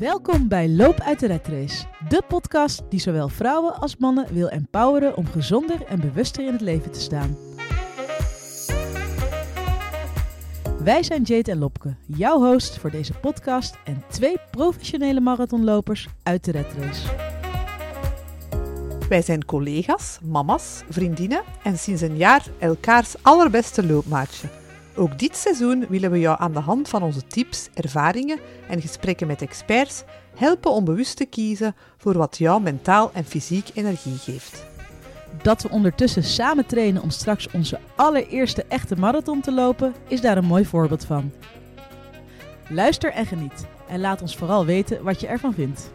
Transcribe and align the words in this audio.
Welkom 0.00 0.48
bij 0.48 0.68
Loop 0.68 1.00
uit 1.00 1.20
de 1.20 1.26
Red 1.26 1.46
Race, 1.46 1.84
de 2.08 2.22
podcast 2.28 2.82
die 2.88 3.00
zowel 3.00 3.28
vrouwen 3.28 3.74
als 3.74 3.96
mannen 3.96 4.26
wil 4.32 4.48
empoweren 4.48 5.16
om 5.16 5.26
gezonder 5.26 5.84
en 5.86 6.00
bewuster 6.00 6.46
in 6.46 6.52
het 6.52 6.60
leven 6.60 6.90
te 6.90 7.00
staan. 7.00 7.36
Wij 10.84 11.02
zijn 11.02 11.22
Jade 11.22 11.50
en 11.50 11.58
Lopke, 11.58 11.94
jouw 12.06 12.38
host 12.38 12.78
voor 12.78 12.90
deze 12.90 13.12
podcast 13.12 13.78
en 13.84 14.04
twee 14.08 14.36
professionele 14.50 15.20
marathonlopers 15.20 16.08
uit 16.22 16.44
de 16.44 16.50
Red 16.50 16.72
Race. 16.78 17.08
Wij 19.08 19.22
zijn 19.22 19.44
collega's, 19.44 20.18
mama's, 20.22 20.82
vriendinnen 20.88 21.42
en 21.62 21.78
sinds 21.78 22.02
een 22.02 22.16
jaar 22.16 22.46
elkaars 22.58 23.14
allerbeste 23.22 23.86
loopmaatje. 23.86 24.59
Ook 24.94 25.18
dit 25.18 25.36
seizoen 25.36 25.86
willen 25.88 26.10
we 26.10 26.18
jou 26.18 26.36
aan 26.40 26.52
de 26.52 26.58
hand 26.58 26.88
van 26.88 27.02
onze 27.02 27.26
tips, 27.26 27.68
ervaringen 27.74 28.38
en 28.68 28.80
gesprekken 28.80 29.26
met 29.26 29.42
experts 29.42 30.02
helpen 30.34 30.70
om 30.70 30.84
bewust 30.84 31.16
te 31.16 31.24
kiezen 31.24 31.76
voor 31.98 32.16
wat 32.16 32.38
jou 32.38 32.62
mentaal 32.62 33.10
en 33.12 33.24
fysiek 33.24 33.68
energie 33.74 34.16
geeft. 34.16 34.64
Dat 35.42 35.62
we 35.62 35.70
ondertussen 35.70 36.24
samen 36.24 36.66
trainen 36.66 37.02
om 37.02 37.10
straks 37.10 37.50
onze 37.50 37.78
allereerste 37.96 38.64
echte 38.68 38.96
marathon 38.96 39.40
te 39.40 39.52
lopen, 39.52 39.94
is 40.08 40.20
daar 40.20 40.36
een 40.36 40.44
mooi 40.44 40.64
voorbeeld 40.64 41.04
van. 41.04 41.32
Luister 42.68 43.12
en 43.12 43.26
geniet 43.26 43.66
en 43.88 44.00
laat 44.00 44.22
ons 44.22 44.36
vooral 44.36 44.64
weten 44.64 45.02
wat 45.02 45.20
je 45.20 45.26
ervan 45.26 45.54
vindt. 45.54 45.90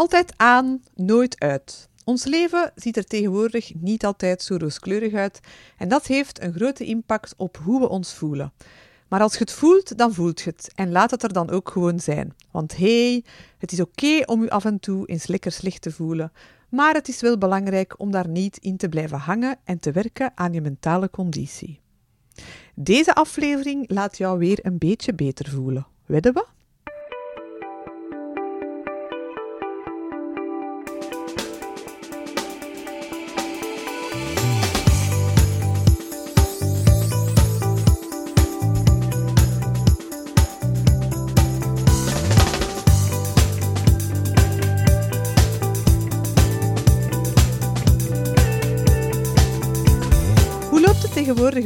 Altijd 0.00 0.32
aan, 0.36 0.82
nooit 0.94 1.40
uit. 1.40 1.88
Ons 2.04 2.24
leven 2.24 2.72
ziet 2.74 2.96
er 2.96 3.04
tegenwoordig 3.04 3.74
niet 3.74 4.04
altijd 4.04 4.42
zo 4.42 4.56
rooskleurig 4.58 5.14
uit 5.14 5.40
en 5.76 5.88
dat 5.88 6.06
heeft 6.06 6.42
een 6.42 6.52
grote 6.52 6.84
impact 6.84 7.34
op 7.36 7.56
hoe 7.64 7.80
we 7.80 7.88
ons 7.88 8.14
voelen. 8.14 8.52
Maar 9.08 9.20
als 9.20 9.32
je 9.32 9.38
het 9.38 9.52
voelt, 9.52 9.98
dan 9.98 10.14
voelt 10.14 10.40
je 10.40 10.50
het 10.50 10.72
en 10.74 10.92
laat 10.92 11.10
het 11.10 11.22
er 11.22 11.32
dan 11.32 11.50
ook 11.50 11.70
gewoon 11.70 12.00
zijn. 12.00 12.34
Want 12.50 12.76
hey, 12.76 13.24
het 13.58 13.72
is 13.72 13.80
oké 13.80 14.22
om 14.24 14.42
je 14.42 14.50
af 14.50 14.64
en 14.64 14.80
toe 14.80 15.06
eens 15.06 15.26
lekker 15.26 15.52
slecht 15.52 15.82
te 15.82 15.90
voelen, 15.90 16.32
maar 16.68 16.94
het 16.94 17.08
is 17.08 17.20
wel 17.20 17.38
belangrijk 17.38 17.94
om 17.98 18.10
daar 18.10 18.28
niet 18.28 18.56
in 18.56 18.76
te 18.76 18.88
blijven 18.88 19.18
hangen 19.18 19.58
en 19.64 19.78
te 19.78 19.92
werken 19.92 20.32
aan 20.34 20.52
je 20.52 20.60
mentale 20.60 21.10
conditie. 21.10 21.80
Deze 22.74 23.14
aflevering 23.14 23.90
laat 23.90 24.18
jou 24.18 24.38
weer 24.38 24.58
een 24.62 24.78
beetje 24.78 25.14
beter 25.14 25.50
voelen. 25.50 25.86
Wedden 26.06 26.34
we? 26.34 26.46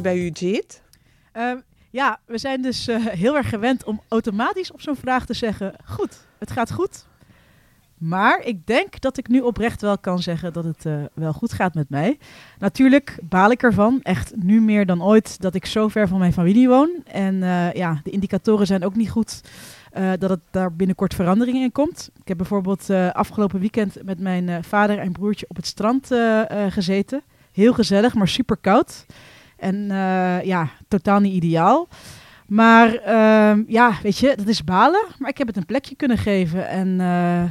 Bij 0.05 0.19
u, 0.19 0.31
Jade? 0.33 0.65
Ehm, 1.33 1.57
ja, 1.91 2.21
we 2.27 2.39
zijn 2.39 2.63
dus 2.63 2.89
eh, 2.89 3.07
heel 3.07 3.37
erg 3.37 3.49
gewend 3.49 3.85
om 3.85 4.01
automatisch 4.09 4.73
op 4.73 4.81
zo'n 4.81 4.97
vraag 4.97 5.27
te 5.27 5.35
zeggen: 5.35 5.75
goed, 5.85 6.27
het 6.39 6.51
gaat 6.51 6.73
goed. 6.73 7.07
Maar 7.99 8.41
ik 8.45 8.67
denk 8.67 9.01
dat 9.01 9.19
ik 9.19 9.29
nu 9.29 9.41
oprecht 9.41 9.81
wel 9.81 9.99
kan 9.99 10.23
zeggen 10.23 10.53
dat 10.53 10.65
het 10.65 10.87
eh, 10.87 10.95
wel 11.15 11.33
goed 11.33 11.53
gaat 11.53 11.75
met 11.75 11.91
mij. 11.91 12.19
Natuurlijk 12.59 13.19
baal 13.23 13.51
ik 13.51 13.63
ervan, 13.63 14.01
echt 14.03 14.33
nu 14.37 14.61
meer 14.61 14.87
dan 14.87 15.03
ooit, 15.03 15.41
dat 15.41 15.55
ik 15.55 15.67
zo 15.67 15.89
ver 15.89 16.09
van 16.09 16.19
mijn 16.19 16.33
familie 16.33 16.69
woon. 16.69 16.91
En 17.05 17.43
eh, 17.43 17.73
ja, 17.73 18.01
de 18.03 18.11
indicatoren 18.11 18.67
zijn 18.67 18.85
ook 18.85 18.97
niet 18.97 19.11
goed 19.11 19.41
dat 20.19 20.31
het 20.31 20.41
daar 20.51 20.73
binnenkort 20.73 21.15
verandering 21.15 21.57
in 21.57 21.73
komt. 21.73 22.11
Ik 22.21 22.29
heb 22.29 22.37
bijvoorbeeld 22.37 22.91
afgelopen 23.13 23.61
weekend 23.61 24.05
met 24.05 24.19
mijn 24.19 24.65
vader 24.65 24.99
en 24.99 25.13
broertje 25.13 25.47
op 25.49 25.57
het 25.57 25.67
strand 25.67 26.07
gezeten. 26.69 27.23
Heel 27.53 27.73
gezellig, 27.73 28.15
maar 28.15 28.29
super 28.29 28.57
koud. 28.57 29.07
En 29.65 29.91
eh, 29.91 30.45
ja, 30.45 30.69
totaal 30.89 31.21
niet 31.21 31.35
ideaal. 31.35 31.89
Maar 32.47 32.95
ehm, 32.95 33.63
ja, 33.67 33.99
weet 34.03 34.19
je, 34.19 34.35
dat 34.37 34.47
is 34.47 34.65
balen. 34.65 35.05
Maar 35.19 35.31
ik 35.31 35.39
heb 35.39 35.47
het 35.47 35.57
een 35.57 35.67
plekje 35.67 35.95
kunnen 35.95 36.19
geven. 36.19 36.69
En 36.69 37.01
eh, 37.01 37.51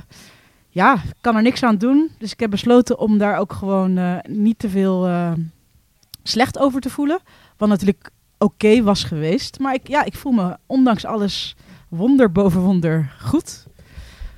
ja, 0.69 0.93
ik 0.93 1.15
kan 1.21 1.35
er 1.35 1.41
niks 1.41 1.63
aan 1.63 1.77
doen. 1.77 2.11
Dus 2.17 2.31
ik 2.31 2.39
heb 2.39 2.49
besloten 2.49 2.99
om 2.99 3.17
daar 3.17 3.37
ook 3.37 3.53
gewoon 3.53 3.97
eh, 3.97 4.17
niet 4.27 4.59
te 4.59 4.69
veel 4.69 5.07
eh, 5.07 5.31
slecht 6.23 6.59
over 6.59 6.81
te 6.81 6.89
voelen. 6.89 7.19
Wat 7.57 7.69
natuurlijk 7.69 8.09
oké 8.37 8.83
was 8.83 9.03
geweest. 9.03 9.59
Maar 9.59 9.73
ik, 9.73 9.87
ja, 9.87 10.03
ik 10.03 10.15
voel 10.15 10.31
me 10.31 10.57
ondanks 10.65 11.05
alles 11.05 11.55
wonder 11.89 12.31
boven 12.31 12.61
wonder 12.61 13.13
goed. 13.21 13.65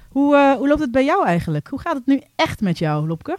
Hoe, 0.10 0.56
hoe 0.58 0.68
loopt 0.68 0.82
het 0.82 0.92
bij 0.92 1.06
jou 1.06 1.26
eigenlijk? 1.26 1.68
Hoe 1.68 1.80
gaat 1.80 1.96
het 1.96 2.06
nu 2.06 2.22
echt 2.36 2.62
met 2.62 2.78
jou, 2.78 3.08
Lopke? 3.08 3.38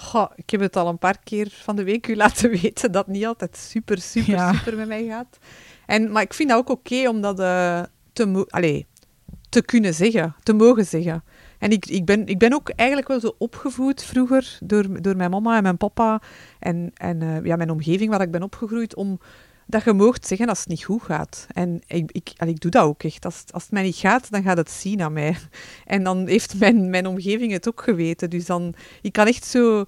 Goh, 0.00 0.30
ik 0.34 0.50
heb 0.50 0.60
het 0.60 0.76
al 0.76 0.88
een 0.88 0.98
paar 0.98 1.18
keer 1.24 1.48
van 1.50 1.76
de 1.76 1.84
week 1.84 2.08
u 2.08 2.16
laten 2.24 2.50
weten 2.50 2.92
dat 2.92 3.06
het 3.06 3.14
niet 3.14 3.26
altijd 3.26 3.56
super, 3.56 4.00
super, 4.00 4.30
Ja. 4.32 4.52
super 4.52 4.76
met 4.76 4.88
mij 4.88 5.06
gaat. 5.06 5.38
En, 5.86 6.12
maar 6.12 6.22
ik 6.22 6.34
vind 6.34 6.48
dat 6.48 6.58
ook 6.58 6.68
oké 6.70 7.08
om 7.08 7.20
dat 7.20 7.40
eh, 7.40 7.82
te, 8.12 8.46
allee, 8.48 8.86
te 9.48 9.62
kunnen 9.62 9.94
zeggen, 9.94 10.34
te 10.42 10.52
mogen 10.52 10.86
zeggen. 10.86 11.24
En 11.58 11.70
ik, 11.70 11.86
ik, 11.86 12.04
ben, 12.04 12.26
ik 12.26 12.38
ben 12.38 12.52
ook 12.52 12.68
eigenlijk 12.68 13.08
wel 13.08 13.20
zo 13.20 13.34
opgevoed 13.38 14.02
vroeger 14.04 14.58
door, 14.62 15.02
door 15.02 15.16
mijn 15.16 15.30
mama 15.30 15.56
en 15.56 15.62
mijn 15.62 15.76
papa 15.76 16.22
en, 16.58 16.90
en 16.94 17.22
eh, 17.22 17.44
ja, 17.44 17.56
mijn 17.56 17.70
omgeving 17.70 18.10
waar 18.10 18.20
ik 18.20 18.30
ben 18.30 18.42
opgegroeid, 18.42 18.94
om 18.94 19.20
dat 19.70 19.84
je 19.84 19.92
moogt 19.92 20.26
zeggen 20.26 20.48
als 20.48 20.58
het 20.58 20.68
niet 20.68 20.84
goed 20.84 21.02
gaat. 21.02 21.46
En 21.52 21.80
ik, 21.86 22.12
ik, 22.12 22.32
allee, 22.36 22.54
ik 22.54 22.60
doe 22.60 22.70
dat 22.70 22.84
ook 22.84 23.02
echt. 23.02 23.24
Als, 23.24 23.44
als 23.50 23.62
het 23.62 23.72
mij 23.72 23.82
niet 23.82 23.96
gaat, 23.96 24.30
dan 24.30 24.42
gaat 24.42 24.56
het 24.56 24.70
zien 24.70 25.02
aan 25.02 25.12
mij. 25.12 25.36
En 25.84 26.02
dan 26.02 26.26
heeft 26.26 26.58
mijn, 26.58 26.90
mijn 26.90 27.06
omgeving 27.06 27.52
het 27.52 27.68
ook 27.68 27.82
geweten. 27.82 28.30
Dus 28.30 28.46
dan, 28.46 28.74
ik 29.02 29.12
kan 29.12 29.26
echt 29.26 29.44
zo 29.44 29.84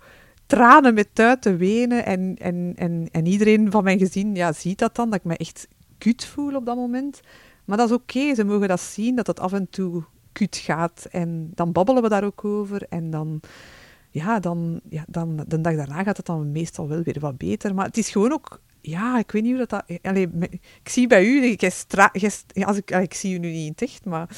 tranen 0.47 0.94
met 0.94 1.09
tuiten 1.12 1.56
wenen. 1.56 2.04
En, 2.04 2.37
en, 2.38 2.72
en, 2.76 3.09
en 3.12 3.26
iedereen 3.26 3.70
van 3.70 3.84
mijn 3.84 3.98
gezin 3.98 4.34
ja, 4.34 4.53
ziet 4.53 4.78
dat 4.78 4.94
dan, 4.94 5.10
dat 5.10 5.19
ik 5.19 5.25
me 5.25 5.37
echt 5.37 5.69
kut 5.99 6.25
voel 6.25 6.54
op 6.54 6.66
dat 6.66 6.76
moment. 6.76 7.20
Maar 7.64 7.76
dat 7.76 7.91
is 7.91 7.97
oké, 7.97 8.34
ze 8.34 8.44
mogen 8.44 8.69
dat 8.69 8.81
zien, 8.81 9.16
dat 9.16 9.26
het 9.26 9.41
af 9.41 9.53
en 9.53 9.70
toe 9.70 10.04
kut 10.32 10.56
gaat. 10.56 11.06
En 11.10 11.50
dan 11.54 11.72
babbelen 11.72 12.03
we 12.03 12.09
daar 12.09 12.25
ook 12.25 12.44
over. 12.44 12.87
En 12.88 13.10
dan, 13.10 13.41
ja, 14.10 14.41
dan, 14.41 14.81
ja, 14.88 15.04
dan 15.09 15.44
de 15.47 15.60
dag 15.60 15.76
daarna 15.76 16.03
gaat 16.03 16.16
het 16.16 16.26
dan 16.26 16.53
meestal 16.53 16.88
wel 16.88 17.03
weer 17.03 17.20
wat 17.20 17.38
beter. 17.38 17.75
Maar 17.75 17.87
het 17.87 17.99
is 17.99 18.10
gewoon 18.10 18.32
ook, 18.32 18.60
ja, 18.82 19.19
ik 19.19 19.31
weet 19.31 19.43
niet 19.43 19.56
hoe 19.56 19.66
dat... 19.66 19.70
dat 19.87 19.98
allee, 20.03 20.28
ik 20.82 20.88
zie 20.88 21.06
bij 21.06 21.25
u, 21.25 21.54
jij 21.59 21.70
stra, 21.70 22.10
jij 22.12 22.31
als 22.66 22.76
ik, 22.76 22.93
allee, 22.93 23.04
ik 23.04 23.15
zie 23.15 23.34
u 23.34 23.38
nu 23.38 23.50
niet 23.50 23.65
in 23.65 23.72
het 23.72 23.82
echt, 23.82 24.04
maar... 24.04 24.28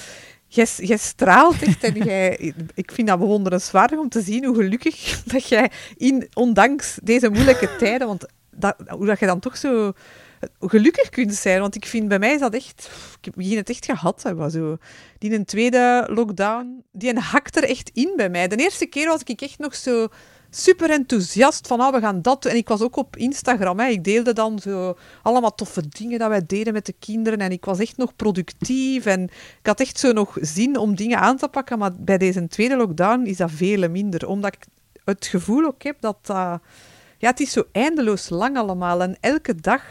Jij, 0.46 0.66
jij 0.76 0.96
straalt 0.96 1.62
echt 1.62 1.84
en 1.84 2.04
jij, 2.04 2.54
ik 2.74 2.92
vind 2.92 3.08
dat 3.08 3.18
bewonderenswaardig 3.18 3.98
om 3.98 4.08
te 4.08 4.20
zien 4.20 4.44
hoe 4.44 4.54
gelukkig 4.54 5.22
dat 5.32 5.48
jij, 5.48 5.70
in, 5.96 6.28
ondanks 6.34 6.98
deze 7.02 7.30
moeilijke 7.30 7.76
tijden, 7.78 8.06
want 8.06 8.26
dat, 8.50 8.76
hoe 8.88 9.06
dat 9.06 9.18
je 9.18 9.26
dan 9.26 9.40
toch 9.40 9.56
zo 9.56 9.92
gelukkig 10.60 11.08
kunt 11.08 11.34
zijn. 11.34 11.60
Want 11.60 11.74
ik 11.74 11.86
vind, 11.86 12.08
bij 12.08 12.18
mij 12.18 12.34
is 12.34 12.40
dat 12.40 12.54
echt... 12.54 12.90
Ik 13.18 13.24
heb 13.24 13.34
begin 13.34 13.56
het 13.56 13.70
echt 13.70 13.84
gehad 13.84 14.22
hebben. 14.22 14.50
Zo. 14.50 14.76
Die 15.18 15.34
een 15.34 15.44
tweede 15.44 16.08
lockdown, 16.10 16.84
die 16.92 17.10
een 17.10 17.18
hakt 17.18 17.56
er 17.56 17.64
echt 17.64 17.90
in 17.94 18.12
bij 18.16 18.30
mij. 18.30 18.48
De 18.48 18.56
eerste 18.56 18.86
keer 18.86 19.08
was 19.08 19.22
ik 19.24 19.40
echt 19.40 19.58
nog 19.58 19.74
zo 19.74 20.08
super 20.56 20.90
enthousiast 20.90 21.66
van, 21.66 21.80
ah, 21.80 21.94
we 21.94 22.00
gaan 22.00 22.22
dat 22.22 22.42
doen. 22.42 22.52
En 22.52 22.56
ik 22.58 22.68
was 22.68 22.80
ook 22.80 22.96
op 22.96 23.16
Instagram. 23.16 23.78
Hè. 23.78 23.86
Ik 23.86 24.04
deelde 24.04 24.32
dan 24.32 24.58
zo 24.58 24.96
allemaal 25.22 25.54
toffe 25.54 25.88
dingen 25.88 26.18
dat 26.18 26.28
wij 26.28 26.46
deden 26.46 26.72
met 26.72 26.86
de 26.86 26.94
kinderen. 26.98 27.38
En 27.38 27.50
ik 27.50 27.64
was 27.64 27.78
echt 27.78 27.96
nog 27.96 28.16
productief. 28.16 29.06
En 29.06 29.22
ik 29.60 29.66
had 29.66 29.80
echt 29.80 29.98
zo 29.98 30.12
nog 30.12 30.36
zin 30.40 30.76
om 30.76 30.94
dingen 30.94 31.18
aan 31.18 31.36
te 31.36 31.48
pakken. 31.48 31.78
Maar 31.78 31.92
bij 31.94 32.18
deze 32.18 32.48
tweede 32.48 32.76
lockdown 32.76 33.26
is 33.26 33.36
dat 33.36 33.50
veel 33.50 33.88
minder. 33.88 34.28
Omdat 34.28 34.54
ik 34.54 34.66
het 35.04 35.26
gevoel 35.26 35.64
ook 35.64 35.82
heb 35.82 35.96
dat... 36.00 36.16
dat 36.22 36.60
ja, 37.18 37.30
het 37.30 37.40
is 37.40 37.52
zo 37.52 37.62
eindeloos 37.72 38.28
lang 38.28 38.56
allemaal. 38.56 39.02
En 39.02 39.16
elke 39.20 39.54
dag 39.54 39.82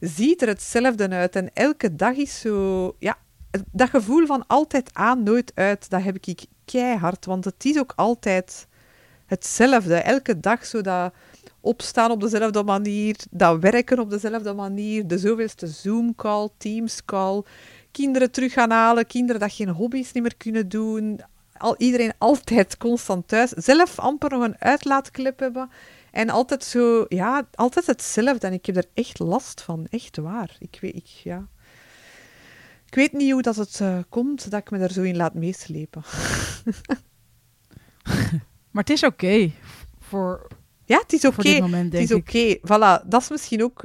ziet 0.00 0.42
er 0.42 0.48
hetzelfde 0.48 1.08
uit. 1.08 1.36
En 1.36 1.50
elke 1.52 1.94
dag 1.94 2.14
is 2.14 2.40
zo... 2.40 2.96
Ja, 2.98 3.16
dat 3.72 3.88
gevoel 3.88 4.26
van 4.26 4.44
altijd 4.46 4.90
aan, 4.92 5.22
nooit 5.22 5.52
uit, 5.54 5.90
dat 5.90 6.02
heb 6.02 6.16
ik 6.20 6.44
keihard. 6.64 7.24
Want 7.24 7.44
het 7.44 7.64
is 7.64 7.78
ook 7.78 7.92
altijd 7.96 8.66
hetzelfde. 9.34 9.94
Elke 9.94 10.40
dag 10.40 10.66
zo 10.66 10.80
dat 10.80 11.12
opstaan 11.60 12.10
op 12.10 12.20
dezelfde 12.20 12.62
manier, 12.62 13.16
dat 13.30 13.60
werken 13.60 13.98
op 13.98 14.10
dezelfde 14.10 14.52
manier, 14.52 15.06
de 15.06 15.18
zoveelste 15.18 15.66
Zoom-call, 15.66 16.48
Teams-call, 16.56 17.42
kinderen 17.90 18.30
terug 18.30 18.52
gaan 18.52 18.70
halen, 18.70 19.06
kinderen 19.06 19.40
dat 19.40 19.52
geen 19.52 19.68
hobby's 19.68 20.12
niet 20.12 20.22
meer 20.22 20.36
kunnen 20.36 20.68
doen, 20.68 21.20
al, 21.56 21.74
iedereen 21.78 22.12
altijd 22.28 22.76
constant 22.76 23.28
thuis, 23.28 23.50
zelf 23.50 23.98
amper 23.98 24.30
nog 24.30 24.42
een 24.42 24.56
uitlaatklep 24.58 25.38
hebben. 25.38 25.70
En 26.10 26.30
altijd 26.30 26.64
zo, 26.64 27.04
ja, 27.08 27.46
altijd 27.54 27.86
hetzelfde. 27.86 28.46
En 28.46 28.52
ik 28.52 28.66
heb 28.66 28.76
er 28.76 28.86
echt 28.94 29.18
last 29.18 29.62
van, 29.62 29.86
echt 29.90 30.16
waar. 30.16 30.56
Ik 30.58 30.78
weet, 30.80 30.94
ik, 30.94 31.06
ja. 31.06 31.46
Ik 32.86 32.94
weet 32.94 33.12
niet 33.12 33.32
hoe 33.32 33.42
dat 33.42 33.56
het 33.56 33.80
eh, 33.80 33.98
komt 34.08 34.50
dat 34.50 34.60
ik 34.60 34.70
me 34.70 34.78
daar 34.78 34.92
zo 34.92 35.02
in 35.02 35.16
laat 35.16 35.34
meeslepen. 35.34 36.02
Maar 38.74 38.82
het 38.84 38.92
is 38.92 39.04
oké 39.04 39.50
voor, 39.98 40.46
Ja, 40.84 40.98
het 40.98 41.12
is 41.12 41.24
oké. 41.24 41.60
moment, 41.60 41.92
Het 41.92 42.02
is 42.02 42.12
oké. 42.12 42.56
Voilà, 42.58 43.06
dat 43.08 43.22
is 43.22 43.30
misschien 43.30 43.62
ook 43.62 43.84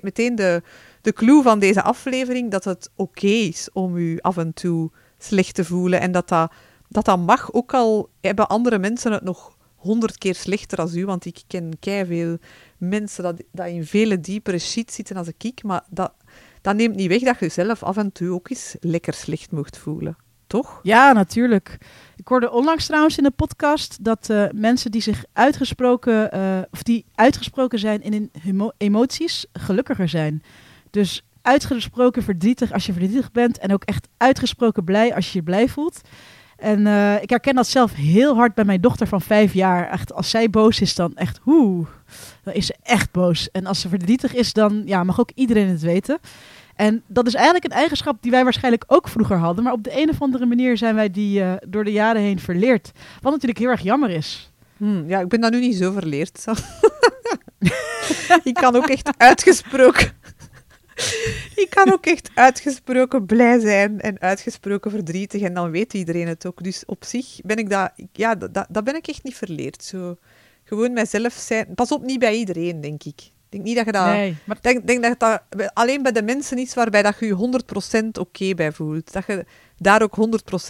meteen, 0.00 0.34
de, 0.34 0.62
de 1.00 1.12
clue 1.12 1.42
van 1.42 1.58
deze 1.58 1.82
aflevering, 1.82 2.50
dat 2.50 2.64
het 2.64 2.90
oké 2.94 3.26
is 3.26 3.68
om 3.72 3.96
u 3.96 4.18
af 4.20 4.36
en 4.36 4.52
toe 4.54 4.90
slecht 5.18 5.54
te 5.54 5.64
voelen. 5.64 6.00
En 6.00 6.12
dat 6.12 6.28
dat, 6.28 6.52
dat 6.88 7.04
dat 7.04 7.18
mag, 7.18 7.52
ook 7.52 7.74
al 7.74 8.08
hebben 8.20 8.48
andere 8.48 8.78
mensen 8.78 9.12
het 9.12 9.22
nog 9.22 9.56
honderd 9.76 10.18
keer 10.18 10.34
slechter 10.34 10.78
als 10.78 10.94
u, 10.94 11.06
want 11.06 11.24
ik 11.24 11.42
ken 11.80 12.06
veel 12.06 12.38
mensen 12.78 13.22
dat, 13.22 13.42
dat 13.52 13.66
in 13.66 13.84
vele 13.86 14.20
diepere 14.20 14.58
shit 14.58 14.92
zitten 14.92 15.16
als 15.16 15.28
ik, 15.38 15.62
maar 15.62 15.84
dat, 15.90 16.12
dat 16.60 16.76
neemt 16.76 16.96
niet 16.96 17.08
weg 17.08 17.20
dat 17.20 17.38
je 17.38 17.48
zelf 17.48 17.82
af 17.82 17.96
en 17.96 18.12
toe 18.12 18.32
ook 18.32 18.50
eens 18.50 18.76
lekker 18.80 19.14
slecht 19.14 19.50
mocht 19.50 19.78
voelen. 19.78 20.16
Toch? 20.46 20.80
Ja, 20.82 21.12
natuurlijk. 21.12 21.78
Hoorde 22.30 22.50
onlangs 22.50 22.86
trouwens 22.86 23.18
in 23.18 23.24
de 23.24 23.30
podcast 23.30 24.04
dat 24.04 24.30
eh, 24.30 24.44
mensen 24.52 24.90
die 24.90 25.02
zich 25.02 25.24
uitgesproken, 25.32 26.32
eh, 26.32 26.58
of 26.70 26.82
die 26.82 27.04
uitgesproken 27.14 27.78
zijn 27.78 28.02
in 28.02 28.12
hun 28.12 28.30
emo- 28.44 28.72
emoties, 28.76 29.46
gelukkiger 29.52 30.08
zijn. 30.08 30.42
Dus 30.90 31.24
uitgesproken 31.42 32.22
verdrietig 32.22 32.72
als 32.72 32.86
je 32.86 32.92
verdrietig 32.92 33.32
bent 33.32 33.58
en 33.58 33.72
ook 33.72 33.84
echt 33.84 34.08
uitgesproken 34.16 34.84
blij 34.84 35.14
als 35.14 35.32
je 35.32 35.38
je 35.38 35.44
blij 35.44 35.68
voelt. 35.68 36.00
En 36.56 36.86
eh, 36.86 37.22
ik 37.22 37.30
herken 37.30 37.54
dat 37.54 37.66
zelf 37.66 37.94
heel 37.94 38.34
hard 38.34 38.54
bij 38.54 38.64
mijn 38.64 38.80
dochter 38.80 39.06
van 39.06 39.20
vijf 39.20 39.52
jaar. 39.54 39.90
Echt, 39.90 40.12
als 40.12 40.30
zij 40.30 40.50
boos 40.50 40.80
is, 40.80 40.94
dan 40.94 41.16
echt 41.16 41.38
hoe, 41.42 41.86
dan 42.42 42.54
is 42.54 42.66
ze 42.66 42.74
echt 42.82 43.12
boos. 43.12 43.50
En 43.50 43.66
als 43.66 43.80
ze 43.80 43.88
verdrietig 43.88 44.34
is, 44.34 44.52
dan 44.52 44.82
ja, 44.84 45.04
mag 45.04 45.20
ook 45.20 45.30
iedereen 45.34 45.68
het 45.68 45.80
weten. 45.80 46.18
En 46.80 47.02
dat 47.06 47.26
is 47.26 47.34
eigenlijk 47.34 47.64
een 47.64 47.70
eigenschap 47.70 48.22
die 48.22 48.30
wij 48.30 48.44
waarschijnlijk 48.44 48.84
ook 48.86 49.08
vroeger 49.08 49.36
hadden. 49.36 49.64
Maar 49.64 49.72
op 49.72 49.84
de 49.84 50.02
een 50.02 50.10
of 50.10 50.22
andere 50.22 50.46
manier 50.46 50.76
zijn 50.76 50.94
wij 50.94 51.10
die 51.10 51.42
eh, 51.42 51.52
door 51.68 51.84
de 51.84 51.92
jaren 51.92 52.22
heen 52.22 52.38
verleerd. 52.38 52.90
Wat 53.20 53.32
natuurlijk 53.32 53.58
heel 53.58 53.68
erg 53.68 53.80
jammer 53.80 54.10
is. 54.10 54.52
Hm, 54.76 55.08
ja, 55.08 55.20
ik 55.20 55.28
ben 55.28 55.40
dat 55.40 55.50
nu 55.52 55.60
niet 55.60 55.76
zo 55.76 55.92
verleerd. 55.92 56.44
Ik 58.44 58.54
kan 58.54 58.76
ook 58.76 58.88
echt 58.88 59.10
uitgesproken... 59.16 60.12
ik 61.62 61.66
kan 61.70 61.92
ook 61.92 62.06
echt 62.06 62.30
uitgesproken 62.34 63.26
blij 63.26 63.60
zijn 63.60 64.00
en 64.00 64.20
uitgesproken 64.20 64.90
verdrietig. 64.90 65.42
En 65.42 65.54
dan 65.54 65.70
weet 65.70 65.94
iedereen 65.94 66.28
het 66.28 66.46
ook. 66.46 66.62
Dus 66.62 66.84
op 66.86 67.04
zich 67.04 67.40
ben 67.42 67.56
ik 67.56 67.70
dat... 67.70 67.92
Ja, 68.12 68.34
dat, 68.34 68.54
dat, 68.54 68.66
dat 68.70 68.84
ben 68.84 68.94
ik 68.94 69.08
echt 69.08 69.22
niet 69.22 69.36
verleerd. 69.36 69.84
Zo, 69.84 70.16
gewoon 70.64 70.92
mijzelf 70.92 71.32
zijn. 71.32 71.74
Pas 71.74 71.92
op, 71.92 72.02
niet 72.02 72.18
bij 72.18 72.34
iedereen, 72.34 72.80
denk 72.80 73.02
ik. 73.04 73.30
Ik 73.50 73.56
denk 73.56 73.64
niet 73.64 73.76
dat 73.76 73.86
je 73.86 73.92
dat... 73.92 74.06
nee, 74.06 74.36
maar 74.44 74.56
Ik 74.56 74.62
denk, 74.62 74.86
denk 74.86 75.02
dat 75.02 75.18
dat 75.18 75.70
alleen 75.72 76.02
bij 76.02 76.12
de 76.12 76.22
mensen 76.22 76.58
is 76.58 76.74
waarbij 76.74 77.02
dat 77.02 77.18
je 77.18 77.26
je 77.26 77.62
100% 78.04 78.06
oké 78.20 78.54
bij 78.54 78.72
voelt. 78.72 79.12
Dat 79.12 79.26
je 79.26 79.44
daar 79.76 80.02
ook 80.02 80.16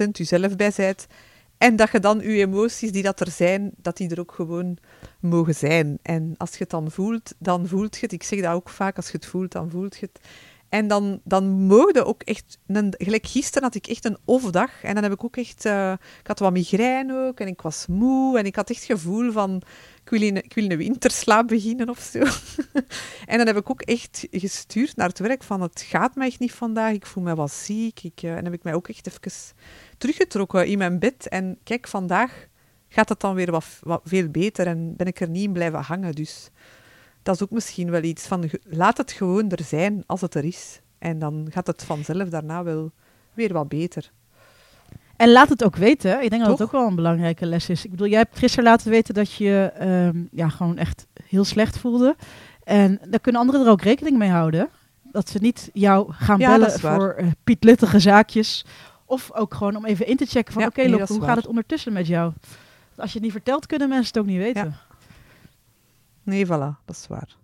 100% 0.04 0.10
jezelf 0.12 0.56
bij 0.56 0.72
bent. 0.76 1.06
En 1.58 1.76
dat 1.76 1.90
je 1.90 2.00
dan 2.00 2.18
je 2.18 2.28
emoties 2.28 2.92
die 2.92 3.02
dat 3.02 3.20
er 3.20 3.30
zijn, 3.30 3.70
dat 3.76 3.96
die 3.96 4.10
er 4.10 4.20
ook 4.20 4.32
gewoon 4.32 4.76
mogen 5.20 5.54
zijn. 5.54 5.98
En 6.02 6.34
als 6.36 6.50
je 6.50 6.58
het 6.58 6.70
dan 6.70 6.90
voelt, 6.90 7.34
dan 7.38 7.66
voelt 7.66 7.94
je 7.94 8.00
het. 8.00 8.12
Ik 8.12 8.22
zeg 8.22 8.40
dat 8.40 8.52
ook 8.52 8.68
vaak, 8.68 8.96
als 8.96 9.06
je 9.06 9.12
het 9.12 9.26
voelt, 9.26 9.52
dan 9.52 9.70
voelt 9.70 9.96
je 9.96 10.08
het. 10.12 10.28
En 10.68 10.88
dan, 10.88 11.20
dan 11.24 11.48
mogen 11.48 12.06
ook 12.06 12.22
echt... 12.22 12.58
Een, 12.66 12.94
gelijk 12.98 13.26
gisteren 13.26 13.62
had 13.62 13.74
ik 13.74 13.86
echt 13.86 14.04
een 14.04 14.18
off-dag. 14.24 14.82
En 14.82 14.94
dan 14.94 15.02
heb 15.02 15.12
ik 15.12 15.24
ook 15.24 15.36
echt... 15.36 15.64
eh, 15.64 15.92
ik 16.20 16.26
had 16.26 16.38
wat 16.38 16.52
migraine 16.52 17.26
ook. 17.26 17.40
En 17.40 17.46
ik 17.46 17.60
was 17.60 17.86
moe. 17.86 18.38
En 18.38 18.44
ik 18.44 18.56
had 18.56 18.70
echt 18.70 18.88
het 18.88 18.98
gevoel 18.98 19.32
van... 19.32 19.62
Ik 20.10 20.18
wil, 20.54 20.62
in, 20.64 20.70
een 20.70 20.78
winterslaap 20.78 21.48
beginnen 21.48 21.88
of 21.88 21.98
zo. 21.98 22.18
en 23.30 23.38
dan 23.38 23.46
heb 23.46 23.56
ik 23.56 23.70
ook 23.70 23.82
echt 23.82 24.26
gestuurd 24.30 24.96
naar 24.96 25.08
het 25.08 25.18
werk 25.18 25.42
van... 25.42 25.60
Het 25.60 25.80
gaat 25.80 26.14
mij 26.14 26.26
echt 26.26 26.38
niet 26.38 26.52
vandaag. 26.52 26.92
Ik 26.92 27.06
voel 27.06 27.22
me 27.22 27.34
wat 27.34 27.50
ziek. 27.50 28.02
Ik, 28.02 28.22
eh, 28.22 28.36
en 28.36 28.44
heb 28.44 28.52
ik 28.52 28.62
mij 28.62 28.74
ook 28.74 28.88
echt 28.88 29.06
even 29.06 29.54
teruggetrokken 29.98 30.66
in 30.66 30.78
mijn 30.78 30.98
bed. 30.98 31.28
En 31.28 31.58
kijk, 31.62 31.88
vandaag 31.88 32.46
gaat 32.88 33.08
het 33.08 33.20
dan 33.20 33.34
weer 33.34 33.50
wat, 33.50 33.66
wat 33.80 34.00
veel 34.04 34.28
beter. 34.28 34.66
En 34.66 34.96
ben 34.96 35.06
ik 35.06 35.20
er 35.20 35.28
niet 35.28 35.44
in 35.44 35.52
blijven 35.52 35.80
hangen. 35.80 36.14
Dus 36.14 36.50
dat 37.22 37.34
is 37.34 37.42
ook 37.42 37.50
misschien 37.50 37.90
wel 37.90 38.02
iets 38.02 38.26
van... 38.26 38.50
Laat 38.62 38.96
het 38.96 39.12
gewoon 39.12 39.50
er 39.50 39.64
zijn 39.64 40.02
als 40.06 40.20
het 40.20 40.34
er 40.34 40.44
is. 40.44 40.80
En 40.98 41.18
dan 41.18 41.48
gaat 41.50 41.66
het 41.66 41.84
vanzelf 41.84 42.28
daarna 42.28 42.62
wel 42.62 42.92
weer 43.34 43.52
wat 43.52 43.68
beter. 43.68 44.12
En 45.20 45.32
laat 45.32 45.48
het 45.48 45.64
ook 45.64 45.76
weten. 45.76 46.22
Ik 46.22 46.30
denk 46.30 46.42
dat 46.42 46.50
het 46.50 46.58
Toch? 46.58 46.66
ook 46.66 46.72
wel 46.72 46.86
een 46.86 46.94
belangrijke 46.94 47.46
les 47.46 47.68
is. 47.68 47.84
Ik 47.84 47.90
bedoel, 47.90 48.06
jij 48.06 48.18
hebt 48.18 48.38
gisteren 48.38 48.64
laten 48.64 48.90
weten 48.90 49.14
dat 49.14 49.32
je 49.32 49.72
ehm, 49.78 50.22
ja, 50.30 50.48
gewoon 50.48 50.76
echt 50.76 51.06
heel 51.24 51.44
slecht 51.44 51.78
voelde. 51.78 52.16
En 52.64 53.00
daar 53.08 53.20
kunnen 53.20 53.40
anderen 53.40 53.60
er 53.60 53.70
ook 53.70 53.82
rekening 53.82 54.18
mee 54.18 54.30
houden. 54.30 54.68
Dat 55.02 55.28
ze 55.28 55.38
niet 55.40 55.70
jou 55.72 56.12
gaan 56.12 56.38
Ja, 56.38 56.50
bellen 56.50 56.70
voor 56.70 57.12
eh, 57.12 57.26
pietluttige 57.44 57.98
zaakjes. 57.98 58.64
Of 59.04 59.32
ook 59.32 59.54
gewoon 59.54 59.76
om 59.76 59.84
even 59.84 60.06
in 60.06 60.16
te 60.16 60.26
checken 60.26 60.52
van... 60.52 60.62
Ja, 60.62 60.68
oké, 60.68 60.82
nee, 60.82 61.06
hoe 61.06 61.18
waar. 61.18 61.28
gaat 61.28 61.36
het 61.36 61.46
ondertussen 61.46 61.92
met 61.92 62.06
jou? 62.06 62.32
Want 62.88 63.00
als 63.00 63.08
je 63.08 63.14
het 63.14 63.22
niet 63.22 63.32
vertelt, 63.32 63.66
kunnen 63.66 63.88
mensen 63.88 64.08
het 64.08 64.18
ook 64.18 64.26
niet 64.26 64.42
weten. 64.42 64.76
Nee, 66.22 66.46
voilà, 66.46 66.84
dat 66.84 66.96
is 66.96 67.06
waar. 67.08 67.36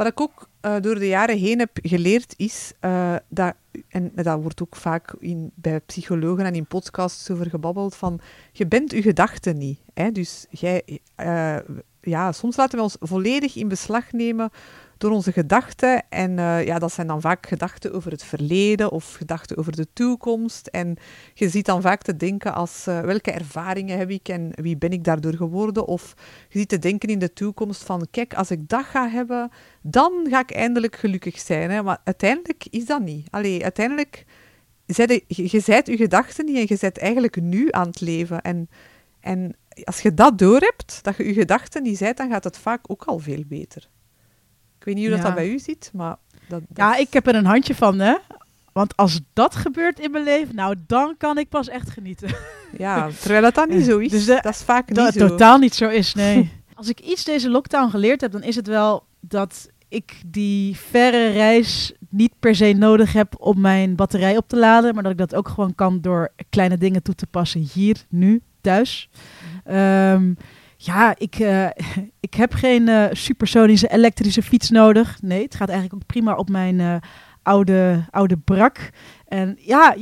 Wat 0.00 0.08
ik 0.08 0.20
ook 0.20 0.48
eh, 0.60 0.76
door 0.80 0.94
de 0.94 1.06
jaren 1.06 1.38
heen 1.38 1.58
heb 1.58 1.70
geleerd 1.82 2.34
is 2.36 2.72
eh, 2.80 3.14
dat, 3.28 3.54
en 3.88 4.12
dat 4.14 4.42
wordt 4.42 4.62
ook 4.62 4.76
vaak 4.76 5.14
in, 5.18 5.50
bij 5.54 5.80
psychologen 5.80 6.44
en 6.44 6.54
in 6.54 6.66
podcasts 6.66 7.30
over 7.30 7.50
gebabbeld, 7.50 7.94
van 7.94 8.20
je 8.52 8.66
bent 8.66 8.90
je 8.90 9.02
gedachten 9.02 9.58
niet. 9.58 9.80
Hè? 9.94 10.12
Dus 10.12 10.46
jij, 10.50 11.00
eh, 11.14 11.56
ja, 12.00 12.32
soms 12.32 12.56
laten 12.56 12.78
we 12.78 12.84
ons 12.84 12.96
volledig 13.00 13.56
in 13.56 13.68
beslag 13.68 14.12
nemen 14.12 14.50
door 15.00 15.10
onze 15.10 15.32
gedachten. 15.32 16.02
En 16.08 16.38
eh, 16.38 16.64
ja, 16.64 16.78
dat 16.78 16.92
zijn 16.92 17.06
dan 17.06 17.20
vaak 17.20 17.46
gedachten 17.46 17.92
over 17.92 18.10
het 18.10 18.24
verleden 18.24 18.90
of 18.90 19.14
gedachten 19.14 19.56
over 19.56 19.76
de 19.76 19.86
toekomst. 19.92 20.66
En 20.66 20.96
je 21.34 21.48
ziet 21.48 21.66
dan 21.66 21.82
vaak 21.82 22.02
te 22.02 22.16
denken 22.16 22.54
als 22.54 22.86
eh, 22.86 23.00
welke 23.00 23.30
ervaringen 23.30 23.98
heb 23.98 24.10
ik 24.10 24.28
en 24.28 24.50
wie 24.54 24.76
ben 24.76 24.90
ik 24.90 25.04
daardoor 25.04 25.34
geworden? 25.34 25.86
Of 25.86 26.14
je 26.48 26.58
ziet 26.58 26.68
te 26.68 26.78
denken 26.78 27.08
in 27.08 27.18
de 27.18 27.32
toekomst 27.32 27.82
van 27.82 28.06
kijk, 28.10 28.34
als 28.34 28.50
ik 28.50 28.68
dat 28.68 28.84
ga 28.84 29.08
hebben, 29.08 29.50
dan 29.82 30.26
ga 30.30 30.40
ik 30.40 30.50
eindelijk 30.50 30.96
gelukkig 30.96 31.38
zijn. 31.38 31.70
Hè? 31.70 31.82
Maar 31.82 31.98
uiteindelijk 32.04 32.66
is 32.70 32.86
dat 32.86 33.02
niet. 33.02 33.26
Allee, 33.30 33.62
uiteindelijk, 33.62 34.24
je, 34.86 35.22
je 35.26 35.60
zijt 35.60 35.86
je 35.86 35.96
gedachten 35.96 36.44
niet 36.44 36.56
en 36.56 36.66
je 36.68 36.76
bent 36.80 36.98
eigenlijk 36.98 37.40
nu 37.40 37.68
aan 37.70 37.86
het 37.86 38.00
leven. 38.00 38.40
En, 38.40 38.68
en 39.20 39.56
als 39.84 40.00
je 40.00 40.14
dat 40.14 40.38
doorhebt, 40.38 40.98
dat 41.02 41.16
je 41.16 41.26
je 41.26 41.32
gedachten 41.32 41.82
niet 41.82 41.98
zijt, 41.98 42.16
dan 42.16 42.30
gaat 42.30 42.44
het 42.44 42.58
vaak 42.58 42.90
ook 42.90 43.04
al 43.04 43.18
veel 43.18 43.42
beter. 43.46 43.88
Ik 44.80 44.86
weet 44.86 44.94
niet 44.94 45.04
hoe 45.06 45.12
dat, 45.14 45.18
Ja. 45.22 45.26
dat 45.26 45.34
bij 45.34 45.48
u 45.50 45.58
zit, 45.58 45.90
maar... 45.94 46.16
Dat, 46.48 46.60
dat 46.68 46.76
Ja, 46.76 46.96
ik 46.96 47.12
heb 47.12 47.26
er 47.26 47.34
een 47.34 47.44
handje 47.44 47.74
van, 47.74 47.98
hè. 47.98 48.14
Want 48.72 48.96
als 48.96 49.20
dat 49.32 49.54
gebeurt 49.56 49.98
in 49.98 50.10
mijn 50.10 50.24
leven, 50.24 50.54
nou, 50.54 50.74
dan 50.86 51.14
kan 51.18 51.38
ik 51.38 51.48
pas 51.48 51.68
echt 51.68 51.90
genieten. 51.90 52.28
ja, 52.78 53.08
terwijl 53.20 53.42
dat 53.42 53.54
dan 53.54 53.68
niet 53.68 53.84
zo 53.90 53.98
is. 53.98 54.10
Dus 54.10 54.24
de- 54.24 54.38
dat 54.42 54.54
is 54.54 54.62
vaak 54.62 54.94
Dat 54.94 55.04
niet 55.04 55.22
zo. 55.22 55.28
totaal 55.28 55.58
niet 55.58 55.74
zo 55.74 55.88
is, 55.88 56.14
nee. 56.14 56.50
Als 56.74 56.88
ik 56.88 57.00
iets 57.00 57.24
deze 57.24 57.50
lockdown 57.50 57.90
geleerd 57.90 58.20
heb, 58.20 58.32
dan 58.32 58.42
is 58.42 58.56
het 58.56 58.66
wel 58.66 59.04
dat 59.20 59.68
ik 59.88 60.22
die 60.26 60.76
verre 60.76 61.28
reis 61.30 61.92
niet 62.08 62.32
per 62.40 62.54
se 62.54 62.72
nodig 62.72 63.12
heb 63.12 63.34
om 63.38 63.60
mijn 63.60 63.94
batterij 63.96 64.36
op 64.36 64.48
te 64.48 64.56
laden, 64.56 64.94
maar 64.94 65.02
dat 65.02 65.12
ik 65.12 65.18
dat 65.18 65.34
ook 65.34 65.48
gewoon 65.48 65.74
kan 65.74 66.00
door 66.00 66.32
kleine 66.50 66.78
dingen 66.78 67.02
toe 67.02 67.14
te 67.14 67.26
passen 67.26 67.68
hier, 67.72 67.96
nu, 68.08 68.42
thuis. 68.60 69.08
Ehm, 69.64 70.32
ja, 70.82 71.14
ik, 71.18 71.34
eh, 71.38 71.66
ik 72.20 72.34
heb 72.34 72.52
geen 72.52 72.88
eh, 72.88 73.04
supersonische 73.12 73.88
elektrische 73.88 74.42
fiets 74.42 74.70
nodig. 74.70 75.18
Nee, 75.22 75.42
het 75.42 75.54
gaat 75.54 75.68
eigenlijk 75.68 76.02
ook 76.02 76.08
prima 76.08 76.34
op 76.34 76.48
mijn 76.48 76.80
eh, 76.80 76.96
oude, 77.42 78.04
oude 78.10 78.36
brak. 78.36 78.90
En 79.28 79.56
ja, 79.58 79.94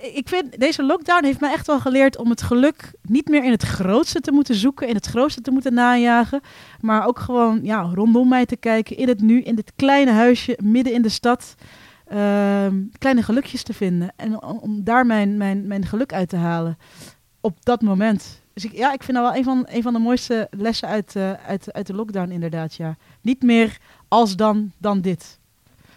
ik 0.00 0.28
vind 0.28 0.60
deze 0.60 0.82
lockdown 0.82 1.24
heeft 1.24 1.40
mij 1.40 1.52
echt 1.52 1.66
wel 1.66 1.80
geleerd 1.80 2.16
om 2.16 2.30
het 2.30 2.42
geluk 2.42 2.92
niet 3.02 3.28
meer 3.28 3.44
in 3.44 3.50
het 3.50 3.62
grootste 3.62 4.20
te 4.20 4.32
moeten 4.32 4.54
zoeken, 4.54 4.88
in 4.88 4.94
het 4.94 5.06
grootste 5.06 5.40
te 5.40 5.50
moeten 5.50 5.74
najagen, 5.74 6.40
maar 6.80 7.06
ook 7.06 7.18
gewoon 7.18 7.60
ja, 7.62 7.90
rondom 7.94 8.28
mij 8.28 8.46
te 8.46 8.56
kijken, 8.56 8.96
in 8.96 9.08
het 9.08 9.20
nu, 9.20 9.42
in 9.42 9.54
dit 9.54 9.72
kleine 9.76 10.10
huisje 10.10 10.58
midden 10.62 10.92
in 10.92 11.02
de 11.02 11.08
stad, 11.08 11.54
ehm, 12.06 12.82
kleine 12.98 13.22
gelukjes 13.22 13.62
te 13.62 13.74
vinden 13.74 14.12
en 14.16 14.42
om 14.42 14.84
daar 14.84 15.06
mijn, 15.06 15.36
mijn, 15.36 15.66
mijn 15.66 15.86
geluk 15.86 16.12
uit 16.12 16.28
te 16.28 16.36
halen 16.36 16.78
op 17.40 17.64
dat 17.64 17.82
moment. 17.82 18.43
Dus 18.54 18.64
ik, 18.64 18.72
ja, 18.72 18.92
ik 18.92 19.02
vind 19.02 19.16
dat 19.16 19.26
wel 19.26 19.36
een 19.36 19.44
van, 19.44 19.66
een 19.68 19.82
van 19.82 19.92
de 19.92 19.98
mooiste 19.98 20.48
lessen 20.50 20.88
uit, 20.88 21.16
eh, 21.16 21.32
uit, 21.32 21.72
uit 21.72 21.86
de 21.86 21.94
lockdown 21.94 22.30
inderdaad, 22.30 22.74
ja. 22.74 22.96
Niet 23.20 23.42
meer 23.42 23.78
als 24.08 24.36
dan, 24.36 24.72
dan 24.78 25.00
dit. 25.00 25.38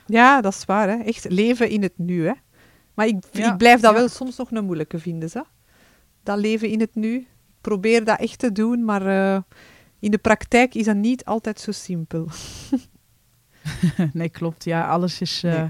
Ja, 0.05 0.41
dat 0.41 0.53
is 0.53 0.65
waar. 0.65 0.89
Hè. 0.89 0.95
Echt 0.95 1.29
leven 1.29 1.69
in 1.69 1.81
het 1.81 1.97
nu. 1.97 2.25
Hè. 2.25 2.33
Maar 2.93 3.07
ik, 3.07 3.23
Ja, 3.31 3.51
ik 3.51 3.57
blijf 3.57 3.79
dat 3.81 3.91
ja. 3.91 3.97
wel 3.97 4.07
soms 4.09 4.37
nog 4.37 4.51
een 4.51 4.65
moeilijke 4.65 4.99
vinden. 4.99 5.29
Zo. 5.29 5.43
Dat 6.23 6.37
leven 6.37 6.69
in 6.69 6.79
het 6.79 6.95
nu. 6.95 7.15
Ik 7.15 7.27
probeer 7.61 8.03
dat 8.03 8.19
echt 8.19 8.39
te 8.39 8.51
doen, 8.51 8.85
maar 8.85 9.05
eh, 9.07 9.41
in 9.99 10.11
de 10.11 10.17
praktijk 10.17 10.75
is 10.75 10.85
dat 10.85 10.95
niet 10.95 11.25
altijd 11.25 11.59
zo 11.59 11.71
simpel. 11.71 12.27
nee, 14.13 14.29
klopt. 14.29 14.63
Ja, 14.63 14.87
alles 14.87 15.21
is 15.21 15.43
eh 15.43 15.53
Nee. 15.53 15.69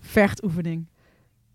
vergt 0.00 0.44
oefening. 0.44 0.86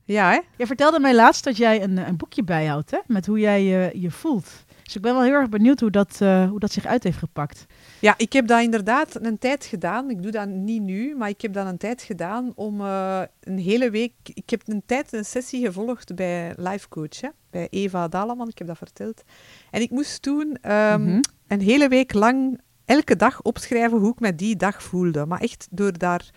Ja, 0.07 0.29
hè? 0.31 0.39
Jij 0.57 0.67
vertelde 0.67 0.99
mij 0.99 1.15
laatst 1.15 1.43
dat 1.43 1.57
jij 1.57 1.83
een, 1.83 1.97
een 1.97 2.17
boekje 2.17 2.43
bijhoudt, 2.43 2.91
hè? 2.91 2.97
Met 3.07 3.25
hoe 3.25 3.39
jij 3.39 3.63
je, 3.63 3.91
je 4.01 4.11
voelt. 4.11 4.65
Dus 4.83 4.95
ik 4.95 5.01
ben 5.01 5.13
wel 5.13 5.23
heel 5.23 5.33
erg 5.33 5.49
benieuwd 5.49 5.79
hoe 5.79 5.89
dat, 5.91 6.17
eh, 6.21 6.49
hoe 6.49 6.59
dat 6.59 6.71
zich 6.71 6.85
uit 6.85 7.03
heeft 7.03 7.17
gepakt. 7.17 7.65
Ja, 7.99 8.13
ik 8.17 8.33
heb 8.33 8.47
dat 8.47 8.61
inderdaad 8.61 9.25
een 9.25 9.37
tijd 9.37 9.65
gedaan. 9.65 10.09
Ik 10.09 10.21
doe 10.21 10.31
dat 10.31 10.47
niet 10.47 10.81
nu, 10.81 11.15
maar 11.15 11.29
ik 11.29 11.41
heb 11.41 11.53
dat 11.53 11.67
een 11.67 11.77
tijd 11.77 12.01
gedaan 12.01 12.51
om 12.55 12.81
eh, 12.81 13.21
een 13.41 13.57
hele 13.59 13.89
week... 13.89 14.13
Ik 14.33 14.49
heb 14.49 14.61
een 14.65 14.83
tijd 14.85 15.13
een 15.13 15.25
sessie 15.25 15.65
gevolgd 15.65 16.15
bij 16.15 16.53
Life 16.57 16.87
Coach, 16.89 17.21
hè, 17.21 17.29
bij 17.49 17.67
Eva 17.69 18.07
Dalaman. 18.07 18.47
Ik 18.47 18.57
heb 18.57 18.67
dat 18.67 18.77
verteld. 18.77 19.23
En 19.71 19.81
ik 19.81 19.89
moest 19.89 20.21
toen 20.21 20.57
ehm, 20.61 21.01
Mhm. 21.03 21.21
een 21.47 21.61
hele 21.61 21.87
week 21.87 22.13
lang 22.13 22.61
elke 22.85 23.15
dag 23.15 23.41
opschrijven 23.41 23.97
hoe 23.97 24.11
ik 24.11 24.19
me 24.19 24.35
die 24.35 24.55
dag 24.55 24.83
voelde. 24.83 25.25
Maar 25.25 25.39
echt 25.41 25.67
door 25.71 25.97
daar 25.97 26.29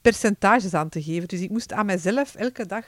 percentages 0.00 0.74
aan 0.74 0.88
te 0.88 1.02
geven. 1.02 1.28
Dus 1.28 1.40
ik 1.40 1.50
moest 1.50 1.72
aan 1.72 1.86
mezelf 1.86 2.34
elke 2.34 2.66
dag 2.66 2.84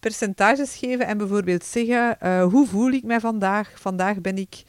percentages 0.00 0.76
geven 0.76 1.06
en 1.06 1.18
bijvoorbeeld 1.18 1.64
zeggen, 1.64 2.20
eh, 2.20 2.42
hoe 2.44 2.66
voel 2.66 2.90
ik 2.90 3.04
mij 3.04 3.20
vandaag? 3.20 3.72
Vandaag 3.80 4.20
ben 4.20 4.36
ik 4.38 4.62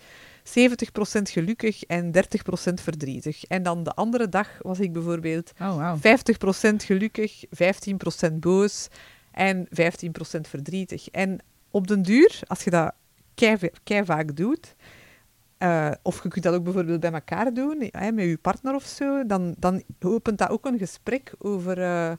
70% 0.44 1.30
gelukkig 1.30 1.84
en 1.84 2.12
30% 2.12 2.82
verdrietig. 2.82 3.44
En 3.44 3.64
dan 3.64 3.84
de 3.84 3.94
andere 3.94 4.30
dag 4.30 4.50
was 4.62 4.80
ik 4.80 4.94
bijvoorbeeld 4.94 5.52
Oh, 5.62 5.76
wauw. 5.76 5.96
50% 5.98 6.84
gelukkig, 6.84 7.44
15% 7.50 8.40
boos 8.40 8.88
en 9.32 9.68
15% 9.70 10.48
verdrietig. 10.48 11.10
En 11.10 11.40
op 11.72 11.88
den 11.88 12.02
duur, 12.02 12.40
als 12.48 12.64
je 12.64 12.70
dat 12.70 12.94
kei, 13.36 13.58
kei 13.84 14.06
vaak 14.06 14.36
doet, 14.36 14.76
eh, 15.58 15.92
of 16.02 16.24
je 16.24 16.30
kunt 16.30 16.44
dat 16.44 16.54
ook 16.54 16.64
bijvoorbeeld 16.64 17.00
bij 17.00 17.12
elkaar 17.12 17.54
doen, 17.54 17.88
hè, 17.92 18.12
met 18.12 18.26
je 18.26 18.38
partner 18.38 18.76
of 18.76 18.84
zo, 18.84 19.26
dan, 19.26 19.56
dan 19.58 19.84
opent 20.00 20.38
dat 20.38 20.50
ook 20.50 20.66
een 20.66 20.78
gesprek 20.78 21.34
over... 21.38 21.82
eh, 21.82 22.12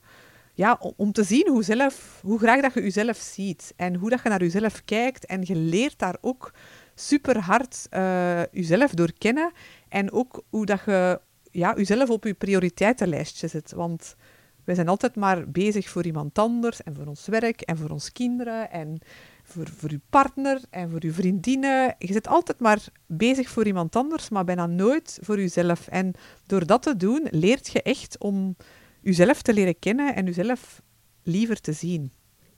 ja, 0.61 0.79
om, 0.97 1.13
te 1.13 1.23
zien 1.23 1.49
hoe, 1.49 1.63
zelf, 1.63 2.21
hoe 2.23 2.39
graag 2.39 2.61
dat 2.61 2.75
je 2.75 2.83
jezelf 2.83 3.17
ziet 3.17 3.73
en 3.77 3.95
hoe 3.95 4.11
dat 4.11 4.23
je 4.23 4.29
naar 4.29 4.43
jezelf 4.43 4.85
kijkt. 4.85 5.27
En 5.27 5.41
je 5.45 5.55
leert 5.55 5.99
daar 5.99 6.17
ook 6.21 6.53
super 6.95 7.39
hard 7.39 7.87
eh, 7.91 8.43
jezelf 8.53 8.91
door 8.95 9.13
kennen. 9.19 9.53
En 9.89 10.13
ook 10.13 10.43
hoe 10.49 10.67
dat 10.67 10.81
je 10.87 11.21
ja, 11.51 11.75
jezelf 11.77 12.11
op 12.11 12.25
je 12.25 12.35
prioriteitenlijstje 12.35 13.49
zet. 13.49 13.73
Want 13.73 14.17
we 14.65 14.75
zijn 14.75 14.89
altijd 14.89 15.17
maar 15.17 15.51
bezig 15.51 15.89
voor 15.89 16.05
iemand 16.05 16.39
anders 16.39 16.83
en 16.83 16.95
voor 16.95 17.07
ons 17.07 17.27
werk 17.27 17.61
en 17.61 17.77
voor 17.77 17.91
onze 17.91 18.13
kinderen 18.13 18.71
en 18.71 18.99
voor, 19.43 19.69
voor 19.77 19.91
je 19.91 20.01
partner 20.11 20.61
en 20.71 20.91
voor 20.91 21.05
je 21.05 21.13
vriendinnen. 21.13 21.95
Je 21.99 22.13
zit 22.13 22.29
altijd 22.29 22.61
maar 22.61 22.85
bezig 23.07 23.49
voor 23.49 23.67
iemand 23.67 23.97
anders, 23.97 24.29
maar 24.29 24.45
bijna 24.45 24.67
nooit 24.67 25.19
voor 25.23 25.39
jezelf. 25.39 25.89
En 25.89 26.13
door 26.47 26.67
dat 26.67 26.83
te 26.83 26.97
doen, 26.97 27.29
leert 27.31 27.73
je 27.73 27.83
echt 27.83 28.19
om 28.19 28.57
jezelf 29.03 29.43
te 29.43 29.53
leren 29.53 29.79
kennen 29.79 30.15
en 30.15 30.25
jezelf 30.25 30.83
liever 31.23 31.61
te 31.61 31.73
zien. 31.73 32.13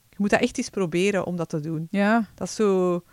Je 0.09 0.15
moet 0.17 0.29
dat 0.29 0.39
echt 0.41 0.57
eens 0.57 0.69
proberen 0.69 1.25
om 1.25 1.35
dat 1.35 1.49
te 1.49 1.59
doen. 1.59 1.87
Ja. 1.89 2.25
Dat 2.35 2.47
is 2.47 2.55
zo... 2.55 3.03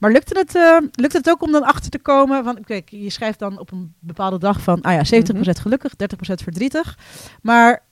Maar 0.00 0.12
lukte 0.12 0.38
het, 0.38 0.54
eh, 0.54 1.12
het 1.12 1.30
ook 1.30 1.42
om 1.42 1.52
dan 1.52 1.62
achter 1.62 1.90
te 1.90 1.98
komen? 1.98 2.44
Van, 2.44 2.64
kijk, 2.64 2.90
je 2.90 3.10
schrijft 3.10 3.38
dan 3.38 3.58
op 3.58 3.72
een 3.72 3.94
bepaalde 3.98 4.38
dag 4.38 4.60
van, 4.60 4.80
ah 4.82 4.92
ja, 4.92 5.22
70% 5.22 5.60
gelukkig, 5.60 5.92
30% 5.92 6.42
verdrietig. 6.42 6.98
Maar 7.42 7.82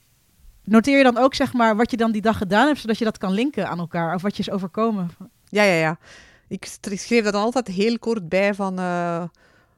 noteer 0.64 0.96
je 0.96 1.02
dan 1.02 1.16
ook, 1.16 1.34
zeg 1.34 1.52
maar, 1.52 1.76
wat 1.76 1.90
je 1.90 1.96
dan 1.96 2.12
die 2.12 2.22
dag 2.22 2.38
gedaan 2.38 2.66
hebt, 2.66 2.80
zodat 2.80 2.98
je 2.98 3.04
dat 3.04 3.18
kan 3.18 3.32
linken 3.32 3.68
aan 3.68 3.78
elkaar? 3.78 4.14
Of 4.14 4.22
wat 4.22 4.36
je 4.36 4.42
is 4.42 4.50
overkomen? 4.50 5.10
Ja, 5.48 5.62
ja, 5.62 5.74
ja. 5.74 5.98
Ik 6.48 6.78
schreef 6.82 7.24
dat 7.24 7.32
dan 7.32 7.42
altijd 7.42 7.66
heel 7.66 7.98
kort 7.98 8.28
bij 8.28 8.54
van... 8.54 8.78
eh, 8.78 9.24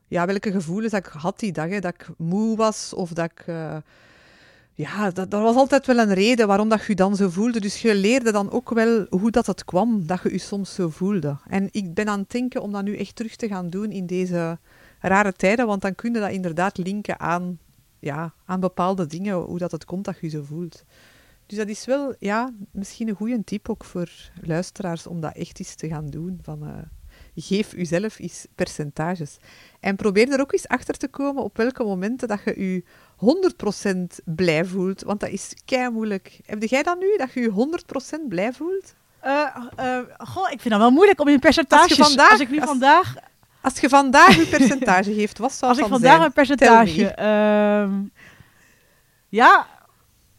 ja, 0.07 0.27
welke 0.27 0.51
gevoelens 0.51 0.93
dat 0.93 1.07
ik 1.07 1.13
had 1.13 1.39
die 1.39 1.53
dag. 1.53 1.69
Hè. 1.69 1.79
Dat 1.81 1.95
ik 1.95 2.09
moe 2.17 2.57
was 2.57 2.95
of 2.95 3.13
dat 3.13 3.31
ik... 3.31 3.43
eh, 3.47 3.77
ja, 4.79 5.11
dat, 5.11 5.29
was 5.29 5.57
altijd 5.57 5.87
wel 5.87 5.99
een 5.99 6.15
reden 6.15 6.47
waarom 6.47 6.69
dat 6.69 6.85
je 6.85 6.95
dan 6.95 7.17
zo 7.17 7.29
voelde. 7.29 7.61
Dus 7.61 7.83
je 7.83 7.95
leerde 7.95 8.33
dan 8.33 8.51
ook 8.51 8.71
wel 8.71 9.07
hoe 9.11 9.31
dat 9.31 9.47
het 9.47 9.65
kwam, 9.65 10.07
dat 10.07 10.23
je 10.23 10.33
je 10.33 10.39
soms 10.39 10.75
zo 10.75 10.89
voelde. 10.89 11.37
En 11.49 11.69
ik 11.71 11.95
ben 11.95 12.09
aan 12.09 12.19
het 12.19 12.31
denken 12.31 12.63
om 12.63 12.73
dat 12.73 12.85
nu 12.85 12.97
echt 12.97 13.17
terug 13.17 13.37
te 13.37 13.49
gaan 13.49 13.71
doen 13.71 13.91
in 13.91 14.07
deze 14.07 14.59
rare 15.01 15.33
tijden, 15.33 15.67
want 15.67 15.83
dan 15.83 15.95
kun 15.95 16.15
je 16.15 16.21
dat 16.21 16.31
inderdaad 16.31 16.79
linken 16.79 17.21
aan, 17.21 17.59
ja, 17.99 18.35
aan 18.45 18.61
bepaalde 18.61 19.07
dingen, 19.07 19.35
hoe 19.35 19.59
dat 19.59 19.71
het 19.71 19.85
komt 19.85 20.05
dat 20.05 20.15
je 20.21 20.27
je 20.27 20.37
zo 20.37 20.43
voelt. 20.43 20.85
Dus 21.47 21.59
dat 21.59 21.69
is 21.69 21.85
wel 21.85 22.15
ja, 22.19 22.53
misschien 22.71 23.09
een 23.09 23.15
goede 23.15 23.45
tip 23.45 23.69
ook 23.69 23.85
voor 23.85 24.11
luisteraars 24.43 25.07
om 25.07 25.21
dat 25.21 25.37
echt 25.37 25.59
eens 25.59 25.75
te 25.75 25.89
gaan 25.89 26.11
doen. 26.11 26.39
Van, 26.43 26.67
eh, 26.67 26.79
geef 27.35 27.77
jezelf 27.77 28.19
eens 28.19 28.47
percentages. 28.55 29.37
En 29.81 29.97
probeer 29.97 30.33
er 30.33 30.41
ook 30.41 30.53
eens 30.53 30.69
achter 30.69 30.97
te 30.97 31.09
komen 31.09 31.43
op 31.43 31.57
welke 31.57 31.85
momenten 31.85 32.29
dat 32.29 32.41
je 32.45 32.61
je 32.73 32.85
100% 33.19 34.25
blij 34.25 34.65
voelt. 34.65 35.03
Want 35.03 35.21
dat 35.21 35.29
is 35.31 35.55
kei 35.65 35.91
moeilijk. 35.91 36.41
Heb 36.47 36.63
jij 36.63 36.83
dat 36.83 36.99
nu, 36.99 37.17
dat 37.17 37.33
je 37.33 37.41
je 37.41 37.79
100% 38.25 38.29
blij 38.29 38.53
voelt? 38.53 38.95
Eh, 39.21 39.47
eh, 39.77 39.99
goh, 40.19 40.51
ik 40.51 40.61
vind 40.61 40.71
dat 40.75 40.83
wel 40.83 40.91
moeilijk 40.91 41.21
om 41.21 41.29
in 41.29 41.39
percentages... 41.39 41.89
Als 41.89 41.97
je 41.97 42.05
vandaag- 42.05 42.31
als 42.31 42.41
ik 42.41 42.51
nu 42.51 42.61
als- 42.61 42.69
vandaag... 42.69 43.15
Als 43.61 43.79
je 43.81 43.89
vandaag 43.89 44.37
je 44.37 44.47
percentage 44.47 45.15
geeft, 45.15 45.39
wat 45.39 45.53
zou 45.53 45.71
Als 45.73 45.81
ik 45.81 45.87
vandaag 45.87 46.13
zijn? 46.13 46.23
een 46.23 46.33
percentage... 46.33 47.07
Ehm, 47.07 47.93
ja, 49.29 49.67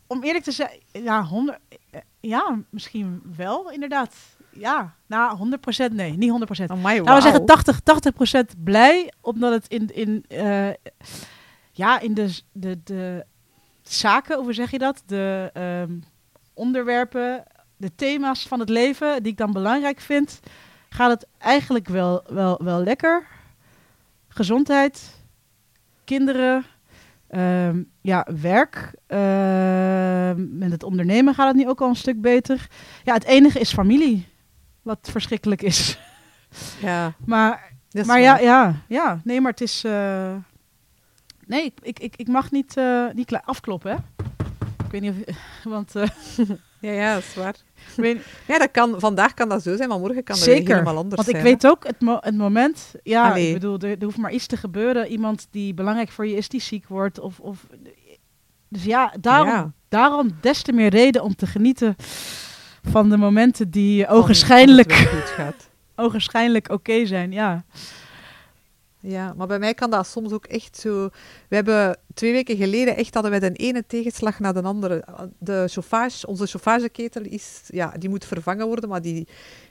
om 0.08 0.24
eerlijk 0.24 0.44
te 0.44 0.52
zijn... 0.52 0.70
Ja, 0.92 1.24
100, 1.24 1.58
eh, 1.90 2.00
ja, 2.20 2.60
misschien 2.70 3.22
wel, 3.36 3.72
inderdaad. 3.72 4.16
Ja, 4.52 4.94
nou, 5.06 5.58
100% 5.90 5.92
nee, 5.92 6.12
niet 6.12 6.32
100%. 6.62 6.66
Amai, 6.66 7.02
Laten 7.02 7.16
we 7.16 7.22
zeggen 7.22 7.46
wauw. 7.46 7.62
80, 7.64 7.80
80% 8.58 8.64
blij, 8.64 9.14
omdat 9.22 9.52
het 9.52 9.68
in, 9.68 9.88
in, 9.94 10.26
ja, 11.80 12.00
in 12.00 12.14
de, 12.14 12.40
de, 12.52 12.84
de 12.84 13.26
zaken, 13.82 14.40
hoe 14.40 14.54
zeg 14.54 14.72
je 14.72 14.78
dat? 14.78 15.04
De 15.06 15.50
ehm, 15.54 16.00
onderwerpen, 16.54 17.44
de 17.78 17.96
thema's 17.96 18.48
van 18.48 18.60
het 18.60 18.70
leven, 18.70 19.24
die 19.24 19.32
ik 19.32 19.38
dan 19.38 19.52
belangrijk 19.52 20.00
vind, 20.00 20.40
gaat 20.90 21.10
het 21.10 21.28
eigenlijk 21.38 21.88
wel, 21.88 22.24
wel, 22.28 22.60
wel 22.64 22.84
lekker. 22.84 23.28
Gezondheid, 24.28 25.16
kinderen, 26.04 26.66
ehm, 27.28 27.84
ja, 28.02 28.28
werk. 28.42 28.94
ehm, 29.08 30.58
met 30.58 30.72
het 30.72 30.84
ondernemen 30.84 31.34
gaat 31.34 31.48
het 31.48 31.56
nu 31.56 31.68
ook 31.70 31.82
al 31.82 31.90
een 31.90 31.96
stuk 31.96 32.22
beter. 32.22 32.68
Ja, 33.04 33.14
het 33.14 33.24
enige 33.24 33.60
is 33.60 33.74
familie, 33.74 34.28
wat 34.82 35.10
verschrikkelijk 35.12 35.62
is. 35.62 36.00
Ja, 36.82 37.14
Maar, 37.26 37.74
maar 38.06 38.20
ja, 38.20 38.32
waar. 38.34 38.44
ja, 38.44 38.76
ja, 38.88 39.20
nee, 39.24 39.42
maar 39.42 39.52
het 39.52 39.62
is. 39.62 39.84
eh, 39.84 40.36
Nee, 41.50 41.64
ik, 41.66 41.74
ik, 41.82 42.00
ik, 42.00 42.16
ik 42.16 42.28
mag 42.28 42.52
niet, 42.52 42.78
eh, 42.78 43.06
niet 43.14 43.40
afkloppen, 43.46 43.92
hè? 43.92 43.98
Ik 44.86 44.92
weet 44.92 45.02
niet 45.02 45.14
of. 45.28 45.36
Want. 45.74 45.96
eh, 45.96 46.08
Ja, 46.82 46.92
ja, 46.92 47.14
dat 47.14 47.24
is 47.24 47.36
waar. 47.36 47.56
weet 47.96 48.22
Ja, 48.48 48.58
dat 48.58 48.72
kan, 48.72 49.00
vandaag 49.00 49.34
kan 49.34 49.50
dat 49.50 49.64
zo 49.64 49.76
zijn, 49.76 49.90
maar 49.90 50.00
morgen 50.00 50.24
kan 50.24 50.36
dat 50.36 50.44
Zeker, 50.44 50.70
helemaal 50.74 50.96
anders 50.98 51.16
want 51.16 51.28
ik 51.28 51.34
zijn. 51.34 51.44
weet 51.48 51.68
ook 51.68 51.88
het, 51.88 52.02
mo- 52.02 52.18
het 52.22 52.36
moment. 52.38 52.92
Ja, 53.04 53.30
Allee. 53.30 53.48
ik 53.48 53.54
bedoel, 53.54 53.80
er, 53.80 53.98
er 53.98 54.04
hoeft 54.04 54.18
maar 54.18 54.32
iets 54.32 54.46
te 54.48 54.58
gebeuren. 54.58 55.08
Iemand 55.08 55.48
die 55.52 55.74
belangrijk 55.74 56.10
voor 56.10 56.28
je 56.28 56.36
is, 56.36 56.50
die 56.50 56.62
ziek 56.62 56.88
wordt. 56.88 57.20
Of, 57.20 57.40
of, 57.40 57.66
dus 58.68 58.84
ja 58.84 59.14
daarom, 59.20 59.48
Ja. 59.48 59.72
daarom 59.90 60.30
des 60.42 60.62
te 60.62 60.72
meer 60.72 60.90
reden 60.90 61.24
om 61.24 61.36
te 61.36 61.48
genieten 61.48 61.96
van 62.90 63.10
de 63.10 63.18
momenten 63.18 63.70
die 63.72 64.08
ogenschijnlijk, 64.08 65.10
ogenschijnlijk 65.96 66.70
oké 66.72 67.06
zijn. 67.06 67.32
Ja. 67.32 67.64
Ja, 69.02 69.34
maar 69.38 69.48
bij 69.48 69.60
mij 69.60 69.74
kan 69.74 69.90
dat 69.90 70.08
soms 70.08 70.32
ook 70.32 70.46
echt 70.46 70.78
zo... 70.78 71.10
We 71.48 71.56
hebben 71.56 71.98
twee 72.14 72.32
weken 72.32 72.58
geleden 72.58 72.96
echt 72.96 73.14
hadden 73.14 73.32
wij 73.32 73.40
de 73.40 73.52
ene 73.52 73.84
tegenslag 73.88 74.40
naar 74.40 74.54
de 74.54 74.62
andere. 74.62 75.04
De 75.38 75.68
chauffage, 75.68 76.28
onze 76.28 76.46
chauffageketel 76.46 77.22
is... 77.22 77.62
Ja, 77.68 77.94
die 77.98 78.10
moet 78.10 78.26
vervangen 78.26 78.68
worden, 78.68 78.90
maar 78.90 79.02
die, 79.02 79.28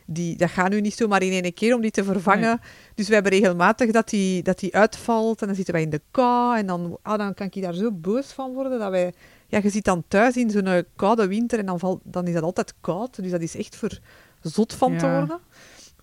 die, 0.07 0.37
dat 0.37 0.51
gaat 0.51 0.71
nu 0.71 0.81
niet 0.81 0.95
zomaar 0.95 1.23
in 1.23 1.45
één 1.45 1.55
keer 1.55 1.75
om 1.75 1.81
die 1.81 1.91
te 1.91 2.05
vervangen. 2.05 2.61
Dus 2.95 3.09
we 3.09 3.15
hebben 3.15 3.33
regelmatig 3.33 3.91
dat 3.91 4.09
die, 4.09 4.43
dat 4.43 4.59
die 4.59 4.75
uitvalt 4.75 5.41
en 5.41 5.47
dan 5.47 5.57
zitten 5.57 5.75
wij 5.75 5.83
in 5.83 5.91
de 5.91 6.03
kou 6.11 6.57
en 6.57 6.67
dan, 6.67 6.99
ah, 7.03 7.19
dan 7.19 7.35
kan 7.35 7.47
ik 7.51 7.63
daar 7.63 7.75
zo 7.75 7.93
boos 7.93 8.27
van 8.27 8.53
worden 8.53 8.79
dat 8.79 8.91
wij... 8.91 9.13
Ja, 9.47 9.61
je 9.63 9.71
zit 9.71 9.85
dan 9.85 10.05
thuis 10.09 10.37
in 10.37 10.51
zo'n 10.51 10.85
koude 10.97 11.27
winter 11.27 11.59
en 11.59 11.67
dan, 11.67 11.79
valt, 11.79 12.01
dan 12.05 12.27
is 12.27 12.35
dat 12.35 12.43
altijd 12.43 12.75
koud. 12.81 13.23
Dus 13.23 13.31
dat 13.31 13.41
is 13.41 13.57
echt 13.57 13.77
voor 13.77 13.99
zot 14.41 14.75
van 14.75 14.97
te 14.97 15.11
worden. 15.11 15.39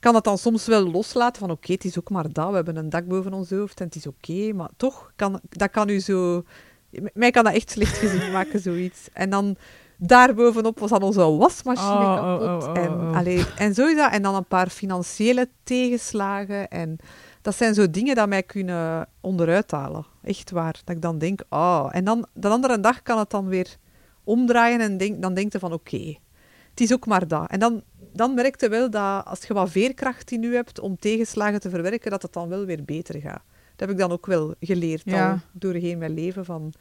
Ik 0.06 0.12
kan 0.12 0.24
dat 0.24 0.32
dan 0.32 0.44
soms 0.44 0.66
wel 0.66 0.92
loslaten 0.92 1.42
van 1.42 1.52
oké, 1.52 1.72
het 1.72 1.86
is 1.86 2.00
ook 2.00 2.10
maar 2.10 2.32
dat. 2.32 2.50
We 2.50 2.56
hebben 2.56 2.76
een 2.76 2.90
dak 2.90 3.08
boven 3.08 3.34
ons 3.34 3.50
hoofd 3.50 3.80
en 3.80 3.86
het 3.86 3.96
is 3.96 4.08
oké. 4.08 4.54
maar 4.54 4.70
toch, 4.78 5.12
kan, 5.16 5.40
dat 5.50 5.72
kan 5.72 5.90
u 5.90 6.00
zo... 6.00 6.44
Mij 7.14 7.32
kan 7.32 7.44
dat 7.44 7.54
echt 7.54 7.72
slecht 7.72 7.98
gezien 7.98 8.32
maken, 8.32 8.60
zoiets. 8.70 9.08
En 9.14 9.30
dan 9.30 9.56
daarbovenop 9.98 10.80
was 10.80 10.90
dan 10.90 11.02
onze 11.02 11.22
wasmachine 11.22 12.06
Oh, 12.06 12.12
oh, 12.12 12.40
kapot. 12.40 12.64
oh, 12.64 12.70
oh, 12.70 12.78
en, 12.78 13.16
allee, 13.16 13.46
en 13.58 13.74
zo 13.74 13.88
is 13.88 13.96
dat. 13.96 14.12
En 14.12 14.22
dan 14.22 14.36
een 14.36 14.46
paar 14.46 14.70
financiële 14.70 15.50
tegenslagen. 15.64 16.68
En 16.68 16.98
dat 17.42 17.56
zijn 17.56 17.74
zo 17.74 17.90
dingen 17.90 18.16
dat 18.16 18.30
mij 18.30 18.44
kunnen 18.44 19.08
onderuit 19.22 19.72
halen. 19.72 20.06
Echt 20.24 20.52
waar. 20.52 20.82
Dat 20.84 20.96
ik 20.96 21.02
dan 21.02 21.18
denk, 21.18 21.42
oh. 21.50 21.88
En 21.92 22.04
dan 22.04 22.28
de 22.34 22.48
andere 22.48 22.80
dag 22.80 23.02
kan 23.02 23.20
het 23.20 23.30
dan 23.30 23.48
weer 23.48 23.78
omdraaien 24.24 24.80
en 24.80 24.98
denk, 24.98 25.22
dan 25.22 25.34
denk 25.34 25.52
je 25.52 25.60
van 25.60 25.74
oké, 25.74 26.16
het 26.76 26.82
is 26.82 26.94
ook 26.94 27.06
maar 27.06 27.28
dat. 27.28 27.50
En 27.50 27.60
dan, 27.60 27.84
dan 28.14 28.34
merk 28.34 28.62
je 28.62 28.70
wel 28.70 28.90
dat 28.90 29.26
als 29.26 29.46
je 29.48 29.54
wat 29.54 29.70
veerkracht 29.70 30.32
in 30.32 30.42
je 30.42 30.50
hebt 30.50 30.80
om 30.80 30.98
tegenslagen 31.00 31.60
te 31.60 31.70
verwerken, 31.70 32.12
dat 32.12 32.22
het 32.22 32.34
dan 32.34 32.50
wel 32.50 32.66
weer 32.66 32.84
beter 32.84 33.20
gaat. 33.22 33.42
Dat 33.76 33.88
heb 33.88 33.90
ik 33.90 33.98
dan 33.98 34.12
ook 34.12 34.26
wel 34.26 34.56
geleerd 34.60 35.02
Ja. 35.06 35.32
al 35.32 35.38
doorheen 35.52 35.98
mijn 35.98 36.14
leven 36.14 36.46
van 36.46 36.74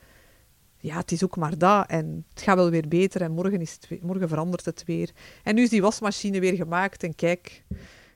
ja, 0.79 0.97
het 0.97 1.13
is 1.13 1.25
ook 1.25 1.37
maar 1.37 1.59
dat 1.59 1.87
en 1.89 2.25
het 2.35 2.43
gaat 2.43 2.57
wel 2.57 2.71
weer 2.71 2.89
beter 2.89 3.21
en 3.23 3.33
morgen, 3.33 3.61
is 3.61 3.73
het 3.73 3.89
weer- 3.89 3.99
morgen 4.03 4.29
verandert 4.29 4.65
het 4.65 4.83
weer. 4.87 5.11
En 5.43 5.55
nu 5.55 5.63
is 5.63 5.69
die 5.69 5.83
wasmachine 5.83 6.41
weer 6.41 6.55
gemaakt 6.55 7.03
en 7.03 7.15
kijk, 7.15 7.63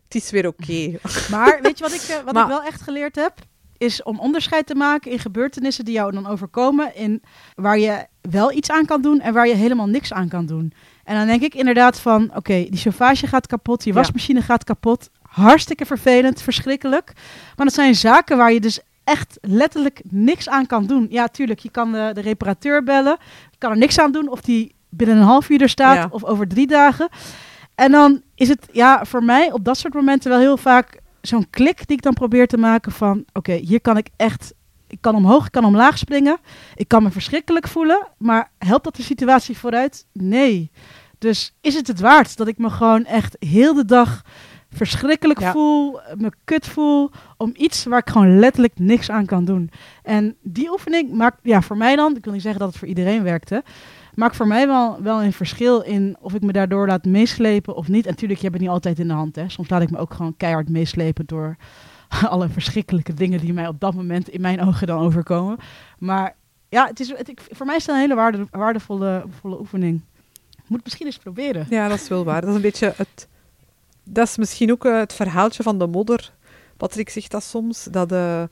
het 0.04 0.14
is 0.14 0.30
weer 0.30 0.47
oké. 0.47 0.99
Maar 1.30 1.58
weet 1.62 1.78
je 1.78 1.85
wat 1.85 1.92
ik, 1.94 2.00
eh, 2.00 2.25
wat 2.25 2.35
Maar- 2.35 2.42
ik 2.42 2.49
wel 2.49 2.62
echt 2.62 2.80
geleerd 2.80 3.16
heb? 3.16 3.35
Is 3.76 4.02
om 4.02 4.20
onderscheid 4.20 4.66
te 4.66 4.75
maken 4.75 5.11
in 5.11 5.18
gebeurtenissen 5.18 5.85
die 5.85 5.94
jou 5.94 6.12
dan 6.12 6.26
overkomen. 6.26 6.94
In 6.94 7.23
waar 7.54 7.78
je 7.78 8.06
wel 8.20 8.52
iets 8.52 8.70
aan 8.70 8.85
kan 8.87 9.02
doen 9.02 9.20
en 9.20 9.32
waar 9.32 9.49
je 9.49 9.54
helemaal 9.54 9.87
niks 9.87 10.12
aan 10.12 10.28
kan 10.28 10.47
doen. 10.47 10.73
En 11.08 11.16
dan 11.16 11.26
denk 11.26 11.42
ik 11.42 11.54
inderdaad 11.54 12.00
van, 12.00 12.30
oké, 12.34 12.52
die 12.52 12.76
chauffage 12.76 13.26
gaat 13.26 13.46
kapot, 13.46 13.82
die 13.82 13.92
Ja. 13.92 13.98
wasmachine 13.98 14.42
gaat 14.42 14.64
kapot. 14.64 15.10
Hartstikke 15.22 15.86
vervelend, 15.86 16.42
verschrikkelijk. 16.42 17.12
Maar 17.56 17.66
dat 17.66 17.74
zijn 17.74 17.94
zaken 17.94 18.36
waar 18.36 18.52
je 18.52 18.60
dus 18.60 18.80
echt 19.04 19.38
letterlijk 19.40 20.00
niks 20.10 20.48
aan 20.48 20.66
kan 20.66 20.86
doen. 20.86 21.06
Ja, 21.10 21.26
tuurlijk, 21.28 21.58
je 21.58 21.70
kan 21.70 21.92
de, 21.92 22.10
de 22.14 22.20
reparateur 22.20 22.82
bellen. 22.84 23.16
Je 23.50 23.58
kan 23.58 23.70
er 23.70 23.76
niks 23.76 23.98
aan 23.98 24.12
doen 24.12 24.28
of 24.28 24.40
die 24.40 24.74
binnen 24.88 25.16
een 25.16 25.22
half 25.22 25.48
uur 25.50 25.62
er 25.62 25.68
staat 25.68 25.96
Ja. 25.96 26.08
of 26.10 26.24
over 26.24 26.48
drie 26.48 26.66
dagen. 26.66 27.08
En 27.74 27.90
dan 27.92 28.22
is 28.34 28.48
het 28.48 28.66
ja, 28.72 29.04
voor 29.04 29.24
mij 29.24 29.52
op 29.52 29.64
dat 29.64 29.78
soort 29.78 29.94
momenten 29.94 30.30
wel 30.30 30.38
heel 30.40 30.56
vaak 30.56 31.00
zo'n 31.20 31.50
klik 31.50 31.86
die 31.86 31.96
ik 31.96 32.02
dan 32.02 32.14
probeer 32.14 32.46
te 32.46 32.56
maken 32.58 32.92
van... 32.92 33.24
Oké, 33.32 33.52
hier 33.52 33.80
kan 33.80 33.96
ik 33.96 34.08
echt... 34.16 34.52
Ik 34.88 35.00
kan 35.00 35.14
omhoog, 35.14 35.47
ik 35.47 35.52
kan 35.52 35.64
omlaag 35.64 35.99
springen. 35.99 36.38
Ik 36.75 36.88
kan 36.88 37.02
me 37.02 37.11
verschrikkelijk 37.11 37.68
voelen. 37.68 38.09
Maar 38.18 38.50
helpt 38.59 38.85
dat 38.85 38.97
de 38.97 39.02
situatie 39.02 39.59
vooruit? 39.59 40.07
Nee. 40.12 40.71
Dus 41.18 41.54
is 41.61 41.75
het 41.75 41.87
het 41.87 42.00
waard 42.00 42.37
dat 42.37 42.49
ik 42.49 42.59
me 42.59 42.71
gewoon 42.71 43.04
echt 43.04 43.37
heel 43.38 43.75
de 43.75 43.85
dag 43.85 44.23
verschrikkelijk 44.71 45.40
Ja. 45.40 45.52
voel, 45.52 46.00
me 46.16 46.33
kut 46.45 46.66
voel, 46.66 47.11
om 47.37 47.52
iets 47.57 47.85
waar 47.85 47.99
ik 47.99 48.11
gewoon 48.11 48.38
letterlijk 48.38 48.78
niks 48.78 49.11
aan 49.11 49.26
kan 49.26 49.45
doen. 49.45 49.71
En 50.02 50.37
die 50.42 50.71
oefening 50.71 51.12
maakt, 51.12 51.38
ja, 51.42 51.62
voor 51.62 51.76
mij 51.76 51.97
dan, 51.97 52.16
ik 52.16 52.25
wil 52.25 52.33
niet 52.33 52.42
zeggen 52.42 52.61
dat 52.61 52.68
het 52.68 52.78
voor 52.78 52.88
iedereen 52.88 53.23
werkte, 53.23 53.62
maakt 54.14 54.37
voor 54.37 54.47
mij 54.47 54.66
wel, 54.66 55.02
wel 55.02 55.23
een 55.23 55.33
verschil 55.33 55.80
in 55.80 56.16
of 56.21 56.35
ik 56.35 56.42
me 56.42 56.52
daardoor 56.52 56.87
laat 56.87 57.04
meeslepen 57.04 57.76
of 57.76 57.88
niet. 57.88 58.04
En 58.04 58.11
natuurlijk, 58.11 58.40
je 58.40 58.47
hebt 58.47 58.59
het 58.59 58.64
niet 58.66 58.75
altijd 58.75 58.99
in 58.99 59.09
de 59.09 59.14
hand. 59.14 59.37
Hè. 59.37 59.49
Soms 59.49 59.68
laat 59.68 59.83
ik 59.83 59.90
me 59.90 59.99
ook 59.99 60.14
gewoon 60.14 60.37
keihard 60.37 60.68
meeslepen 60.68 61.26
door 61.26 61.57
alle 62.28 62.48
verschrikkelijke 62.48 63.14
dingen 63.14 63.40
die 63.40 63.52
mij 63.52 63.66
op 63.66 63.80
dat 63.80 63.94
moment 63.94 64.28
in 64.28 64.40
mijn 64.40 64.60
ogen 64.60 64.86
dan 64.86 65.00
overkomen. 65.00 65.58
Maar 65.98 66.36
ja, 66.68 66.86
het 66.86 67.00
is, 67.00 67.10
ik, 67.10 67.40
voor 67.50 67.66
mij 67.66 67.76
is 67.76 67.86
het 67.86 67.94
een 67.94 68.00
hele 68.00 68.14
waarde, 68.14 68.46
waardevolle 68.50 69.24
volle 69.40 69.58
oefening. 69.58 70.02
Moet 70.66 70.84
misschien 70.84 71.06
eens 71.06 71.18
proberen. 71.18 71.66
Ja, 71.70 71.88
dat 71.88 72.00
is 72.00 72.08
wel 72.08 72.24
waar. 72.24 72.40
Dat 72.40 72.50
is 72.50 72.56
een 72.56 72.62
beetje 72.62 72.92
het... 72.96 73.28
Dat 74.10 74.28
is 74.28 74.36
misschien 74.36 74.72
ook 74.72 74.84
eh, 74.84 74.98
het 74.98 75.12
verhaaltje 75.12 75.62
van 75.62 75.78
de 75.78 75.86
modder. 75.86 76.32
Patrick 76.76 77.10
zegt 77.10 77.30
dat 77.30 77.42
soms, 77.42 77.84
dat 77.84 78.12
eh, 78.12 78.42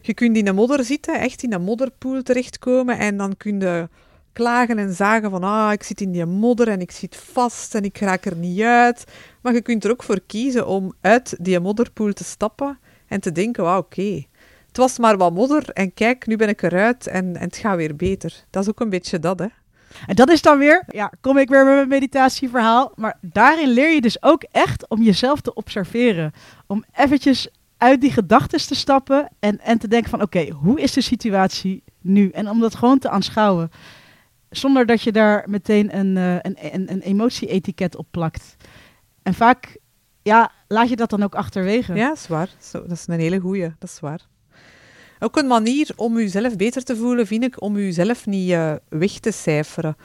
je 0.00 0.14
kunt 0.14 0.36
in 0.36 0.44
de 0.44 0.52
modder 0.52 0.84
zitten, 0.84 1.20
echt 1.20 1.42
in 1.42 1.52
een 1.52 1.62
modderpoel 1.62 2.22
terechtkomen 2.22 2.98
en 2.98 3.16
dan 3.16 3.36
kun 3.36 3.60
je 3.60 3.88
klagen 4.32 4.78
en 4.78 4.94
zagen 4.94 5.30
van 5.30 5.42
ah, 5.42 5.72
ik 5.72 5.82
zit 5.82 6.00
in 6.00 6.12
die 6.12 6.26
modder 6.26 6.68
en 6.68 6.80
ik 6.80 6.90
zit 6.90 7.16
vast 7.16 7.74
en 7.74 7.84
ik 7.84 7.98
raak 7.98 8.24
er 8.24 8.36
niet 8.36 8.60
uit. 8.60 9.04
Maar 9.40 9.54
je 9.54 9.60
kunt 9.60 9.84
er 9.84 9.90
ook 9.90 10.02
voor 10.02 10.20
kiezen 10.26 10.66
om 10.66 10.94
uit 11.00 11.36
die 11.40 11.60
modderpoel 11.60 12.12
te 12.12 12.24
stappen 12.24 12.78
en 13.14 13.20
te 13.20 13.32
denken, 13.32 13.64
wauw, 13.64 13.78
oké. 13.78 14.24
Het 14.66 14.76
was 14.76 14.98
maar 14.98 15.16
wat 15.16 15.32
modder 15.32 15.70
en 15.70 15.94
kijk, 15.94 16.26
nu 16.26 16.36
ben 16.36 16.48
ik 16.48 16.62
eruit 16.62 17.06
en, 17.06 17.36
en 17.36 17.42
het 17.42 17.56
gaat 17.56 17.76
weer 17.76 17.96
beter. 17.96 18.44
Dat 18.50 18.62
is 18.62 18.68
ook 18.68 18.80
een 18.80 18.90
beetje 18.90 19.18
dat, 19.18 19.38
hè. 19.38 19.46
En 20.06 20.14
dat 20.14 20.30
is 20.30 20.42
dan 20.42 20.58
weer, 20.58 20.84
ja, 20.86 21.12
kom 21.20 21.38
ik 21.38 21.48
weer 21.48 21.64
met 21.64 21.74
mijn 21.74 21.88
meditatieverhaal. 21.88 22.92
Maar 22.94 23.18
daarin 23.20 23.68
leer 23.68 23.90
je 23.94 24.00
dus 24.00 24.22
ook 24.22 24.42
echt 24.42 24.88
om 24.88 25.02
jezelf 25.02 25.40
te 25.40 25.54
observeren. 25.54 26.32
Om 26.66 26.84
eventjes 26.92 27.48
uit 27.76 28.00
die 28.00 28.12
gedachten 28.12 28.66
te 28.66 28.74
stappen 28.74 29.28
en, 29.38 29.60
en 29.60 29.78
te 29.78 29.88
denken 29.88 30.10
van 30.10 30.22
oké, 30.22 30.50
hoe 30.50 30.80
is 30.80 30.92
de 30.92 31.00
situatie 31.00 31.82
nu? 32.00 32.28
En 32.28 32.50
om 32.50 32.60
dat 32.60 32.74
gewoon 32.74 32.98
te 32.98 33.08
aanschouwen. 33.08 33.70
Zonder 34.50 34.86
dat 34.86 35.02
je 35.02 35.12
daar 35.12 35.44
meteen 35.48 35.98
een, 35.98 36.16
eh, 36.16 36.34
een, 36.34 36.56
een, 36.74 36.92
een 36.92 37.00
emotie-etiket 37.00 37.96
op 37.96 38.06
plakt. 38.10 38.56
En 39.22 39.34
vaak, 39.34 39.76
ja, 40.24 40.50
laat 40.68 40.88
je 40.88 40.96
dat 40.96 41.10
dan 41.10 41.22
ook 41.22 41.34
achterwege. 41.34 41.94
Ja, 41.94 42.08
dat 42.08 42.16
is 42.16 42.26
waar. 42.26 42.50
Dat 42.72 42.90
is 42.90 43.06
een 43.06 43.20
hele 43.20 43.40
goeie, 43.40 43.74
dat 43.78 43.88
is 43.88 44.00
waar. 44.00 44.26
Ook 45.18 45.36
een 45.36 45.46
manier 45.46 45.90
om 45.96 46.18
jezelf 46.18 46.56
beter 46.56 46.84
te 46.84 46.96
voelen, 46.96 47.26
vind 47.26 47.44
ik, 47.44 47.62
om 47.62 47.76
jezelf 47.76 48.26
niet 48.26 48.50
eh, 48.50 48.72
weg 48.88 49.18
te 49.18 49.30
cijferen. 49.30 49.96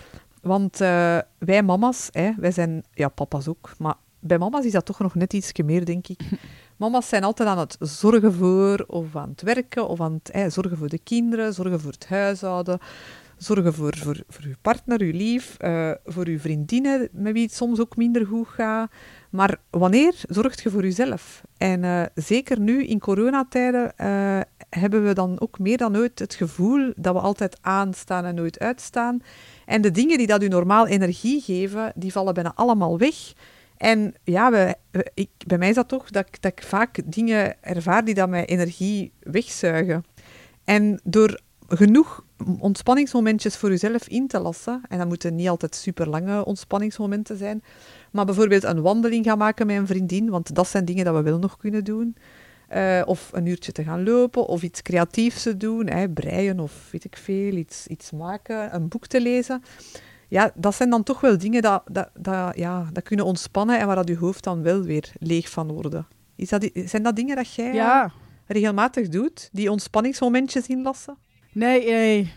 Want 0.42 0.82
eh, 0.82 1.18
wij 1.38 1.64
mama's, 1.64 2.10
hè, 2.12 2.32
wij 2.38 2.52
zijn, 2.52 2.84
ja, 2.94 3.08
papa's 3.08 3.48
ook, 3.48 3.72
maar 3.78 3.96
bij 4.20 4.38
mama's 4.38 4.66
is 4.66 4.72
dat 4.72 4.86
toch 4.86 5.00
nog 5.00 5.16
net 5.16 5.34
iets 5.34 5.52
meer, 5.66 5.86
denk 5.86 6.08
ik. 6.08 6.20
Mama's 6.78 7.10
zijn 7.10 7.24
altijd 7.24 7.50
aan 7.50 7.58
het 7.58 7.78
zorgen 7.80 8.34
voor, 8.34 8.84
of 8.88 9.16
aan 9.16 9.30
het 9.30 9.42
werken, 9.42 9.88
of 9.88 10.02
aan 10.02 10.14
het 10.14 10.30
hè, 10.34 10.50
zorgen 10.50 10.78
voor 10.78 10.90
de 10.90 11.00
kinderen, 11.00 11.54
zorgen 11.54 11.80
voor 11.80 11.92
het 11.92 12.08
huishouden, 12.08 12.80
zorgen 13.40 13.74
voor, 13.74 13.98
voor, 13.98 14.18
voor 14.28 14.44
uw 14.46 14.54
partner, 14.62 15.02
uw 15.02 15.12
lief, 15.12 15.56
eh, 15.58 15.92
voor 16.06 16.28
uw 16.28 16.40
vriendinnen, 16.40 17.10
met 17.12 17.34
wie 17.34 17.44
het 17.44 17.54
soms 17.54 17.80
ook 17.80 17.98
minder 17.98 18.26
goed 18.26 18.48
gaat. 18.48 18.92
Maar 19.30 19.58
wanneer 19.70 20.14
zorgt 20.28 20.62
je 20.62 20.70
voor 20.70 20.82
jezelf? 20.84 21.42
En 21.58 21.84
eh, 21.84 22.04
zeker 22.16 22.60
nu 22.60 22.86
in 22.86 23.00
coronatijden 23.00 23.98
eh, 23.98 24.40
hebben 24.70 25.06
we 25.06 25.14
dan 25.14 25.40
ook 25.40 25.60
meer 25.60 25.78
dan 25.78 25.98
ooit 25.98 26.20
het 26.20 26.34
gevoel 26.34 26.94
dat 26.96 27.14
we 27.14 27.20
altijd 27.20 27.58
aanstaan 27.62 28.26
en 28.26 28.36
nooit 28.36 28.60
uitstaan. 28.60 29.20
En 29.66 29.82
de 29.82 29.92
dingen 29.92 30.18
die 30.18 30.28
dat 30.28 30.44
u 30.44 30.48
normaal 30.48 30.88
energie 30.88 31.42
geven, 31.42 31.92
die 31.96 32.12
vallen 32.12 32.34
bijna 32.34 32.52
allemaal 32.56 32.98
weg. 32.98 33.16
En 33.78 34.14
ja, 34.24 34.52
we, 34.52 34.76
ik, 35.14 35.30
bij 35.48 35.58
mij 35.58 35.70
is 35.70 35.76
dat 35.76 35.88
toch 35.88 36.10
dat, 36.10 36.28
ik- 36.28 36.42
dat 36.42 36.52
ik 36.52 36.64
vaak 36.64 37.00
dingen 37.06 37.64
ervaar 37.64 38.06
die 38.06 38.14
dat 38.14 38.30
mij 38.30 38.46
energie 38.46 39.12
wegzuigen. 39.20 40.06
En 40.64 41.00
door 41.04 41.40
genoeg 41.70 42.24
ontspanningsmomentjes 42.60 43.58
voor 43.58 43.70
jezelf 43.70 44.08
in 44.08 44.28
te 44.28 44.40
lassen, 44.40 44.82
en 44.90 44.98
dat 44.98 45.08
moeten 45.08 45.36
niet 45.36 45.50
altijd 45.50 45.76
super 45.76 46.10
lange 46.10 46.46
ontspanningsmomenten 46.46 47.38
zijn, 47.38 47.64
maar 48.12 48.26
bijvoorbeeld 48.26 48.64
een 48.64 48.82
wandeling 48.82 49.26
gaan 49.26 49.38
maken 49.38 49.68
met 49.68 49.78
een 49.78 49.88
vriendin, 49.88 50.30
want 50.30 50.56
dat 50.56 50.68
zijn 50.68 50.86
dingen 50.86 51.06
dat 51.06 51.16
we 51.16 51.22
wel 51.22 51.40
nog 51.40 51.58
kunnen 51.58 51.84
doen. 51.84 52.16
Eh, 52.68 53.02
of 53.06 53.30
een 53.34 53.46
uurtje 53.46 53.72
te 53.72 53.84
gaan 53.84 54.04
lopen, 54.04 54.46
of 54.46 54.62
iets 54.62 54.82
creatiefs 54.82 55.44
te 55.44 55.58
doen, 55.58 55.88
hè, 55.88 56.10
breien 56.10 56.60
of 56.60 56.88
weet 56.92 57.04
ik 57.04 57.18
veel, 57.18 57.54
iets, 57.54 57.88
iets 57.88 58.12
maken, 58.12 58.76
een 58.76 58.88
boek 58.88 59.08
te 59.08 59.22
lezen. 59.22 59.64
Ja, 60.28 60.52
dat 60.56 60.76
zijn 60.76 60.90
dan 60.90 61.04
toch 61.04 61.22
wel 61.22 61.38
dingen 61.38 61.62
dat, 61.62 61.84
dat, 61.92 62.10
dat, 62.20 62.58
ja, 62.58 62.90
dat 62.94 63.04
kunnen 63.04 63.26
ontspannen 63.26 63.80
en 63.80 63.88
waar 63.88 63.96
dat 63.96 64.08
je 64.08 64.18
hoofd 64.18 64.44
dan 64.44 64.62
wel 64.62 64.82
weer 64.82 65.12
leeg 65.20 65.50
van 65.50 65.72
worden. 65.72 66.08
Is 66.36 66.50
dat, 66.50 66.70
zijn 66.74 67.04
dat 67.04 67.16
dingen 67.16 67.36
dat 67.36 67.54
jij 67.54 67.74
Ja, 67.74 68.12
regelmatig 68.46 69.08
doet, 69.08 69.50
die 69.52 69.72
ontspanningsmomentjes 69.72 70.68
inlassen? 70.68 71.18
Nee, 71.52 71.90
nee, 71.90 72.34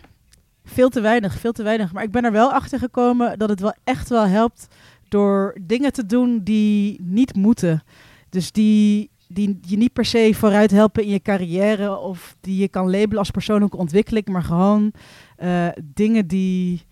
veel 0.64 0.88
te 0.88 1.00
weinig, 1.00 1.34
veel 1.38 1.52
te 1.52 1.62
weinig. 1.62 1.92
Maar 1.92 2.02
ik 2.02 2.10
ben 2.10 2.24
er 2.24 2.32
wel 2.32 2.52
achter 2.52 2.78
gekomen 2.78 3.38
dat 3.38 3.48
het 3.48 3.60
wel 3.60 3.74
echt 3.84 4.08
wel 4.08 4.26
helpt 4.26 4.68
door 5.08 5.56
dingen 5.60 5.92
te 5.92 6.06
doen 6.06 6.40
die 6.42 7.00
niet 7.02 7.34
moeten. 7.34 7.82
Dus 8.28 8.52
die, 8.52 9.10
die 9.28 9.58
je 9.60 9.76
niet 9.76 9.92
per 9.92 10.04
se 10.04 10.30
vooruit 10.34 10.70
helpen 10.70 11.02
in 11.02 11.10
je 11.10 11.22
carrière 11.22 11.98
of 11.98 12.36
die 12.40 12.56
je 12.56 12.68
kan 12.68 12.90
labelen 12.90 13.18
als 13.18 13.30
persoonlijke 13.30 13.76
ontwikkeling, 13.76 14.26
maar 14.28 14.42
gewoon 14.42 14.92
eh, 15.36 15.68
dingen 15.84 16.26
die, 16.26 16.82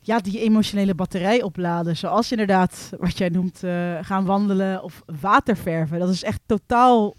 ja, 0.00 0.18
die 0.18 0.40
emotionele 0.40 0.94
batterij 0.94 1.42
opladen. 1.42 1.96
Zoals 1.96 2.30
inderdaad, 2.30 2.92
wat 2.98 3.18
jij 3.18 3.28
noemt, 3.28 3.62
eh, 3.62 3.98
gaan 4.00 4.24
wandelen 4.24 4.82
of 4.82 5.02
waterverven. 5.20 5.98
Dat 5.98 6.08
is 6.08 6.22
echt 6.22 6.40
totaal 6.46 7.16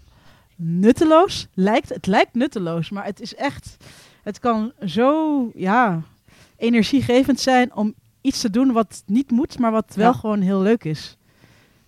nutteloos. 0.56 1.46
Lijkt, 1.54 1.88
het 1.88 2.06
lijkt 2.06 2.34
nutteloos, 2.34 2.90
maar 2.90 3.04
het 3.04 3.20
is 3.20 3.34
echt. 3.34 3.76
Het 4.26 4.38
kan 4.38 4.72
zo 4.84 5.50
ja, 5.54 6.02
energiegevend 6.56 7.40
zijn 7.40 7.74
om 7.74 7.94
iets 8.20 8.40
te 8.40 8.50
doen 8.50 8.72
wat 8.72 9.02
niet 9.06 9.30
moet, 9.30 9.58
maar 9.58 9.70
wat 9.70 9.92
wel 9.94 10.12
Ja. 10.12 10.18
gewoon 10.18 10.40
heel 10.40 10.60
leuk 10.60 10.84
is. 10.84 11.16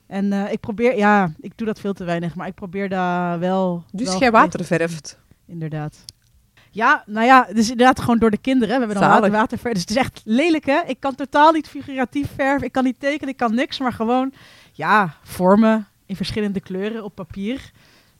En 0.06 0.32
eh, 0.32 0.52
ik 0.52 0.60
probeer, 0.60 0.96
ja, 0.96 1.32
ik 1.40 1.52
doe 1.56 1.66
dat 1.66 1.80
veel 1.80 1.92
te 1.92 2.04
weinig, 2.04 2.34
maar 2.34 2.46
ik 2.46 2.54
probeer 2.54 2.88
daar 2.88 3.38
wel. 3.38 3.84
Dus 3.92 4.18
jij 4.18 4.30
waterverft. 4.30 5.18
Inderdaad. 5.46 6.04
Ja, 6.70 7.02
nou 7.06 7.26
ja, 7.26 7.46
is 7.46 7.70
inderdaad 7.70 8.00
gewoon 8.00 8.18
door 8.18 8.30
de 8.30 8.38
kinderen. 8.38 8.74
We 8.74 8.78
hebben 8.86 9.00
dan 9.00 9.08
water, 9.10 9.30
waterverf. 9.30 9.72
Dus 9.72 9.82
het 9.82 9.90
is 9.90 9.96
echt 9.96 10.20
lelijk, 10.24 10.66
hè? 10.66 10.80
Ik 10.86 11.00
kan 11.00 11.14
totaal 11.14 11.52
niet 11.52 11.68
figuratief 11.68 12.30
verven. 12.34 12.66
Ik 12.66 12.72
kan 12.72 12.84
niet 12.84 13.00
tekenen, 13.00 13.28
ik 13.28 13.36
kan 13.36 13.54
niks. 13.54 13.78
Maar 13.78 13.92
gewoon, 13.92 14.32
ja, 14.72 15.14
vormen 15.22 15.86
in 16.06 16.16
verschillende 16.16 16.60
kleuren 16.60 17.04
op 17.04 17.14
papier. 17.14 17.70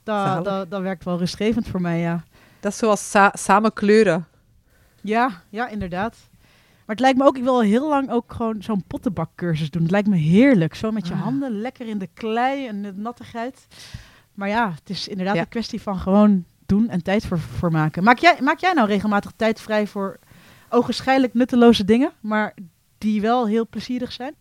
Dat, 0.03 0.45
dat, 0.45 0.71
dat 0.71 0.81
werkt 0.81 1.03
wel 1.03 1.17
rustgevend 1.17 1.67
voor 1.67 1.81
mij, 1.81 1.99
ja. 1.99 2.23
Dat 2.59 2.71
is 2.71 2.77
zoals 2.77 3.09
sa- 3.11 3.33
samen 3.37 3.73
kleuren. 3.73 4.27
Ja, 5.01 5.41
ja, 5.49 5.67
inderdaad. 5.67 6.15
Maar 6.85 6.95
het 6.97 6.99
lijkt 6.99 7.17
me 7.17 7.25
ook, 7.25 7.37
ik 7.37 7.43
wil 7.43 7.53
al 7.53 7.61
heel 7.61 7.89
lang 7.89 8.11
ook 8.11 8.33
gewoon 8.33 8.61
zo'n 8.63 8.83
pottenbakcursus 8.87 9.69
doen. 9.69 9.81
Het 9.81 9.91
lijkt 9.91 10.07
me 10.07 10.17
heerlijk. 10.17 10.75
Zo 10.75 10.91
met 10.91 11.07
je 11.07 11.13
Ah. 11.13 11.21
handen, 11.21 11.61
lekker 11.61 11.87
in 11.87 11.97
de 11.97 12.09
klei 12.13 12.67
en 12.67 12.81
de 12.81 12.93
nattigheid. 12.95 13.67
Maar 14.33 14.47
ja, 14.49 14.71
het 14.79 14.89
is 14.89 15.07
inderdaad 15.07 15.35
Ja. 15.35 15.41
een 15.41 15.47
kwestie 15.49 15.81
van 15.81 15.99
gewoon 15.99 16.45
doen 16.65 16.89
en 16.89 17.03
tijd 17.03 17.25
voor, 17.25 17.39
voor 17.39 17.71
maken. 17.71 18.03
Maak 18.03 18.17
jij, 18.17 18.37
maak 18.41 18.59
jij 18.59 18.73
nou 18.73 18.87
regelmatig 18.87 19.31
tijd 19.35 19.61
vrij 19.61 19.87
voor 19.87 20.19
ogenschijnlijk 20.69 21.33
nutteloze 21.33 21.85
dingen, 21.85 22.11
maar 22.19 22.53
die 22.97 23.21
wel 23.21 23.47
heel 23.47 23.67
plezierig 23.67 24.11
zijn? 24.11 24.33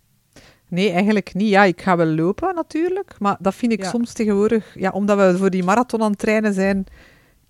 Nee, 0.69 0.91
eigenlijk 0.91 1.35
niet. 1.35 1.49
Ja, 1.49 1.65
ik 1.65 1.81
ga 1.83 1.97
wel 1.97 2.07
lopen 2.07 2.55
natuurlijk. 2.55 3.15
Maar 3.19 3.37
dat 3.41 3.55
vind 3.55 3.73
ik 3.73 3.83
Ja. 3.83 3.89
soms 3.89 4.13
tegenwoordig... 4.13 4.75
Ja, 4.79 4.91
omdat 4.91 5.17
we 5.19 5.39
voor 5.39 5.51
die 5.51 5.65
marathon 5.65 6.03
aan 6.03 6.11
het 6.11 6.19
trainen 6.19 6.53
zijn, 6.55 6.85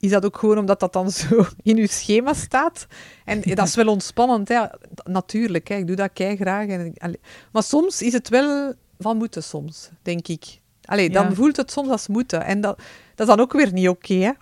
is 0.00 0.10
dat 0.10 0.24
ook 0.24 0.38
gewoon 0.38 0.58
omdat 0.58 0.80
dat 0.80 0.92
dan 0.92 1.10
zo 1.10 1.44
in 1.62 1.76
uw 1.76 1.86
schema 1.86 2.32
staat. 2.32 2.86
En 3.24 3.40
dat 3.40 3.66
is 3.66 3.74
wel 3.74 3.88
ontspannend, 3.88 4.48
hè. 4.48 4.64
Natuurlijk, 5.04 5.68
hè. 5.68 5.74
ik 5.74 5.86
doe 5.86 5.96
dat 5.96 6.10
kei 6.12 6.36
graag. 6.36 6.66
En, 6.66 6.92
allee. 6.98 7.20
maar 7.52 7.62
soms 7.62 8.02
is 8.02 8.12
het 8.12 8.28
wel 8.28 8.74
van 8.98 9.16
moeten, 9.16 9.42
soms, 9.42 9.90
denk 10.02 10.28
ik. 10.28 10.60
Allee, 10.84 11.10
dan 11.10 11.24
Ja. 11.28 11.34
voelt 11.34 11.56
het 11.56 11.70
soms 11.70 11.88
als 11.88 12.08
moeten. 12.08 12.44
En 12.44 12.60
dat, 12.60 12.76
dat 13.14 13.28
is 13.28 13.34
dan 13.34 13.40
ook 13.40 13.52
weer 13.52 13.72
niet 13.72 13.88
oké, 13.88 14.34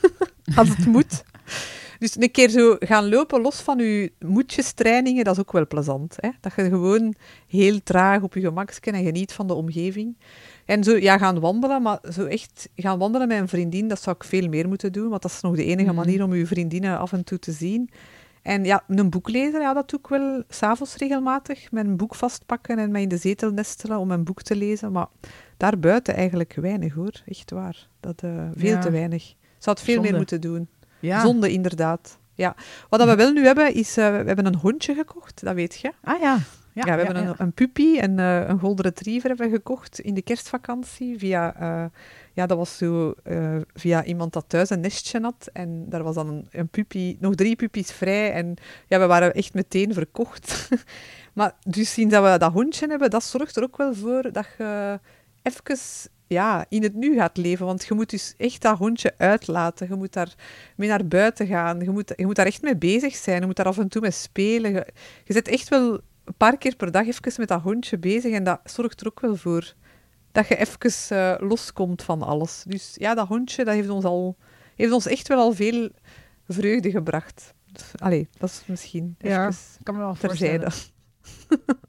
als 0.56 0.68
het 0.68 0.86
moet. 0.86 1.22
Dus 1.98 2.16
een 2.16 2.30
keer 2.30 2.48
zo 2.50 2.76
gaan 2.78 3.08
lopen 3.08 3.40
los 3.40 3.56
van 3.60 3.78
je 3.78 4.12
moedjestrainingen, 4.18 5.24
dat 5.24 5.34
is 5.34 5.40
ook 5.40 5.52
wel 5.52 5.66
plezant. 5.66 6.16
Hè? 6.20 6.28
Dat 6.40 6.52
je 6.56 6.62
gewoon 6.62 7.14
heel 7.48 7.82
traag 7.82 8.22
op 8.22 8.34
je 8.34 8.40
gemakje 8.40 8.90
en 8.90 9.04
geniet 9.04 9.32
van 9.32 9.46
de 9.46 9.54
omgeving. 9.54 10.16
En 10.64 10.84
zo, 10.84 10.96
ja, 10.96 11.18
gaan 11.18 11.40
wandelen, 11.40 11.82
maar 11.82 11.98
zo 12.12 12.24
echt 12.24 12.68
gaan 12.76 12.98
wandelen 12.98 13.28
met 13.28 13.38
een 13.38 13.48
vriendin, 13.48 13.88
dat 13.88 14.02
zou 14.02 14.16
ik 14.16 14.24
veel 14.24 14.48
meer 14.48 14.68
moeten 14.68 14.92
doen, 14.92 15.08
want 15.08 15.22
dat 15.22 15.30
is 15.30 15.40
nog 15.40 15.56
de 15.56 15.64
enige 15.64 15.86
Mhm. 15.92 15.94
manier 15.96 16.22
om 16.24 16.34
je 16.34 16.46
vriendinnen 16.46 16.98
af 16.98 17.12
en 17.12 17.24
toe 17.24 17.38
te 17.38 17.52
zien. 17.52 17.90
En 18.42 18.64
ja, 18.64 18.82
een 18.88 19.10
boek 19.10 19.28
lezen, 19.28 19.60
ja, 19.60 19.72
dat 19.72 19.90
doe 19.90 19.98
ik 19.98 20.06
wel 20.06 20.42
s'avonds 20.48 20.96
regelmatig. 20.96 21.68
Een 21.72 21.96
boek 21.96 22.14
vastpakken 22.14 22.78
en 22.78 22.90
mij 22.90 23.02
in 23.02 23.08
de 23.08 23.16
zetel 23.16 23.50
nestelen 23.50 23.98
om 23.98 24.10
een 24.10 24.24
boek 24.24 24.42
te 24.42 24.56
lezen. 24.56 24.92
Maar 24.92 25.06
daarbuiten 25.56 26.14
eigenlijk 26.14 26.54
weinig 26.60 26.94
hoor, 26.94 27.22
echt 27.26 27.50
waar. 27.50 27.88
Dat, 28.00 28.22
eh, 28.22 28.30
veel 28.56 28.68
Ja. 28.70 28.80
te 28.80 28.90
weinig. 28.90 29.34
Zou 29.58 29.76
het 29.76 29.84
veel 29.84 29.94
Zonde. 29.94 30.08
meer 30.08 30.18
moeten 30.18 30.40
doen. 30.40 30.68
Ja. 31.00 31.20
Zonde, 31.20 31.52
inderdaad. 31.52 32.18
Ja. 32.34 32.54
Wat 32.88 32.98
dat 33.00 33.08
we 33.08 33.14
wel 33.14 33.32
nu 33.32 33.44
hebben, 33.44 33.74
is... 33.74 33.96
eh, 33.96 34.08
we 34.08 34.16
hebben 34.26 34.46
een 34.46 34.56
hondje 34.56 34.94
gekocht, 34.94 35.40
dat 35.44 35.54
weet 35.54 35.78
je. 35.80 35.92
Ah 36.02 36.20
ja. 36.20 36.38
Ja, 36.74 36.86
Ja, 36.86 36.96
we 36.96 37.04
hebben 37.04 37.22
ja. 37.22 37.28
Een, 37.28 37.34
een 37.38 37.52
puppy 37.52 37.98
en 37.98 38.18
eh, 38.18 38.48
een 38.48 38.58
golden 38.58 38.84
retriever 38.84 39.28
hebben 39.28 39.50
we 39.50 39.54
gekocht 39.54 40.00
in 40.00 40.14
de 40.14 40.22
kerstvakantie. 40.22 41.18
Via, 41.18 41.54
eh, 41.54 41.84
ja, 42.32 42.46
dat 42.46 42.56
was 42.56 42.76
zo 42.76 43.14
eh, 43.22 43.56
via 43.74 44.04
iemand 44.04 44.32
dat 44.32 44.44
thuis 44.48 44.70
een 44.70 44.80
nestje 44.80 45.20
had. 45.20 45.48
En 45.52 45.88
daar 45.88 46.02
was 46.02 46.14
dan 46.14 46.28
een, 46.28 46.48
een 46.50 46.68
puppy, 46.68 47.16
nog 47.20 47.34
drie 47.34 47.56
puppies 47.56 47.90
vrij. 47.90 48.32
En 48.32 48.54
ja, 48.88 48.98
we 48.98 49.06
waren 49.06 49.34
echt 49.34 49.54
meteen 49.54 49.92
verkocht. 49.92 50.68
maar 51.32 51.54
dus 51.60 51.92
sinds 51.92 52.14
dat 52.14 52.32
we 52.32 52.38
dat 52.38 52.52
hondje 52.52 52.86
hebben, 52.86 53.10
dat 53.10 53.24
zorgt 53.24 53.56
er 53.56 53.62
ook 53.62 53.76
wel 53.76 53.94
voor 53.94 54.32
dat 54.32 54.46
je 54.58 55.00
even 55.42 55.62
ja, 56.26 56.66
in 56.68 56.82
het 56.82 56.94
nu 56.94 57.14
gaat 57.14 57.36
leven. 57.36 57.66
Want 57.66 57.84
je 57.84 57.94
moet 57.94 58.10
dus 58.10 58.34
echt 58.36 58.62
dat 58.62 58.78
hondje 58.78 59.14
uitlaten. 59.16 59.88
Je 59.88 59.94
moet 59.94 60.12
daar 60.12 60.34
mee 60.76 60.88
naar 60.88 61.06
buiten 61.06 61.46
gaan. 61.46 61.80
Je 61.80 61.90
moet, 61.90 62.12
je 62.16 62.26
moet 62.26 62.36
daar 62.36 62.46
echt 62.46 62.62
mee 62.62 62.76
bezig 62.76 63.14
zijn. 63.14 63.40
Je 63.40 63.46
moet 63.46 63.56
daar 63.56 63.66
af 63.66 63.78
en 63.78 63.88
toe 63.88 64.00
mee 64.00 64.10
spelen. 64.10 64.72
Je, 64.72 64.86
je 65.24 65.32
zit 65.32 65.48
echt 65.48 65.68
wel 65.68 66.00
een 66.24 66.34
paar 66.36 66.58
keer 66.58 66.76
per 66.76 66.90
dag 66.90 67.06
even 67.06 67.32
met 67.36 67.48
dat 67.48 67.60
hondje 67.62 67.98
bezig. 67.98 68.32
En 68.32 68.44
dat 68.44 68.60
zorgt 68.64 69.00
er 69.00 69.06
ook 69.06 69.20
wel 69.20 69.36
voor 69.36 69.74
dat 70.32 70.48
je 70.48 70.56
even 70.56 71.16
eh, 71.16 71.48
loskomt 71.48 72.02
van 72.02 72.22
alles. 72.22 72.64
Dus 72.66 72.94
ja, 72.98 73.14
dat 73.14 73.26
hondje 73.28 73.64
dat 73.64 73.74
heeft, 73.74 73.88
ons 73.88 74.04
al, 74.04 74.36
heeft 74.76 74.92
ons 74.92 75.06
echt 75.06 75.28
wel 75.28 75.38
al 75.38 75.52
veel 75.52 75.90
vreugde 76.48 76.90
gebracht. 76.90 77.54
Dus, 77.72 77.92
allee, 77.96 78.28
dat 78.38 78.48
is 78.48 78.62
misschien 78.66 79.14
Ja, 79.18 79.50
kan 79.82 79.94
me 79.94 80.00
wel 80.00 80.14
terzijde. 80.14 80.66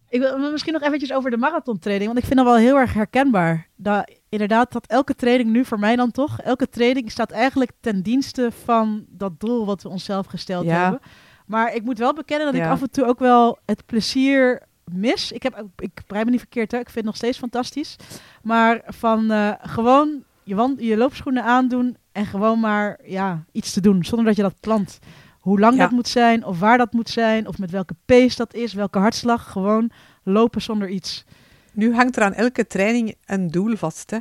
Ik 0.09 0.21
wil 0.21 0.51
misschien 0.51 0.73
nog 0.73 0.81
eventjes 0.81 1.13
over 1.13 1.29
de 1.31 1.37
marathontraining, 1.37 2.05
want 2.11 2.19
ik 2.19 2.25
vind 2.25 2.37
dat 2.39 2.47
wel 2.47 2.57
heel 2.57 2.77
erg 2.77 2.93
herkenbaar. 2.93 3.67
Dat, 3.75 4.11
inderdaad, 4.29 4.71
dat 4.71 4.85
elke 4.87 5.15
training 5.15 5.49
nu, 5.49 5.65
voor 5.65 5.79
mij 5.79 5.95
dan 5.95 6.11
toch, 6.11 6.41
elke 6.41 6.69
training 6.69 7.11
staat 7.11 7.31
eigenlijk 7.31 7.71
ten 7.79 8.01
dienste 8.01 8.51
van 8.63 9.05
dat 9.09 9.39
doel 9.39 9.65
wat 9.65 9.83
we 9.83 9.89
onszelf 9.89 10.25
gesteld 10.25 10.65
Ja. 10.65 10.81
hebben. 10.81 10.99
Maar 11.45 11.75
ik 11.75 11.83
moet 11.83 11.97
wel 11.97 12.13
bekennen 12.13 12.45
dat 12.53 12.61
ik 12.61 12.67
af 12.67 12.81
en 12.81 12.91
toe 12.91 13.05
ook 13.05 13.19
wel 13.19 13.57
het 13.65 13.85
plezier 13.85 14.61
mis. 14.91 15.31
Ik, 15.31 15.43
heb, 15.43 15.65
ik 15.77 15.91
begrijp 15.93 16.25
me 16.25 16.31
niet 16.31 16.39
verkeerd, 16.39 16.71
hè? 16.71 16.77
ik 16.77 16.83
vind 16.85 16.95
het 16.95 17.05
nog 17.05 17.15
steeds 17.15 17.37
fantastisch. 17.37 17.95
Maar 18.41 18.81
van 18.85 19.31
eh, 19.31 19.51
gewoon 19.61 20.23
je, 20.43 20.55
wand, 20.55 20.81
je 20.81 20.97
loopschoenen 20.97 21.43
aandoen 21.43 21.97
en 22.11 22.25
gewoon 22.25 22.59
maar 22.59 22.99
ja, 23.03 23.43
iets 23.51 23.73
te 23.73 23.81
doen, 23.81 24.03
zonder 24.05 24.25
dat 24.25 24.35
je 24.35 24.41
dat 24.41 24.59
plant. 24.59 24.99
Hoe 25.39 25.59
lang 25.59 25.75
Ja. 25.75 25.81
dat 25.81 25.91
moet 25.91 26.07
zijn, 26.07 26.45
of 26.45 26.59
waar 26.59 26.77
dat 26.77 26.93
moet 26.93 27.09
zijn, 27.09 27.47
of 27.47 27.57
met 27.57 27.71
welke 27.71 27.95
pace 28.05 28.35
dat 28.35 28.53
is, 28.53 28.73
welke 28.73 28.99
hartslag. 28.99 29.51
Gewoon 29.51 29.91
lopen 30.23 30.61
zonder 30.61 30.89
iets. 30.89 31.25
Nu 31.71 31.95
hangt 31.95 32.15
er 32.15 32.23
aan 32.23 32.33
elke 32.33 32.67
training 32.67 33.15
een 33.25 33.47
doel 33.51 33.75
vast. 33.75 34.11
Hè? 34.11 34.17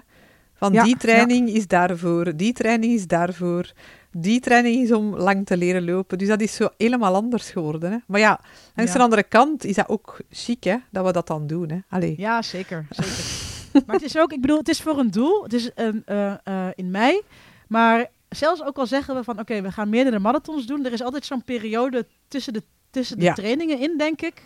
Van 0.54 0.72
Ja, 0.72 0.82
die 0.84 0.96
training 0.96 1.48
is 1.48 1.66
daarvoor, 1.66 2.36
die 2.36 2.52
training 2.52 2.92
is 2.92 3.06
daarvoor, 3.06 3.72
die 4.16 4.40
training 4.40 4.82
is 4.82 4.92
om 4.92 5.16
lang 5.16 5.46
te 5.46 5.56
leren 5.56 5.84
lopen. 5.84 6.18
Dus 6.18 6.28
dat 6.28 6.40
is 6.40 6.54
zo 6.54 6.68
helemaal 6.76 7.14
anders 7.14 7.50
geworden. 7.50 7.90
Hè? 7.92 7.98
Maar 8.06 8.20
ja, 8.20 8.40
langs 8.74 8.92
Ja. 8.92 8.98
de 8.98 9.04
andere 9.04 9.22
kant 9.22 9.64
is 9.64 9.74
dat 9.74 9.88
ook 9.88 10.18
chic 10.30 10.64
hè, 10.64 10.76
dat 10.90 11.04
we 11.06 11.12
dat 11.12 11.26
dan 11.26 11.46
doen. 11.46 11.70
Hè? 11.70 11.78
Allee. 11.88 12.14
Ja, 12.16 12.42
zeker. 12.42 12.86
zeker. 12.90 13.82
maar 13.86 13.96
het 13.96 14.04
is 14.04 14.18
ook, 14.18 14.32
ik 14.32 14.40
bedoel, 14.40 14.58
het 14.58 14.68
is 14.68 14.80
voor 14.80 14.98
een 14.98 15.10
doel. 15.10 15.42
Het 15.42 15.52
is 15.52 15.70
een, 15.74 16.02
eh, 16.06 16.32
eh, 16.44 16.66
in 16.74 16.90
mei. 16.90 17.20
Maar 17.68 18.06
zelfs 18.28 18.62
ook 18.64 18.76
al 18.78 18.86
zeggen 18.86 19.14
we 19.14 19.24
van, 19.24 19.38
oké, 19.40 19.62
we 19.62 19.72
gaan 19.72 19.88
meerdere 19.88 20.18
marathons 20.18 20.66
doen. 20.66 20.84
Er 20.84 20.92
is 20.92 21.02
altijd 21.02 21.24
zo'n 21.26 21.44
periode 21.44 22.06
tussen 22.28 22.52
de, 22.52 22.62
tussen 22.90 23.18
de 23.18 23.24
Ja. 23.24 23.32
trainingen 23.34 23.80
in, 23.80 23.94
denk 23.98 24.22
ik. 24.22 24.42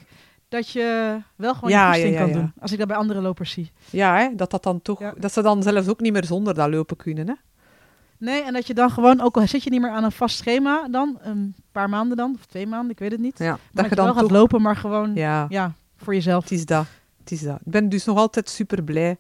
Dat 0.49 0.71
je 0.71 1.17
wel 1.37 1.55
gewoon 1.55 1.71
Ja, 1.71 1.95
ja, 1.95 2.07
ja, 2.07 2.19
kan 2.21 2.33
doen. 2.33 2.53
Als 2.61 2.73
ik 2.73 2.79
dat 2.79 2.89
bij 2.89 2.97
andere 2.97 3.21
lopers 3.21 3.51
zie. 3.51 3.73
Ja, 3.91 4.17
hè, 4.19 4.35
dat, 4.35 4.51
dat, 4.51 4.63
dan 4.63 4.83
toch, 4.83 5.13
dat 5.19 5.33
ze 5.33 5.43
dan 5.43 5.63
zelfs 5.63 5.89
ook 5.89 6.01
niet 6.01 6.13
meer 6.13 6.25
zonder 6.25 6.55
dat 6.55 6.71
lopen 6.71 6.97
kunnen. 6.97 7.29
Hè? 7.29 7.35
Nee, 8.19 8.43
en 8.43 8.53
dat 8.53 8.67
je 8.67 8.75
dan 8.75 8.91
gewoon, 8.91 9.21
ook 9.21 9.37
al 9.37 9.47
zit 9.47 9.63
je 9.63 9.71
niet 9.71 9.81
meer 9.81 9.91
aan 9.91 10.05
een 10.05 10.13
vast 10.13 10.37
schema 10.37 10.89
dan, 10.91 11.19
een 11.21 11.55
paar 11.73 11.89
maanden 11.89 12.17
dan, 12.17 12.35
of 12.39 12.47
twee 12.47 12.67
maanden, 12.67 12.91
ik 12.91 12.99
weet 12.99 13.13
het 13.13 13.21
niet. 13.21 13.39
Ja, 13.39 13.51
Maar 13.51 13.59
dat 13.73 13.89
je 13.89 13.95
dan 13.95 14.05
wel 14.05 14.15
toch... 14.15 14.23
gaat 14.23 14.31
lopen, 14.31 14.63
maar 14.63 14.77
gewoon, 14.77 15.15
ja, 15.15 15.47
Ja, 15.49 15.73
voor 15.97 16.15
jezelf. 16.15 16.43
het 16.43 16.53
is 16.53 16.67
dat. 16.67 16.87
Het 17.19 17.31
is 17.31 17.41
dat. 17.43 17.57
Ik 17.65 17.73
ben 17.73 17.89
dus 17.89 18.05
nog 18.05 18.17
altijd 18.17 18.49
super 18.49 18.83
blij 18.83 19.17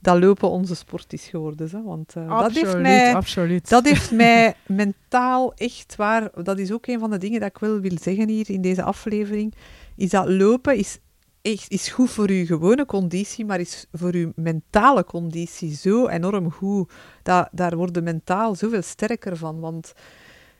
dat 0.00 0.18
lopen 0.18 0.50
onze 0.50 0.74
sport 0.74 1.12
is 1.12 1.24
geworden. 1.24 1.68
Hè? 1.70 1.82
Want 1.82 2.14
eh, 2.16 2.28
dat 2.28 2.52
heeft 2.52 2.64
absoluut, 2.64 2.82
mij... 2.82 3.14
absoluut. 3.14 3.68
Dat 3.68 3.84
heeft 3.84 4.10
mij 4.10 4.54
mentaal 4.66 5.54
echt 5.54 5.96
waar. 5.96 6.30
Dat 6.42 6.58
is 6.58 6.72
ook 6.72 6.86
een 6.86 6.98
van 6.98 7.10
de 7.10 7.18
dingen 7.18 7.40
dat 7.40 7.48
ik 7.48 7.58
wel 7.58 7.80
wil 7.80 7.96
zeggen 8.00 8.28
hier 8.28 8.50
in 8.50 8.60
deze 8.60 8.82
aflevering. 8.82 9.54
Is 9.96 10.10
dat 10.10 10.28
lopen 10.28 10.76
is, 10.76 10.98
echt, 11.42 11.70
is 11.70 11.88
goed 11.88 12.10
voor 12.10 12.32
je 12.32 12.46
gewone 12.46 12.86
conditie, 12.86 13.44
maar 13.44 13.60
is 13.60 13.86
voor 13.92 14.16
je 14.16 14.32
mentale 14.34 15.04
conditie 15.04 15.74
zo 15.74 16.06
enorm 16.08 16.50
goed. 16.50 16.92
Dat, 17.22 17.48
daar 17.52 17.76
worden 17.76 18.04
mentaal 18.04 18.54
zoveel 18.54 18.82
sterker 18.82 19.36
van. 19.36 19.60
Want 19.60 19.92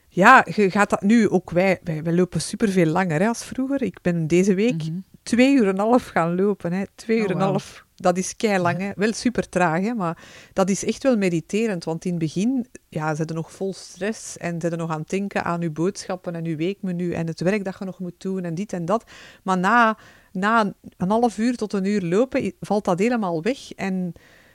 ja, 0.09 0.47
je 0.55 0.71
gaat 0.71 0.91
dat 0.91 1.03
nu 1.03 1.29
ook 1.29 1.51
wij. 1.51 1.81
Wij, 1.85 2.03
wij 2.03 2.13
lopen 2.13 2.41
superveel 2.41 2.87
langer 2.87 3.21
hè, 3.21 3.29
als 3.29 3.45
vroeger. 3.45 3.83
Ik 3.83 3.99
ben 4.03 4.27
deze 4.27 4.55
week 4.55 4.83
Mhm. 4.85 4.99
twee 5.23 5.55
uur 5.55 5.63
en 5.63 5.69
een 5.69 5.79
half 5.79 6.07
gaan 6.07 6.35
lopen. 6.35 6.73
Hè. 6.73 6.85
Twee 6.95 7.17
Oh, 7.17 7.23
uur 7.23 7.31
en 7.31 7.37
een 7.37 7.43
half. 7.43 7.87
Dat 7.95 8.19
is 8.19 8.37
kei 8.37 8.59
lang, 8.59 8.79
hè. 8.79 8.91
Wel 8.95 9.13
super 9.13 9.49
traag, 9.49 9.81
hè, 9.81 9.95
maar 9.95 10.19
dat 10.53 10.71
is 10.71 10.85
echt 10.85 11.03
wel 11.03 11.17
mediterend. 11.17 11.85
Want 11.85 12.05
in 12.05 12.11
het 12.11 12.19
begin, 12.21 12.67
ja, 12.89 13.15
ze 13.15 13.25
nog 13.25 13.53
vol 13.53 13.75
stress 13.75 14.37
en 14.37 14.61
ze 14.61 14.69
nog 14.69 14.91
aan 14.91 15.01
het 15.01 15.11
denken 15.11 15.45
aan 15.45 15.63
uw 15.63 15.73
boodschappen 15.73 16.35
en 16.35 16.45
uw 16.45 16.57
weekmenu 16.57 17.13
en 17.13 17.27
het 17.27 17.41
werk 17.41 17.65
dat 17.65 17.77
je 17.79 17.85
nog 17.85 17.99
moet 17.99 18.21
doen 18.21 18.45
en 18.45 18.55
dit 18.55 18.73
en 18.73 18.85
dat. 18.85 19.05
Maar 19.43 19.59
na, 19.59 19.99
na 20.33 20.73
een 20.97 21.11
half 21.11 21.39
uur 21.39 21.57
tot 21.57 21.73
een 21.73 21.85
uur 21.85 22.03
lopen 22.03 22.53
valt 22.61 22.85
dat 22.85 22.99
helemaal 22.99 23.43
weg 23.43 23.73
en 23.73 24.13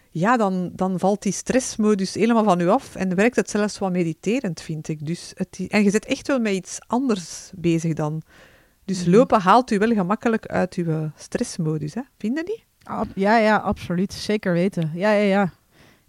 ja, 0.10 0.38
dan, 0.38 0.72
dan 0.74 1.00
valt 1.00 1.22
die 1.22 1.32
stressmodus 1.32 2.14
helemaal 2.14 2.44
van 2.44 2.60
u 2.60 2.68
af 2.68 2.96
en 2.96 3.16
werkt 3.16 3.36
het 3.36 3.50
zelfs 3.50 3.78
wat 3.80 3.92
mediterend, 3.92 4.62
vind 4.62 4.88
ik. 4.88 5.06
Dus 5.06 5.32
het, 5.36 5.66
en 5.68 5.84
je 5.84 5.90
zit 5.90 6.06
echt 6.06 6.28
wel 6.28 6.40
met 6.40 6.54
iets 6.54 6.78
anders 6.88 7.52
bezig 7.56 7.94
dan. 7.94 8.22
Dus 8.86 9.02
Mhm. 9.06 9.10
lopen 9.16 9.40
haalt 9.42 9.72
u 9.72 9.78
wel 9.78 9.94
gemakkelijk 9.94 10.46
uit 10.46 10.74
uw 10.74 11.12
stressmodus, 11.16 11.94
hè? 11.94 12.02
Vind 12.18 12.38
je 12.38 12.44
niet? 12.48 12.64
Ja, 13.16 13.38
ja, 13.38 13.58
absoluut. 13.58 14.14
Zeker 14.14 14.54
weten. 14.54 14.92
Ja, 14.94 15.12
ja, 15.12 15.24
ja. 15.24 15.54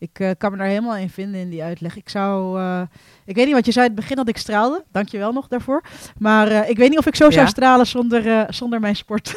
Ik 0.04 0.18
eh, 0.20 0.30
kan 0.38 0.50
me 0.52 0.58
daar 0.58 0.66
helemaal 0.66 0.96
in 0.96 1.10
vinden 1.10 1.40
in 1.40 1.50
die 1.50 1.62
uitleg. 1.62 1.96
Ik 1.96 2.08
zou... 2.08 2.58
eh, 2.60 2.80
ik 3.24 3.34
weet 3.34 3.44
niet, 3.44 3.54
want 3.54 3.66
je 3.66 3.72
zei 3.72 3.86
in 3.86 3.90
het 3.92 4.00
begin 4.00 4.16
dat 4.16 4.28
ik 4.28 4.36
straalde. 4.36 4.84
Dank 4.92 5.08
je 5.08 5.18
wel 5.18 5.32
nog 5.32 5.48
daarvoor. 5.48 5.82
Maar 6.18 6.48
eh, 6.48 6.68
ik 6.70 6.76
weet 6.76 6.88
niet 6.90 6.98
of 6.98 7.06
ik 7.06 7.14
zo 7.14 7.30
zou 7.30 7.46
stralen 7.46 7.86
zonder, 7.86 8.46
zonder 8.54 8.80
mijn 8.80 8.96
sport. 8.96 9.34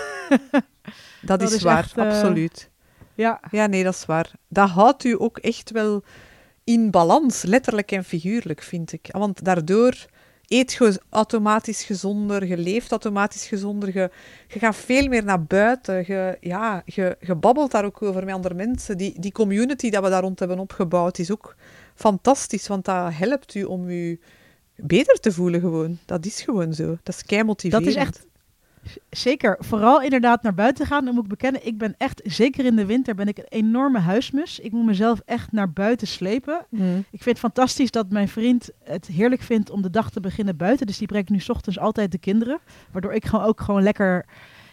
Dat, 1.21 1.39
Dat 1.39 1.41
is, 1.41 1.55
is 1.55 1.61
waar, 1.63 1.83
echt, 1.83 1.97
absoluut. 1.97 2.69
ja. 3.15 3.39
Ja, 3.51 3.65
nee, 3.67 3.83
dat 3.83 3.93
is 3.93 4.05
waar. 4.05 4.31
Dat 4.47 4.69
houdt 4.69 5.03
u 5.03 5.15
ook 5.21 5.37
echt 5.37 5.71
wel 5.71 6.03
in 6.63 6.91
balans, 6.91 7.41
letterlijk 7.43 7.91
en 7.91 8.03
figuurlijk, 8.03 8.61
vind 8.61 8.91
ik. 8.93 9.07
Want 9.11 9.43
daardoor 9.43 10.05
eet 10.47 10.73
je 10.73 11.01
automatisch 11.09 11.83
gezonder, 11.83 12.45
je 12.45 12.57
leeft 12.57 12.91
automatisch 12.91 13.47
gezonder, 13.47 13.93
je, 13.93 14.11
je 14.47 14.59
gaat 14.59 14.75
veel 14.75 15.07
meer 15.07 15.23
naar 15.23 15.43
buiten, 15.43 16.03
je, 16.07 16.37
ja, 16.41 16.81
je, 16.85 17.17
je 17.19 17.35
babbelt 17.35 17.71
daar 17.71 17.85
ook 17.85 18.01
over 18.01 18.25
met 18.25 18.33
andere 18.33 18.53
mensen. 18.53 18.97
Die, 18.97 19.19
die 19.19 19.31
community 19.31 19.89
dat 19.89 20.03
we 20.03 20.09
daar 20.09 20.21
rond 20.21 20.39
hebben 20.39 20.59
opgebouwd 20.59 21.19
is 21.19 21.31
ook 21.31 21.55
fantastisch, 21.95 22.67
want 22.67 22.85
dat 22.85 23.13
helpt 23.13 23.55
u 23.55 23.63
om 23.63 23.89
u 23.89 24.19
beter 24.75 25.19
te 25.19 25.31
voelen 25.31 25.59
gewoon. 25.59 25.97
Dat 26.05 26.25
is 26.25 26.41
gewoon 26.41 26.73
zo. 26.73 26.97
Dat 27.03 27.15
is 27.15 27.23
kei 27.23 27.43
motiverend. 27.43 27.85
Dat 27.85 27.95
is 27.95 28.01
echt... 28.01 28.25
Zeker. 29.09 29.55
Vooral 29.59 30.01
inderdaad 30.01 30.43
naar 30.43 30.53
buiten 30.53 30.85
gaan. 30.85 31.05
Dan 31.05 31.13
moet 31.13 31.23
ik 31.23 31.29
bekennen, 31.29 31.65
ik 31.67 31.77
ben 31.77 31.95
echt... 31.97 32.21
Zeker 32.23 32.65
in 32.65 32.75
de 32.75 32.85
winter 32.85 33.15
ben 33.15 33.27
ik 33.27 33.37
een 33.37 33.45
enorme 33.49 33.99
huismus. 33.99 34.59
Ik 34.59 34.71
moet 34.71 34.85
mezelf 34.85 35.21
echt 35.25 35.51
naar 35.51 35.71
buiten 35.71 36.07
slepen. 36.07 36.65
Mm. 36.69 36.97
Ik 36.97 37.23
vind 37.23 37.25
het 37.25 37.39
fantastisch 37.39 37.91
dat 37.91 38.09
mijn 38.09 38.27
vriend 38.27 38.69
het 38.83 39.07
heerlijk 39.07 39.41
vindt 39.41 39.69
om 39.69 39.81
de 39.81 39.89
dag 39.89 40.09
te 40.09 40.19
beginnen 40.19 40.57
buiten. 40.57 40.87
Dus 40.87 40.97
die 40.97 41.07
brengt 41.07 41.29
nu 41.29 41.39
ochtends 41.47 41.79
altijd 41.79 42.11
de 42.11 42.17
kinderen. 42.17 42.59
Waardoor 42.91 43.13
ik 43.13 43.25
gewoon 43.25 43.45
ook 43.45 43.61
gewoon 43.61 43.83
lekker 43.83 44.25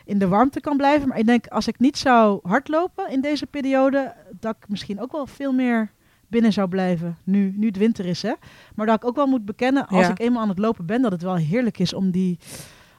in 0.05 0.19
de 0.19 0.29
warmte 0.29 0.61
kan 0.61 0.77
blijven. 0.77 1.09
Maar 1.09 1.19
ik 1.19 1.27
denk, 1.27 1.47
als 1.47 1.69
ik 1.69 1.79
niet 1.79 1.99
zou 1.99 2.41
hardlopen 2.43 3.11
in 3.11 3.21
deze 3.21 3.47
periode, 3.47 4.15
dat 4.41 4.57
ik 4.61 4.69
misschien 4.69 5.01
ook 5.01 5.13
wel 5.13 5.27
veel 5.27 5.53
meer 5.53 5.91
binnen 6.29 6.53
zou 6.53 6.69
blijven. 6.69 7.17
Nu, 7.25 7.53
nu 7.57 7.67
het 7.67 7.77
winter 7.77 8.07
is, 8.07 8.23
hè. 8.23 8.33
Maar 8.75 8.87
dat 8.87 8.97
ik 8.97 9.05
ook 9.05 9.17
wel 9.17 9.27
moet 9.27 9.45
bekennen, 9.45 9.87
als 9.87 10.07
Ja. 10.07 10.11
ik 10.11 10.19
eenmaal 10.19 10.43
aan 10.43 10.49
het 10.49 10.59
lopen 10.59 10.87
ben, 10.87 11.03
dat 11.03 11.13
het 11.13 11.23
wel 11.23 11.37
heerlijk 11.37 11.79
is 11.79 11.95
om, 11.95 12.11
die, 12.11 12.39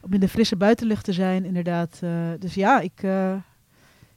om 0.05 0.13
in 0.13 0.19
de 0.19 0.27
frisse 0.29 0.55
buitenlucht 0.55 1.03
te 1.05 1.13
zijn, 1.13 1.45
inderdaad. 1.45 1.99
Eh, 2.03 2.09
dus 2.39 2.53
ja, 2.53 2.79
ik... 2.79 3.03
eh, 3.03 3.35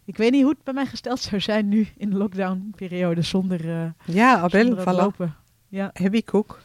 Ik 0.04 0.16
weet 0.16 0.30
niet 0.30 0.42
hoe 0.42 0.50
het 0.52 0.62
bij 0.64 0.74
mij 0.74 0.86
gesteld 0.86 1.20
zou 1.20 1.40
zijn 1.40 1.68
nu 1.68 1.88
in 1.96 2.10
de 2.10 2.16
lockdown-periode 2.16 3.22
zonder, 3.22 3.64
uh, 3.64 3.84
ja, 4.04 4.38
Abel, 4.38 4.76
voilà. 4.78 4.84
lopen. 4.84 5.34
Ja. 5.68 5.90
Heb 5.92 6.14
ik 6.14 6.34
ook. 6.34 6.60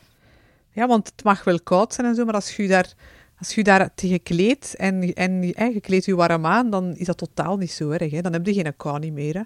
Ja, 0.71 0.87
want 0.87 1.07
het 1.15 1.23
mag 1.23 1.43
wel 1.43 1.59
koud 1.61 1.93
zijn 1.93 2.07
en 2.07 2.15
zo, 2.15 2.25
maar 2.25 2.33
als 2.33 2.55
je 2.55 2.67
daar, 2.67 2.93
als 3.37 3.55
je 3.55 3.63
daar 3.63 3.93
tegen 3.95 4.23
kleedt 4.23 4.75
en, 4.75 5.13
en 5.13 5.41
je 5.73 5.79
kleedt 5.81 6.05
je 6.05 6.15
warm 6.15 6.45
aan, 6.45 6.69
dan 6.69 6.95
is 6.95 7.05
dat 7.05 7.17
totaal 7.17 7.57
niet 7.57 7.71
zo 7.71 7.89
erg. 7.89 8.11
Hè. 8.11 8.21
Dan 8.21 8.33
heb 8.33 8.45
je 8.45 8.53
geen 8.53 8.75
kou 8.77 8.99
niet 8.99 9.13
meer. 9.13 9.33
Hè. 9.33 9.41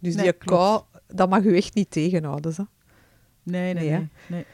Dus 0.00 0.14
Nee, 0.14 0.24
die 0.24 0.32
klopt. 0.32 0.44
kou, 0.62 0.82
dat 1.16 1.28
mag 1.30 1.42
je 1.44 1.54
echt 1.54 1.74
niet 1.74 1.90
tegenhouden. 1.90 2.52
Hè. 2.56 2.62
Nee, 3.42 3.74
nee, 3.74 3.82
Nee, 3.82 3.92
hè? 3.92 3.98
nee. 3.98 4.08
nee. 4.26 4.44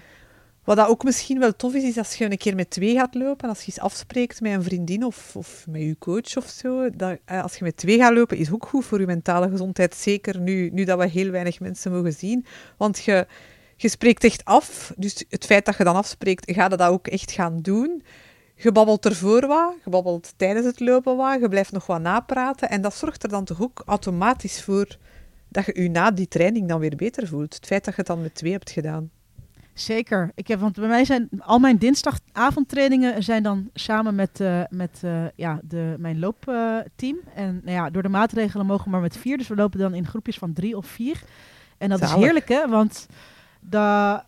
Wat 0.65 0.77
dat 0.77 0.89
ook 0.89 1.05
misschien 1.05 1.39
wel 1.39 1.57
tof 1.57 1.75
is, 1.75 1.83
is 1.83 1.99
als 1.99 2.15
je 2.15 2.25
een 2.25 2.39
keer 2.39 2.55
met 2.55 2.71
twee 2.71 2.95
gaat 2.95 3.15
lopen, 3.15 3.49
als 3.49 3.59
je 3.61 3.67
eens 3.67 3.81
afspreekt 3.81 4.41
met 4.41 4.53
een 4.53 4.63
vriendin 4.63 5.05
of, 5.05 5.37
of 5.37 5.67
met 5.69 5.83
je 5.83 5.99
coach 5.99 6.37
of 6.37 6.49
zo, 6.49 6.91
dat, 6.91 7.19
eh, 7.25 7.43
als 7.43 7.57
je 7.57 7.65
met 7.65 7.77
twee 7.77 7.99
gaat 7.99 8.15
lopen, 8.15 8.37
is 8.37 8.53
ook 8.53 8.67
goed 8.67 8.85
voor 8.85 9.01
je 9.01 9.07
mentale 9.07 9.49
gezondheid. 9.49 9.95
Zeker 9.95 10.41
nu, 10.41 10.71
nu 10.73 10.85
dat 10.85 10.99
we 10.99 11.07
heel 11.07 11.31
weinig 11.31 11.61
mensen 11.61 11.93
mogen 11.93 12.13
zien. 12.13 12.47
Want 12.77 13.05
je, 13.05 13.27
je 13.77 13.89
spreekt 13.89 14.25
echt 14.25 14.45
af, 14.45 14.93
dus 14.97 15.25
het 15.29 15.45
feit 15.47 15.65
dat 15.65 15.77
je 15.77 15.85
dan 15.85 15.97
afspreekt, 15.97 16.53
ga 16.53 16.63
je 16.63 16.77
dat 16.77 16.83
ook 16.83 17.07
echt 17.07 17.33
gaan 17.33 17.61
doen. 17.61 18.03
Je 18.55 18.73
babbelt 18.73 19.05
ervoor 19.05 19.47
wat, 19.47 19.75
je 19.85 19.91
babbelt 19.91 20.33
tijdens 20.37 20.67
het 20.67 20.81
lopen 20.81 21.17
wat, 21.17 21.41
je 21.41 21.49
blijft 21.49 21.73
nog 21.73 21.87
wat 21.87 22.01
napraten. 22.01 22.71
En 22.71 22.81
dat 22.81 22.95
zorgt 22.95 23.23
er 23.23 23.29
dan 23.29 23.45
toch 23.45 23.63
ook 23.63 23.83
automatisch 23.87 24.63
voor 24.63 24.97
dat 25.49 25.67
je 25.67 25.83
je 25.83 25.91
na 25.91 26.11
die 26.11 26.29
training 26.29 26.69
dan 26.69 26.81
weer 26.81 26.97
beter 26.97 27.27
voelt. 27.27 27.55
Het 27.55 27.67
feit 27.67 27.85
dat 27.85 27.95
je 27.95 28.01
het 28.01 28.11
dan 28.11 28.23
met 28.23 28.35
twee 28.35 28.53
hebt 28.53 28.71
gedaan. 28.71 29.11
Zeker. 29.81 30.31
Ik 30.35 30.49
heb, 30.49 30.61
want 30.61 30.77
bij 30.77 30.89
mij 30.89 31.05
zijn 31.05 31.29
al 31.39 31.59
mijn 31.59 31.79
dinsdagavondtrainingen 31.79 33.23
zijn 33.23 33.43
dan 33.43 33.71
samen 33.75 34.15
met, 34.15 34.41
eh, 34.41 34.63
met 34.71 35.01
eh, 35.03 35.25
ja, 35.35 35.61
de, 35.63 35.95
mijn 35.99 36.19
loopteam. 36.19 37.19
en 37.35 37.61
nou 37.65 37.77
ja, 37.77 37.91
door 37.91 38.03
de 38.03 38.09
maatregelen 38.09 38.67
mogen 38.67 38.85
we 38.85 38.91
maar 38.91 39.01
met 39.01 39.17
vier. 39.17 39.39
Dus 39.39 39.49
we 39.49 39.55
lopen 39.55 39.79
dan 39.79 39.95
in 39.95 40.07
groepjes 40.07 40.39
van 40.39 40.53
drie 40.53 40.77
of 40.77 40.87
vier. 40.87 41.23
En 41.79 41.89
dat 41.89 42.03
is 42.03 42.13
heerlijk, 42.13 42.49
hè? 42.49 42.69
Want 42.69 43.07
da, 43.61 44.27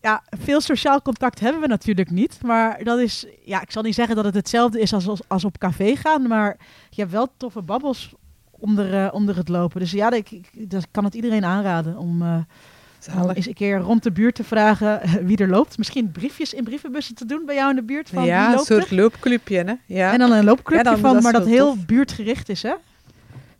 ja, 0.00 0.22
veel 0.30 0.60
sociaal 0.60 1.02
contact 1.02 1.40
hebben 1.40 1.60
we 1.60 1.68
natuurlijk 1.68 2.10
niet. 2.10 2.42
Maar 2.42 2.84
dat 2.84 2.98
is, 2.98 3.26
ja, 3.44 3.60
ik 3.60 3.70
zal 3.70 3.82
niet 3.82 3.94
zeggen 3.94 4.16
dat 4.16 4.24
het 4.24 4.34
hetzelfde 4.34 4.80
is 4.80 4.92
als, 4.92 5.08
als, 5.08 5.20
als 5.28 5.44
op 5.44 5.58
café 5.58 5.96
gaan. 5.96 6.28
Maar 6.28 6.56
je 6.90 7.00
hebt 7.00 7.12
wel 7.12 7.28
toffe 7.36 7.62
babbels 7.62 8.14
onder, 8.50 9.04
eh, 9.04 9.14
onder 9.14 9.36
het 9.36 9.48
lopen. 9.48 9.80
Dus 9.80 9.90
ja, 9.90 10.10
ik, 10.10 10.30
ik, 10.30 10.70
dat 10.70 10.86
kan 10.90 11.04
het 11.04 11.14
iedereen 11.14 11.44
aanraden 11.44 11.96
om... 11.96 12.46
om 13.08 13.14
Zalig. 13.14 13.36
eens 13.36 13.46
een 13.46 13.54
keer 13.54 13.78
rond 13.78 14.02
de 14.02 14.12
buurt 14.12 14.34
te 14.34 14.44
vragen 14.44 15.02
eh, 15.02 15.12
wie 15.14 15.36
er 15.36 15.48
loopt. 15.48 15.78
Misschien 15.78 16.10
briefjes 16.12 16.54
in 16.54 16.64
brievenbussen 16.64 17.14
te 17.14 17.26
doen 17.26 17.42
bij 17.46 17.54
jou 17.54 17.70
in 17.70 17.76
de 17.76 17.82
buurt 17.82 18.08
van 18.08 18.24
ja, 18.24 18.38
wie 18.40 18.48
een 18.48 18.54
loopt 18.54 18.66
soort 18.66 18.90
er. 18.90 18.96
loopclubje, 18.96 19.64
hè? 19.64 19.74
Ja. 19.86 20.12
En 20.12 20.18
dan 20.18 20.32
een 20.32 20.44
loopclubje 20.44 20.84
Ja, 20.84 20.90
dan- 20.90 20.98
van, 21.00 21.12
dat 21.14 21.22
maar 21.22 21.32
dat 21.32 21.46
heel 21.46 21.76
buurtgericht 21.86 22.48
is, 22.48 22.62
hè? 22.62 22.74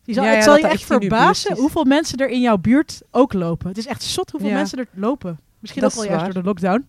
Je 0.02 0.12
zal, 0.12 0.24
Ja, 0.24 0.30
het 0.30 0.44
zal 0.44 0.56
je 0.56 0.66
echt 0.66 0.84
verbazen 0.84 1.56
hoeveel 1.56 1.84
mensen 1.84 2.18
er 2.18 2.28
in 2.28 2.40
jouw 2.40 2.56
buurt 2.58 3.02
ook 3.10 3.32
lopen. 3.32 3.68
Het 3.68 3.78
is 3.78 3.86
echt 3.86 4.02
zot 4.02 4.30
hoeveel 4.30 4.50
mensen 4.50 4.78
er 4.78 4.86
lopen. 4.94 5.38
Misschien 5.58 5.82
Dat 5.82 5.90
ook 5.90 5.96
wel 5.96 6.06
is 6.06 6.10
juist 6.18 6.32
door 6.34 6.42
de 6.42 6.48
lockdown. 6.48 6.86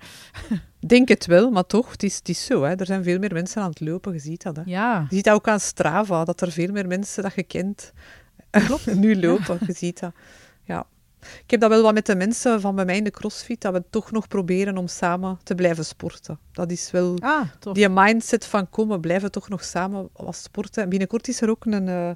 Denk 0.88 1.08
het 1.08 1.26
wel, 1.26 1.52
maar 1.52 1.66
toch, 1.66 1.92
het 1.92 2.04
is, 2.04 2.16
het 2.16 2.30
is 2.30 2.46
zo. 2.46 2.64
Hè. 2.64 2.76
Er 2.76 2.86
zijn 2.86 3.04
veel 3.04 3.20
meer 3.20 3.34
mensen 3.34 3.62
aan 3.62 3.70
het 3.70 3.80
lopen, 3.80 4.14
je 4.14 4.20
ziet 4.20 4.44
dat. 4.44 4.56
Hè. 4.56 4.62
Ja, 4.66 5.06
Je 5.10 5.16
ziet 5.16 5.24
dat 5.24 5.34
ook 5.34 5.48
aan 5.48 5.60
Strava, 5.60 6.24
dat 6.24 6.42
er 6.42 6.52
veel 6.52 6.72
meer 6.72 6.88
mensen 6.88 7.24
dat 7.24 7.34
je 7.36 7.44
kent 7.44 7.92
nu 8.96 9.20
lopen. 9.20 9.58
Je 9.68 9.74
ziet 9.74 10.00
dat. 10.00 10.12
Ja. 10.64 10.86
Ik 11.44 11.52
heb 11.52 11.60
dat 11.60 11.70
wel 11.70 11.82
wat 11.82 11.94
met 11.94 12.06
de 12.06 12.16
mensen 12.16 12.62
van 12.62 12.76
bij 12.76 12.86
mij 12.86 12.98
in 12.98 13.04
de 13.04 13.12
crossfit, 13.12 13.62
dat 13.62 13.74
we 13.74 13.84
toch 13.90 14.12
nog 14.12 14.28
proberen 14.28 14.78
om 14.78 14.88
samen 14.88 15.40
te 15.44 15.56
blijven 15.56 15.86
sporten. 15.86 16.40
Dat 16.52 16.72
is 16.72 16.92
wel 16.92 17.18
ah, 17.20 17.42
die 17.74 17.90
mindset 17.90 18.46
van 18.46 18.70
komen, 18.70 19.00
blijven 19.02 19.32
toch 19.32 19.50
nog 19.50 19.64
samen 19.64 20.10
wat 20.14 20.36
sporten. 20.36 20.84
En 20.84 20.90
binnenkort 20.90 21.28
is 21.28 21.42
er 21.42 21.50
ook 21.50 21.66
een, 21.66 21.88
eh, 21.88 22.10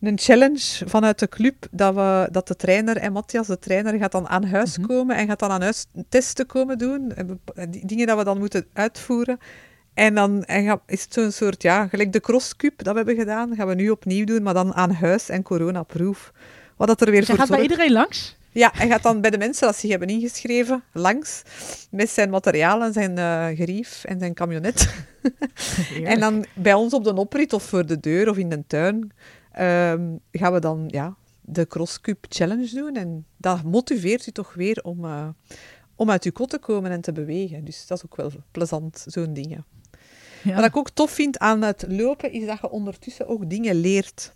een 0.00 0.18
challenge 0.18 0.88
vanuit 0.88 1.18
de 1.18 1.28
club 1.28 1.66
dat, 1.70 1.94
we, 1.94 2.28
dat 2.30 2.48
de 2.48 2.56
trainer 2.56 2.96
en 2.96 3.12
Matthias, 3.12 3.46
de 3.46 3.58
trainer, 3.58 3.98
gaat 3.98 4.12
dan 4.12 4.28
aan 4.28 4.44
huis 4.44 4.78
Mhm. 4.78 4.86
komen 4.86 5.16
en 5.16 5.26
gaat 5.26 5.38
dan 5.38 5.50
aan 5.50 5.62
huis 5.62 5.86
testen 6.08 6.46
komen 6.46 6.78
doen. 6.78 7.12
En 7.14 7.40
die 7.70 7.86
dingen 7.86 8.06
dat 8.06 8.18
we 8.18 8.24
dan 8.24 8.38
moeten 8.38 8.66
uitvoeren. 8.72 9.38
En 9.94 10.14
dan 10.14 10.44
en 10.44 10.80
is 10.86 11.02
het 11.02 11.12
zo'n 11.12 11.30
soort, 11.30 11.62
ja, 11.62 11.86
gelijk 11.86 12.12
de 12.12 12.20
crosscup 12.20 12.82
dat 12.82 12.92
we 12.92 12.96
hebben 12.98 13.16
gedaan, 13.16 13.54
gaan 13.56 13.66
we 13.66 13.74
nu 13.74 13.90
opnieuw 13.90 14.24
doen, 14.24 14.42
maar 14.42 14.54
dan 14.54 14.74
aan 14.74 14.90
huis 14.90 15.28
en 15.28 15.42
coronaproof. 15.42 16.32
Wat 16.76 16.88
dat 16.88 17.00
er 17.00 17.10
weer 17.10 17.20
Dus 17.20 17.28
hij 17.28 17.36
voor 17.36 17.46
gaat 17.46 17.56
bij 17.56 17.64
iedereen 17.64 17.92
langs? 17.92 18.36
Ja, 18.52 18.70
hij 18.74 18.88
gaat 18.88 19.02
dan 19.02 19.20
bij 19.20 19.30
de 19.30 19.38
mensen 19.38 19.66
dat 19.66 19.76
zich 19.76 19.90
hebben 19.90 20.08
ingeschreven 20.08 20.84
langs 20.92 21.42
met 21.90 22.10
zijn 22.10 22.30
materiaal 22.30 22.82
en 22.82 22.92
zijn 22.92 23.18
eh, 23.18 23.46
gerief 23.46 24.04
en 24.04 24.18
zijn 24.18 24.34
camionet. 24.34 24.88
En 26.04 26.20
dan 26.20 26.44
bij 26.54 26.74
ons 26.74 26.92
op 26.92 27.04
de 27.04 27.14
oprit 27.14 27.52
of 27.52 27.62
voor 27.62 27.86
de 27.86 28.00
deur 28.00 28.28
of 28.28 28.36
in 28.36 28.48
de 28.48 28.64
tuin 28.66 29.12
ehm, 29.52 30.16
gaan 30.32 30.52
we 30.52 30.58
dan 30.60 30.84
ja, 30.86 31.16
de 31.40 31.66
Cross 31.66 32.00
Cup 32.00 32.26
Challenge 32.28 32.74
doen. 32.74 32.94
En 32.94 33.26
dat 33.36 33.62
motiveert 33.62 34.26
u 34.26 34.32
toch 34.32 34.54
weer 34.54 34.80
om, 34.82 35.04
eh, 35.04 35.28
om 35.94 36.10
uit 36.10 36.24
uw 36.24 36.32
kot 36.32 36.50
te 36.50 36.58
komen 36.58 36.90
en 36.90 37.00
te 37.00 37.12
bewegen. 37.12 37.64
Dus 37.64 37.86
dat 37.86 37.98
is 37.98 38.04
ook 38.04 38.16
wel 38.16 38.30
plezant, 38.50 39.04
zo'n 39.06 39.32
dingen. 39.32 39.64
Ja. 40.42 40.54
Wat 40.54 40.64
ik 40.64 40.76
ook 40.76 40.90
tof 40.90 41.10
vind 41.10 41.38
aan 41.38 41.62
het 41.62 41.84
lopen, 41.88 42.32
is 42.32 42.46
dat 42.46 42.58
je 42.60 42.70
ondertussen 42.70 43.28
ook 43.28 43.50
dingen 43.50 43.74
leert. 43.74 44.32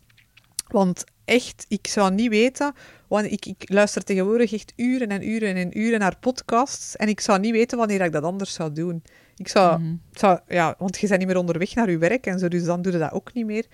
Want 0.69 1.05
echt, 1.31 1.65
ik 1.69 1.87
zou 1.87 2.13
niet 2.15 2.29
weten, 2.31 2.73
want 3.09 3.33
ik, 3.33 3.47
ik 3.47 3.65
luister 3.73 4.03
tegenwoordig 4.05 4.53
echt 4.53 4.73
uren 4.77 5.09
en 5.09 5.29
uren 5.29 5.55
en 5.57 5.79
uren 5.79 5.99
naar 5.99 6.17
podcasts. 6.21 6.97
En 6.97 7.09
ik 7.09 7.21
zou 7.21 7.39
niet 7.39 7.53
weten 7.53 7.79
wanneer 7.79 8.01
ik 8.01 8.13
dat 8.13 8.23
anders 8.23 8.53
zou 8.53 8.73
doen. 8.73 9.03
Ik 9.37 9.49
zou, 9.49 9.81
Mhm. 9.81 9.95
zou 10.13 10.39
ja, 10.49 10.75
want 10.79 10.99
je 10.99 11.07
bent 11.07 11.19
niet 11.19 11.29
meer 11.29 11.37
onderweg 11.39 11.75
naar 11.75 11.91
je 11.91 11.99
werk 11.99 12.27
en 12.27 12.39
zo, 12.39 12.49
dus 12.49 12.65
dan 12.65 12.83
doe 12.83 12.93
je 12.93 12.99
dat 12.99 13.13
ook 13.13 13.33
niet 13.33 13.47
meer. 13.47 13.67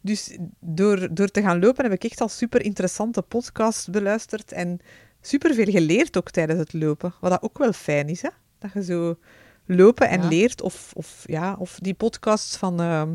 Dus 0.00 0.36
door, 0.60 1.14
door 1.14 1.28
te 1.28 1.42
gaan 1.42 1.60
lopen 1.60 1.84
heb 1.84 1.92
ik 1.92 2.04
echt 2.04 2.20
al 2.20 2.28
super 2.28 2.64
interessante 2.64 3.22
podcasts 3.22 3.88
beluisterd 3.88 4.52
en 4.52 4.78
super 5.20 5.54
veel 5.54 5.70
geleerd 5.70 6.16
ook 6.16 6.30
tijdens 6.30 6.58
het 6.58 6.72
lopen. 6.72 7.14
Wat 7.20 7.30
dat 7.30 7.42
ook 7.42 7.58
wel 7.58 7.72
fijn 7.72 8.08
is, 8.08 8.22
hè? 8.22 8.28
Dat 8.58 8.70
je 8.74 8.84
zo 8.84 9.18
lopen 9.66 10.08
en 10.08 10.22
Ja. 10.22 10.28
leert. 10.28 10.62
Of, 10.62 10.92
of, 10.94 11.22
ja, 11.26 11.56
of 11.58 11.78
die 11.82 11.94
podcasts 11.94 12.56
van 12.56 12.80
ehm, 12.80 13.14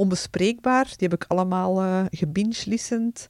Onbespreekbaar, 0.00 0.84
die 0.84 1.08
heb 1.08 1.22
ik 1.22 1.24
allemaal 1.28 1.80
eh 1.80 2.04
gebinge-listened. 2.10 3.28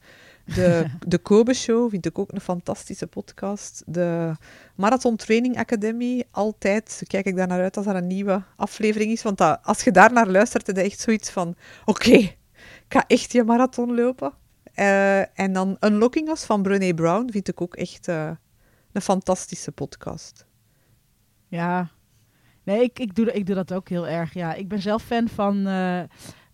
De, 0.54 0.86
de 1.06 1.18
Kobe 1.18 1.54
Show 1.54 1.90
vind 1.90 2.06
ik 2.06 2.18
ook 2.18 2.32
een 2.32 2.40
fantastische 2.40 3.06
podcast. 3.06 3.82
De 3.86 4.32
Marathon 4.74 5.16
Training 5.16 5.58
Academy, 5.58 6.24
altijd 6.30 7.02
kijk 7.06 7.26
ik 7.26 7.36
daar 7.36 7.46
naar 7.46 7.60
uit 7.60 7.76
als 7.76 7.86
er 7.86 7.96
een 7.96 8.06
nieuwe 8.06 8.42
aflevering 8.56 9.12
is. 9.12 9.22
Want 9.22 9.38
dat, 9.38 9.60
als 9.62 9.82
je 9.82 9.90
daar 9.90 10.12
naar 10.12 10.28
luistert, 10.28 10.66
je 10.66 10.72
echt 10.72 11.00
zoiets 11.00 11.30
van... 11.30 11.54
Oké, 11.84 12.14
ik 12.14 12.36
ga 12.88 13.04
echt 13.06 13.32
je 13.32 13.44
marathon 13.44 13.94
lopen. 13.94 14.32
Eh, 14.74 15.38
en 15.38 15.52
dan 15.52 15.76
Unlocking 15.80 16.28
Us 16.28 16.44
van 16.44 16.62
Brené 16.62 16.94
Brown 16.94 17.30
vind 17.30 17.48
ik 17.48 17.60
ook 17.60 17.74
echt 17.74 18.08
eh, 18.08 18.30
een 18.92 19.02
fantastische 19.02 19.72
podcast. 19.72 20.46
Ja. 21.48 21.90
Nee, 22.62 22.82
ik, 22.82 22.98
ik, 22.98 23.14
doe, 23.14 23.32
ik 23.32 23.46
doe 23.46 23.54
dat 23.54 23.72
ook 23.72 23.88
heel 23.88 24.08
erg. 24.08 24.34
Ja, 24.34 24.54
ik 24.54 24.68
ben 24.68 24.82
zelf 24.82 25.02
fan 25.02 25.28
van 25.28 25.66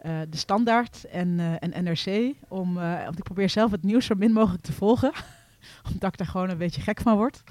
eh, 0.06 0.12
de 0.30 0.36
Standaard 0.36 1.04
en, 1.04 1.40
eh, 1.40 1.52
en 1.58 1.84
NRC. 1.84 2.34
Om, 2.48 2.78
eh, 2.78 3.04
want 3.04 3.18
ik 3.18 3.24
probeer 3.24 3.50
zelf 3.50 3.70
het 3.70 3.82
nieuws 3.82 4.06
zo 4.06 4.14
min 4.14 4.32
mogelijk 4.32 4.62
te 4.62 4.72
volgen. 4.72 5.12
omdat 5.92 6.12
ik 6.12 6.18
daar 6.18 6.26
gewoon 6.26 6.50
een 6.50 6.58
beetje 6.58 6.80
gek 6.80 7.00
van 7.00 7.16
word. 7.16 7.42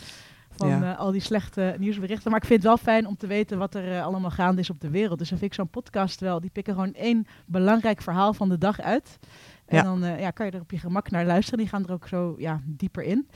Van 0.50 0.68
Ja. 0.68 0.94
al 0.94 1.12
die 1.12 1.22
slechte 1.22 1.76
nieuwsberichten. 1.80 2.32
Maar 2.32 2.40
ik 2.42 2.48
vind 2.48 2.60
het 2.60 2.68
wel 2.68 2.78
fijn 2.78 3.08
om 3.08 3.18
te 3.18 3.28
weten 3.28 3.58
wat 3.58 3.76
er 3.76 4.02
allemaal 4.02 4.32
gaande 4.32 4.62
is 4.62 4.70
op 4.70 4.80
de 4.82 4.90
wereld. 4.90 5.20
Dus 5.20 5.30
dan 5.30 5.38
vind 5.38 5.52
ik 5.52 5.58
zo'n 5.58 5.70
podcast 5.70 6.20
wel. 6.20 6.40
Die 6.40 6.50
pikken 6.50 6.74
gewoon 6.74 6.94
één 6.94 7.28
belangrijk 7.46 8.02
verhaal 8.02 8.34
van 8.34 8.50
de 8.50 8.58
dag 8.58 8.80
uit. 8.82 9.20
En 9.66 9.76
Ja. 9.78 9.84
dan 9.84 10.00
ja, 10.20 10.32
kan 10.32 10.46
je 10.46 10.52
er 10.52 10.62
op 10.62 10.72
je 10.72 10.78
gemak 10.80 11.10
naar 11.12 11.26
luisteren. 11.26 11.60
Die 11.60 11.68
gaan 11.68 11.86
er 11.86 11.92
ook 11.94 12.08
zo 12.08 12.36
ja, 12.38 12.62
dieper 12.66 13.04
in. 13.04 13.28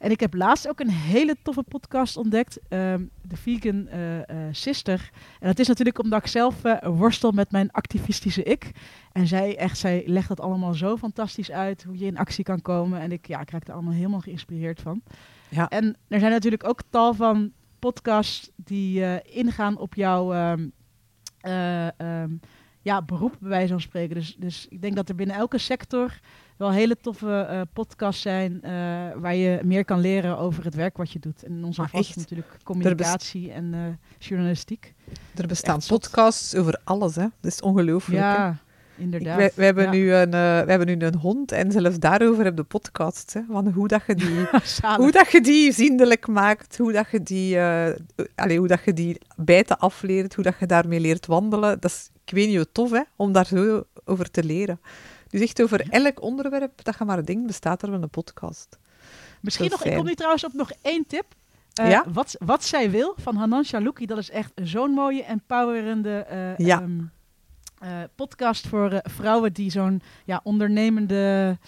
En 0.00 0.10
ik 0.10 0.20
heb 0.20 0.34
laatst 0.34 0.68
ook 0.68 0.80
een 0.80 0.90
hele 0.90 1.36
toffe 1.42 1.62
podcast 1.62 2.16
ontdekt. 2.16 2.58
ehm, 2.68 3.04
de 3.22 3.36
Vegan 3.36 3.88
eh, 3.88 4.18
eh, 4.18 4.26
Sister. 4.50 5.10
En 5.40 5.46
dat 5.46 5.58
is 5.58 5.68
natuurlijk 5.68 5.98
omdat 5.98 6.20
ik 6.20 6.26
zelf 6.26 6.64
eh, 6.64 6.88
worstel 6.88 7.32
met 7.32 7.50
mijn 7.50 7.70
activistische 7.70 8.42
ik. 8.42 8.70
En 9.12 9.26
zij, 9.26 9.56
echt, 9.56 9.78
zij 9.78 10.02
legt 10.06 10.28
dat 10.28 10.40
allemaal 10.40 10.74
zo 10.74 10.96
fantastisch 10.96 11.50
uit. 11.50 11.82
Hoe 11.82 11.98
je 11.98 12.06
in 12.06 12.18
actie 12.18 12.44
kan 12.44 12.62
komen. 12.62 13.00
En 13.00 13.12
ik, 13.12 13.26
ja, 13.26 13.40
ik 13.40 13.50
raak 13.50 13.66
er 13.68 13.74
allemaal 13.74 13.92
helemaal 13.92 14.20
geïnspireerd 14.20 14.80
van. 14.80 15.02
Ja. 15.48 15.68
En 15.68 15.96
er 16.08 16.18
zijn 16.18 16.32
natuurlijk 16.32 16.68
ook 16.68 16.80
tal 16.90 17.14
van 17.14 17.52
podcasts 17.78 18.50
die 18.56 19.22
ingaan 19.22 19.78
op 19.78 19.94
jouw 19.94 20.32
ehm, 20.32 20.68
eh, 21.40 22.00
ehm, 22.00 22.30
ja, 22.80 23.02
beroep, 23.02 23.36
bij 23.40 23.48
wijze 23.48 23.72
van 23.72 23.80
spreken. 23.80 24.14
Dus, 24.14 24.36
dus 24.38 24.66
ik 24.68 24.82
denk 24.82 24.96
dat 24.96 25.08
er 25.08 25.14
binnen 25.14 25.36
elke 25.36 25.58
sector 25.58 26.20
wel 26.60 26.70
hele 26.72 26.96
toffe 27.00 27.40
eh, 27.40 27.60
podcasts 27.72 28.22
zijn 28.22 28.62
eh, 28.62 28.70
waar 29.16 29.34
je 29.34 29.60
meer 29.64 29.84
kan 29.84 30.00
leren 30.00 30.38
over 30.38 30.64
het 30.64 30.74
werk 30.74 30.96
wat 30.96 31.10
je 31.12 31.18
doet. 31.18 31.44
En 31.44 31.52
in 31.52 31.64
onze 31.64 31.82
het 31.82 32.16
natuurlijk 32.16 32.56
communicatie 32.64 33.52
en 33.52 33.74
eh, 33.74 33.80
journalistiek. 34.18 34.94
Er 35.36 35.46
bestaan 35.46 35.80
podcasts 35.88 36.54
over 36.54 36.80
alles, 36.84 37.14
hè. 37.14 37.26
Dat 37.40 37.52
is 37.52 37.60
ongelooflijk, 37.60 38.20
hè. 38.20 38.26
Ja, 38.26 38.50
Ik, 38.50 39.02
inderdaad. 39.02 39.36
wij, 39.36 39.50
wij 39.54 39.66
hebben 39.66 39.84
Ja. 39.84 39.90
nu 39.90 40.12
een, 40.14 40.30
wij 40.30 40.64
hebben 40.66 40.86
nu 40.86 41.06
een 41.06 41.14
hond 41.14 41.52
en 41.52 41.72
zelfs 41.72 41.98
daarover 41.98 42.44
hebben 42.44 42.62
de 42.62 42.68
podcasts. 42.68 43.34
Hè, 43.34 43.40
van 43.50 43.68
hoe, 43.68 43.88
dat 43.88 44.02
je 44.06 44.14
die, 44.14 44.46
hoe 45.02 45.10
dat 45.12 45.30
je 45.30 45.40
die 45.40 45.72
zindelijk 45.72 46.26
maakt, 46.26 46.76
hoe 46.78 46.92
dat 46.92 47.10
je 47.10 47.22
die, 47.22 47.58
allee, 48.34 48.58
hoe 48.58 48.68
dat 48.68 48.84
je 48.84 48.92
die 48.92 49.18
bijten 49.36 49.78
afleert, 49.78 50.34
hoe 50.34 50.44
dat 50.44 50.54
je 50.58 50.66
daarmee 50.66 51.00
leert 51.00 51.26
wandelen. 51.26 51.80
Dat 51.80 51.90
is, 51.90 52.10
ik 52.24 52.32
weet 52.34 52.46
niet 52.48 52.56
hoe 52.56 52.72
tof, 52.72 52.90
hè, 52.90 53.02
om 53.16 53.32
daar 53.32 53.46
zo 53.46 53.82
over 54.04 54.30
te 54.30 54.44
leren. 54.44 54.80
Dus 55.30 55.40
echt 55.40 55.62
over 55.62 55.86
elk 55.90 56.22
onderwerp 56.22 56.84
dat 56.84 56.96
je 56.98 57.04
maar 57.04 57.24
denkt, 57.24 57.46
bestaat 57.46 57.82
er 57.82 57.90
wel 57.90 58.02
een 58.02 58.10
podcast. 58.10 58.78
Misschien 59.40 59.70
nog, 59.70 59.84
ik 59.84 59.96
kom 59.96 60.04
nu 60.04 60.14
trouwens 60.14 60.44
op 60.44 60.52
nog 60.52 60.70
één 60.82 61.06
tip. 61.06 61.24
Eh, 61.74 61.90
Ja? 61.90 62.04
wat, 62.12 62.36
wat 62.38 62.64
zij 62.64 62.90
wil 62.90 63.14
van 63.16 63.36
Hanan 63.36 63.64
Shalouki, 63.64 64.06
dat 64.06 64.18
is 64.18 64.30
echt 64.30 64.52
zo'n 64.62 64.90
mooie, 64.90 65.22
empowerende 65.22 66.26
Ja. 66.56 66.84
eh, 67.78 67.88
podcast 68.14 68.66
voor 68.66 69.00
vrouwen 69.02 69.52
die 69.52 69.70
zo'n 69.70 70.02
ja, 70.24 70.40
ondernemende, 70.44 71.58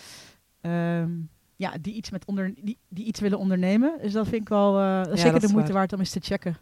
ehm, 0.61 1.11
ja, 1.57 1.73
die 1.81 1.95
iets, 1.95 2.11
met 2.11 2.25
onder, 2.25 2.55
die, 2.63 2.79
die 2.89 3.05
iets 3.05 3.21
willen 3.21 3.39
ondernemen. 3.39 3.99
Dus 4.03 4.13
dat 4.13 4.29
vind 4.29 4.43
ik 4.43 4.49
wel 4.49 4.81
Ja, 4.81 5.17
zeker 5.17 5.41
de 5.41 5.49
moeite 5.49 5.63
waar. 5.73 5.73
waard 5.81 5.93
om 5.93 5.99
eens 5.99 6.11
te 6.11 6.21
checken. 6.21 6.57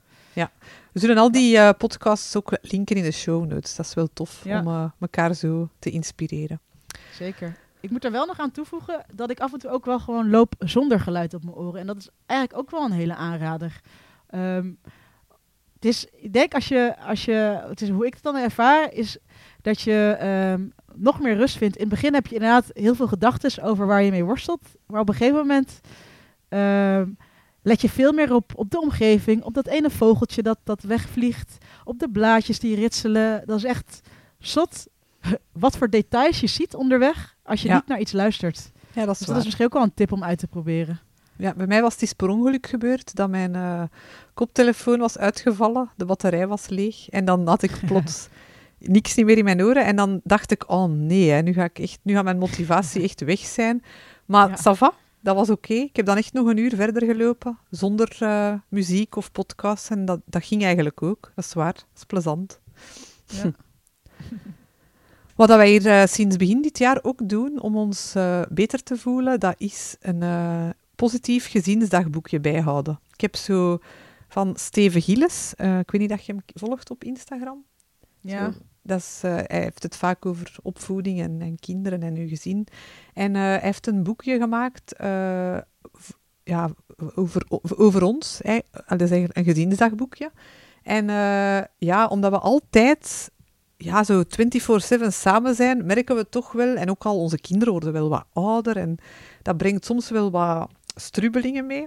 We 0.92 0.98
zullen 1.00 1.16
al 1.18 1.30
die 1.32 1.74
podcasts 1.74 2.36
ook 2.36 2.58
linken 2.62 2.96
in 2.96 3.02
de 3.02 3.10
show 3.10 3.46
notes. 3.46 3.76
Dat 3.76 3.86
is 3.86 3.94
wel 3.94 4.08
tof 4.12 4.44
Ja. 4.44 4.60
om 4.60 4.92
elkaar 5.00 5.34
zo 5.34 5.68
te 5.78 5.90
inspireren. 5.90 6.60
Zeker. 7.12 7.57
Ik 7.81 7.90
moet 7.90 8.05
er 8.05 8.11
wel 8.11 8.26
nog 8.26 8.38
aan 8.38 8.50
toevoegen 8.50 9.05
dat 9.14 9.31
ik 9.31 9.40
af 9.40 9.53
en 9.53 9.59
toe 9.59 9.70
ook 9.70 9.85
wel 9.85 9.98
gewoon 9.98 10.31
loop 10.31 10.55
zonder 10.59 11.00
geluid 11.00 11.35
op 11.35 11.44
mijn 11.44 11.57
oren. 11.57 11.81
En 11.81 11.87
dat 11.87 11.96
is 11.96 12.09
eigenlijk 12.26 12.61
ook 12.61 12.70
wel 12.70 12.85
een 12.85 12.96
hele 12.96 13.14
aanrader. 13.14 13.81
Ehm, 14.26 14.72
het 15.74 15.85
is, 15.85 16.07
ik 16.12 16.33
denk 16.33 16.55
als 16.55 16.68
je, 16.68 16.96
als 16.98 17.24
je, 17.24 17.62
het 17.68 17.81
is 17.81 17.88
hoe 17.88 18.07
ik 18.07 18.14
het 18.14 18.22
dan 18.22 18.37
ervaar, 18.37 18.92
is 18.92 19.18
dat 19.62 19.81
je 19.81 20.16
ehm, 20.18 20.68
nog 20.94 21.20
meer 21.20 21.37
rust 21.37 21.57
vindt. 21.57 21.76
In 21.76 21.81
het 21.81 21.90
begin 21.90 22.14
heb 22.14 22.26
je 22.26 22.35
inderdaad 22.35 22.70
heel 22.72 22.94
veel 22.94 23.09
gedachten 23.09 23.62
over 23.62 23.87
waar 23.87 24.03
je 24.03 24.11
mee 24.11 24.24
worstelt. 24.24 24.68
Maar 24.87 25.00
op 25.00 25.09
een 25.09 25.14
gegeven 25.14 25.38
moment 25.38 25.81
ehm, 26.48 27.09
let 27.62 27.81
je 27.81 27.88
veel 27.88 28.12
meer 28.12 28.35
op, 28.35 28.53
op 28.55 28.70
de 28.70 28.81
omgeving, 28.81 29.42
op 29.42 29.55
dat 29.55 29.66
ene 29.66 29.90
vogeltje 29.90 30.42
dat, 30.42 30.59
dat 30.64 30.83
wegvliegt, 30.83 31.57
op 31.85 31.98
de 31.98 32.11
blaadjes 32.11 32.59
die 32.59 32.74
ritselen. 32.76 33.42
Dat 33.46 33.57
is 33.57 33.64
echt 33.64 34.00
zot 34.38 34.87
wat 35.52 35.76
voor 35.76 35.90
details 35.90 36.40
je 36.40 36.46
ziet 36.46 36.74
onderweg 36.74 37.37
als 37.42 37.62
je 37.62 37.68
Ja. 37.68 37.74
niet 37.74 37.87
naar 37.87 38.00
iets 38.00 38.12
luistert. 38.12 38.70
Ja, 38.92 39.04
dat 39.04 39.12
is 39.12 39.18
Dus 39.18 39.26
dat 39.26 39.37
is 39.37 39.44
misschien 39.44 39.66
ook 39.66 39.72
wel 39.72 39.83
een 39.83 39.94
tip 39.94 40.12
om 40.12 40.24
uit 40.24 40.38
te 40.38 40.46
proberen. 40.46 41.00
Ja, 41.37 41.54
bij 41.54 41.66
mij 41.66 41.83
was 41.83 41.92
het 41.92 42.02
eens 42.02 42.12
per 42.12 42.28
ongeluk 42.28 42.66
gebeurd 42.66 43.14
dat 43.14 43.30
mijn 43.30 43.54
eh, 43.54 43.83
koptelefoon 44.35 44.98
was 44.98 45.18
uitgevallen, 45.18 45.90
de 45.96 46.04
batterij 46.04 46.46
was 46.46 46.68
leeg 46.68 47.09
en 47.09 47.24
dan 47.24 47.46
had 47.48 47.62
ik 47.62 47.80
plots 47.87 48.28
niks 48.78 49.14
niet 49.14 49.26
meer 49.26 49.38
in 49.38 49.44
mijn 49.44 49.62
oren 49.62 49.85
en 49.85 49.96
dan 49.96 50.20
dacht 50.24 50.50
ik, 50.50 50.70
oh 50.70 50.90
nee, 50.90 51.30
hè, 51.30 51.40
nu, 51.42 51.52
ga 51.52 51.64
ik 51.64 51.78
echt, 51.78 51.98
nu 52.02 52.14
gaat 52.14 52.24
mijn 52.24 52.38
motivatie 52.38 53.02
echt 53.02 53.20
weg 53.20 53.38
zijn. 53.38 53.83
Maar 54.26 54.48
Ja. 54.48 54.56
ça 54.59 54.76
va, 54.78 54.92
dat 55.20 55.35
was 55.37 55.50
oké. 55.50 55.74
Ik 55.74 55.96
heb 55.96 56.06
dan 56.06 56.16
echt 56.16 56.33
nog 56.33 56.46
een 56.46 56.56
uur 56.56 56.74
verder 56.74 57.04
gelopen, 57.06 57.59
zonder 57.70 58.16
eh, 58.18 58.54
muziek 58.68 59.16
of 59.16 59.33
podcast 59.33 59.90
en 59.90 60.04
dat, 60.04 60.20
dat 60.24 60.44
ging 60.44 60.64
eigenlijk 60.64 61.02
ook. 61.02 61.33
Dat 61.35 61.44
is 61.44 61.52
waar, 61.54 61.72
dat 61.72 61.85
is 61.96 62.04
plezant. 62.04 62.61
Ja. 63.26 63.50
Wat 65.40 65.48
dat 65.48 65.59
wij 65.59 65.70
hier 65.70 65.87
eh, 65.87 66.07
sinds 66.07 66.37
begin 66.37 66.62
dit 66.62 66.79
jaar 66.79 66.98
ook 67.03 67.29
doen 67.29 67.61
om 67.61 67.76
ons 67.76 68.14
eh, 68.14 68.42
beter 68.50 68.83
te 68.83 68.96
voelen, 68.96 69.40
dat 69.40 69.55
is 69.59 69.96
een 70.00 70.22
eh, 70.22 70.68
positief 70.94 71.50
gezinsdagboekje 71.50 72.40
bijhouden. 72.40 73.00
Ik 73.12 73.20
heb 73.20 73.37
zo 73.37 73.79
van 74.29 74.57
Steven 74.57 75.03
Gilles, 75.03 75.53
ik 75.57 75.90
weet 75.90 76.00
niet 76.00 76.09
dat 76.09 76.24
je 76.24 76.33
hem 76.33 76.42
volgt 76.55 76.90
op 76.90 77.05
Instagram. 77.05 77.64
ja. 78.20 78.53
Zo, 78.53 78.59
dat 78.83 78.98
is, 78.98 79.18
hij 79.22 79.44
heeft 79.48 79.83
het 79.83 79.96
vaak 79.96 80.26
over 80.26 80.57
opvoeding 80.62 81.20
en, 81.20 81.40
en 81.40 81.59
kinderen 81.59 82.03
en 82.03 82.16
uw 82.16 82.29
gezin. 82.29 82.66
En 83.14 83.35
hij 83.35 83.59
heeft 83.62 83.87
een 83.87 84.03
boekje 84.03 84.38
gemaakt 84.38 84.94
ja, 86.44 86.74
over, 87.14 87.46
over 87.76 88.03
ons. 88.03 88.40
Hè. 88.42 88.59
Dat 88.72 89.00
is 89.00 89.11
eigenlijk 89.11 89.37
een 89.37 89.55
gezinsdagboekje. 89.55 90.31
En 90.83 91.07
ja, 91.79 92.07
omdat 92.07 92.31
we 92.31 92.38
altijd 92.38 93.31
ja, 93.82 94.04
zo 94.04 94.22
24-7 94.22 95.06
samen 95.08 95.54
zijn, 95.54 95.86
merken 95.86 96.16
we 96.16 96.28
toch 96.28 96.52
wel, 96.52 96.76
en 96.76 96.90
ook 96.90 97.04
al 97.04 97.18
onze 97.18 97.38
kinderen 97.38 97.72
worden 97.72 97.92
wel 97.92 98.08
wat 98.08 98.24
ouder, 98.32 98.76
en 98.76 98.98
dat 99.42 99.56
brengt 99.56 99.84
soms 99.84 100.10
wel 100.10 100.30
wat 100.30 100.70
strubbelingen 100.94 101.66
mee. 101.66 101.86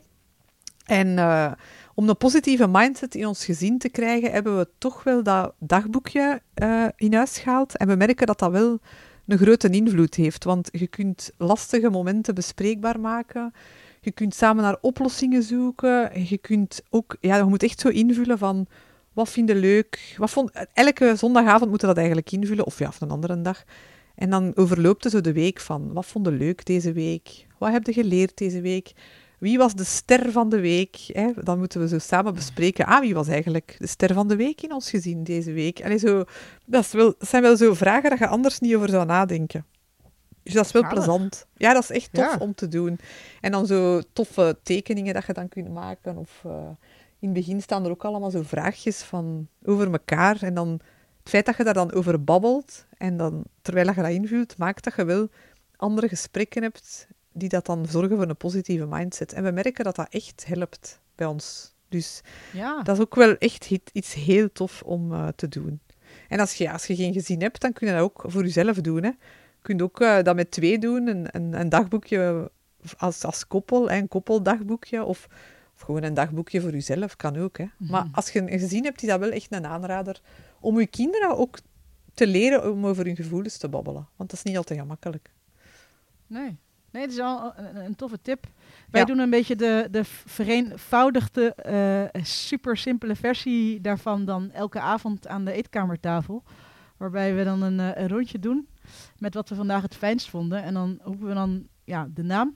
En 0.85 1.17
eh, 1.17 1.51
om 1.95 2.09
een 2.09 2.17
positieve 2.17 2.67
mindset 2.67 3.15
in 3.15 3.27
ons 3.27 3.45
gezin 3.45 3.77
te 3.77 3.89
krijgen, 3.89 4.31
hebben 4.31 4.57
we 4.57 4.69
toch 4.77 5.03
wel 5.03 5.23
dat 5.23 5.53
dagboekje 5.59 6.41
eh, 6.53 6.85
in 6.95 7.13
huis 7.13 7.37
gehaald. 7.37 7.77
En 7.77 7.87
we 7.87 7.95
merken 7.95 8.27
dat 8.27 8.39
dat 8.39 8.51
wel 8.51 8.79
een 9.27 9.37
grote 9.37 9.69
invloed 9.69 10.15
heeft. 10.15 10.43
Want 10.43 10.69
je 10.71 10.87
kunt 10.87 11.31
lastige 11.37 11.89
momenten 11.89 12.35
bespreekbaar 12.35 12.99
maken. 12.99 13.53
Je 14.01 14.11
kunt 14.11 14.35
samen 14.35 14.63
naar 14.63 14.77
oplossingen 14.81 15.43
zoeken. 15.43 16.11
En 16.11 16.25
je 16.27 16.37
kunt 16.37 16.81
ook, 16.89 17.17
ja, 17.19 17.35
je 17.35 17.43
moet 17.43 17.63
echt 17.63 17.79
zo 17.79 17.87
invullen 17.87 18.37
van 18.37 18.67
wat 19.13 19.29
vind 19.29 19.49
je 19.49 19.55
leuk. 19.55 20.15
Wat 20.17 20.29
vond, 20.29 20.51
elke 20.73 21.15
zondagavond 21.15 21.69
moeten 21.69 21.87
we 21.87 21.93
dat 21.93 22.03
eigenlijk 22.03 22.31
invullen, 22.31 22.65
of 22.65 22.79
ja, 22.79 22.87
of 22.87 23.01
een 23.01 23.09
andere 23.11 23.41
dag. 23.41 23.63
En 24.15 24.29
dan 24.29 24.51
overloopt 24.55 25.03
het 25.03 25.13
zo 25.13 25.21
de 25.21 25.33
week 25.33 25.59
van 25.59 25.93
wat 25.93 26.05
vond 26.05 26.25
je 26.25 26.31
leuk 26.31 26.65
deze 26.65 26.91
week? 26.91 27.47
Wat 27.57 27.71
heb 27.71 27.85
je 27.85 27.93
geleerd 27.93 28.37
deze 28.37 28.61
week? 28.61 28.91
Wie 29.39 29.57
was 29.57 29.73
de 29.75 29.83
ster 29.83 30.31
van 30.31 30.49
de 30.49 30.59
week? 30.59 30.95
Hè? 31.07 31.27
Dan 31.35 31.57
moeten 31.57 31.79
we 31.79 31.87
zo 31.87 31.99
samen 31.99 32.33
bespreken. 32.33 32.85
Ah, 32.85 32.99
wie 32.99 33.13
was 33.13 33.27
eigenlijk 33.27 33.75
de 33.79 33.87
ster 33.87 34.13
van 34.13 34.27
de 34.27 34.35
week 34.35 34.61
in 34.61 34.73
ons 34.73 34.89
gezin 34.89 35.23
deze 35.23 35.51
week? 35.51 35.83
Allee, 35.83 35.97
zo, 35.97 36.23
dat, 36.65 36.83
is 36.83 36.91
wel, 36.91 37.15
dat 37.17 37.29
zijn 37.29 37.41
wel 37.41 37.57
zo 37.57 37.73
vragen 37.73 38.09
dat 38.09 38.19
je 38.19 38.27
anders 38.27 38.59
niet 38.59 38.75
over 38.75 38.89
zou 38.89 39.05
nadenken. 39.05 39.65
Dus 40.43 40.53
dat 40.53 40.65
is 40.65 40.71
wel 40.71 40.87
plezant. 40.87 41.47
Ja, 41.57 41.73
dat 41.73 41.83
is 41.83 41.91
echt 41.91 42.13
tof 42.13 42.23
Ja. 42.23 42.37
om 42.39 42.55
te 42.55 42.67
doen. 42.67 42.99
En 43.41 43.51
dan 43.51 43.65
zo 43.65 44.01
toffe 44.13 44.57
tekeningen 44.63 45.13
dat 45.13 45.25
je 45.25 45.33
dan 45.33 45.49
kunt 45.49 45.73
maken. 45.73 46.17
Of 46.17 46.41
eh, 46.45 46.69
in 47.23 47.29
het 47.29 47.37
begin 47.37 47.61
staan 47.61 47.85
er 47.85 47.91
ook 47.91 48.05
allemaal 48.05 48.31
zo 48.31 48.41
vraagjes 48.43 49.01
van 49.01 49.47
over 49.65 49.91
elkaar. 49.91 50.41
En 50.41 50.53
dan 50.53 50.69
het 51.19 51.29
feit 51.29 51.45
dat 51.45 51.57
je 51.57 51.63
daar 51.63 51.73
dan 51.73 51.93
over 51.93 52.23
babbelt 52.23 52.85
en 52.97 53.17
dan, 53.17 53.43
terwijl 53.61 53.87
je 53.87 54.01
dat 54.01 54.09
invult, 54.09 54.57
maakt 54.57 54.83
dat 54.83 54.95
je 54.95 55.05
wel 55.05 55.27
andere 55.75 56.07
gesprekken 56.07 56.61
hebt 56.61 57.07
die 57.31 57.49
dat 57.49 57.65
dan 57.65 57.85
zorgen 57.85 58.17
voor 58.17 58.29
een 58.29 58.37
positieve 58.37 58.85
mindset. 58.85 59.33
En 59.33 59.43
we 59.43 59.51
merken 59.51 59.83
dat 59.83 59.95
dat 59.95 60.07
echt 60.09 60.45
helpt 60.45 60.99
bij 61.15 61.27
ons. 61.27 61.73
Dus 61.89 62.21
ja. 62.53 62.81
dat 62.81 62.95
is 62.95 63.01
ook 63.01 63.15
wel 63.15 63.35
echt 63.37 63.71
iets 63.93 64.13
heel 64.13 64.51
tof 64.51 64.81
om 64.81 65.13
eh, 65.13 65.27
te 65.27 65.47
doen. 65.47 65.79
En 66.27 66.39
als 66.39 66.53
je, 66.53 66.71
als 66.71 66.87
je 66.87 66.95
geen 66.95 67.13
gezin 67.13 67.41
hebt, 67.41 67.61
dan 67.61 67.73
kun 67.73 67.87
je 67.87 67.93
dat 67.93 68.01
ook 68.01 68.23
voor 68.27 68.43
jezelf 68.43 68.81
doen. 68.81 69.03
Hè. 69.03 69.09
Je 69.09 69.61
kunt 69.61 69.81
ook 69.81 69.99
eh, 69.99 70.23
dat 70.23 70.35
met 70.35 70.51
twee 70.51 70.79
doen, 70.79 71.07
een, 71.07 71.27
een, 71.31 71.59
een 71.59 71.69
dagboekje 71.69 72.51
als, 72.97 73.23
als 73.23 73.47
koppel, 73.47 73.89
hè, 73.89 73.97
een 73.97 74.07
koppeldagboekje, 74.07 75.03
of 75.03 75.27
gewoon 75.83 76.03
een 76.03 76.13
dagboekje 76.13 76.61
voor 76.61 76.71
jezelf, 76.71 77.15
kan 77.15 77.37
ook. 77.37 77.57
Hè. 77.57 77.65
Maar 77.77 78.03
Mhm. 78.05 78.13
als 78.13 78.29
je 78.29 78.39
een 78.51 78.59
gezin 78.59 78.83
hebt, 78.83 79.01
is 79.01 79.07
dat 79.09 79.19
wel 79.19 79.31
echt 79.31 79.51
een 79.53 79.65
aanrader 79.65 80.21
om 80.59 80.79
je 80.79 80.87
kinderen 80.87 81.37
ook 81.37 81.57
te 82.13 82.27
leren 82.27 82.71
om 82.71 82.85
over 82.85 83.05
hun 83.05 83.15
gevoelens 83.15 83.57
te 83.57 83.69
babbelen. 83.69 84.07
Want 84.15 84.29
dat 84.29 84.39
is 84.39 84.45
niet 84.45 84.57
altijd 84.57 84.79
gemakkelijk. 84.79 85.31
Nee. 86.27 86.57
Nee, 86.91 87.01
het 87.01 87.11
is 87.11 87.17
wel 87.17 87.53
een, 87.55 87.75
een 87.75 87.95
toffe 87.95 88.21
tip. 88.21 88.47
Wij 88.91 89.01
Ja. 89.01 89.07
doen 89.07 89.19
een 89.19 89.29
beetje 89.29 89.55
de, 89.55 89.87
de 89.91 90.03
vereenvoudigde, 90.03 91.53
eh, 91.55 92.21
super 92.23 92.77
simpele 92.77 93.15
versie 93.15 93.81
daarvan 93.81 94.25
dan 94.25 94.51
elke 94.51 94.79
avond 94.79 95.27
aan 95.27 95.45
de 95.45 95.51
eetkamertafel. 95.51 96.43
Waarbij 96.97 97.35
we 97.35 97.43
dan 97.43 97.61
een, 97.61 97.79
eh, 97.79 98.01
een 98.03 98.07
rondje 98.09 98.39
doen 98.39 98.67
met 99.17 99.33
wat 99.33 99.49
we 99.49 99.55
vandaag 99.55 99.81
het 99.81 99.95
fijnst 99.95 100.29
vonden. 100.29 100.63
En 100.63 100.73
dan 100.73 100.99
roepen 101.03 101.27
we 101.27 101.33
dan 101.33 101.67
ja, 101.83 102.07
de 102.13 102.23
naam. 102.23 102.55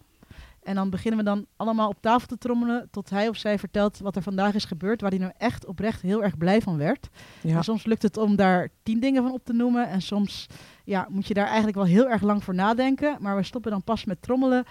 En 0.68 0.76
dan 0.76 0.90
beginnen 0.90 1.20
we 1.20 1.26
dan 1.26 1.46
allemaal 1.56 1.90
op 1.90 2.02
tafel 2.02 2.28
te 2.28 2.38
trommelen 2.38 2.88
tot 2.92 3.10
hij 3.10 3.28
of 3.28 3.38
zij 3.38 3.60
vertelt 3.60 4.00
wat 4.00 4.16
er 4.16 4.22
vandaag 4.22 4.54
is 4.54 4.66
gebeurd. 4.66 5.02
Waar 5.02 5.10
hij 5.10 5.20
nou 5.20 5.32
echt 5.38 5.66
oprecht 5.66 6.02
heel 6.02 6.24
erg 6.24 6.38
blij 6.38 6.62
van 6.62 6.78
werd. 6.78 7.10
Ja. 7.42 7.56
En 7.56 7.64
soms 7.64 7.86
lukt 7.86 8.02
het 8.02 8.18
om 8.18 8.36
daar 8.36 8.70
tien 8.84 9.00
dingen 9.00 9.24
van 9.24 9.32
op 9.32 9.46
te 9.46 9.54
noemen. 9.54 9.90
En 9.90 10.02
soms 10.02 10.48
ja, 10.84 11.08
moet 11.10 11.28
je 11.28 11.34
daar 11.34 11.46
eigenlijk 11.46 11.78
wel 11.78 11.86
heel 11.86 12.10
erg 12.10 12.22
lang 12.22 12.44
voor 12.44 12.54
nadenken. 12.54 13.18
Maar 13.20 13.36
we 13.36 13.44
stoppen 13.44 13.72
dan 13.72 13.84
pas 13.84 14.06
met 14.06 14.22
trommelen 14.22 14.66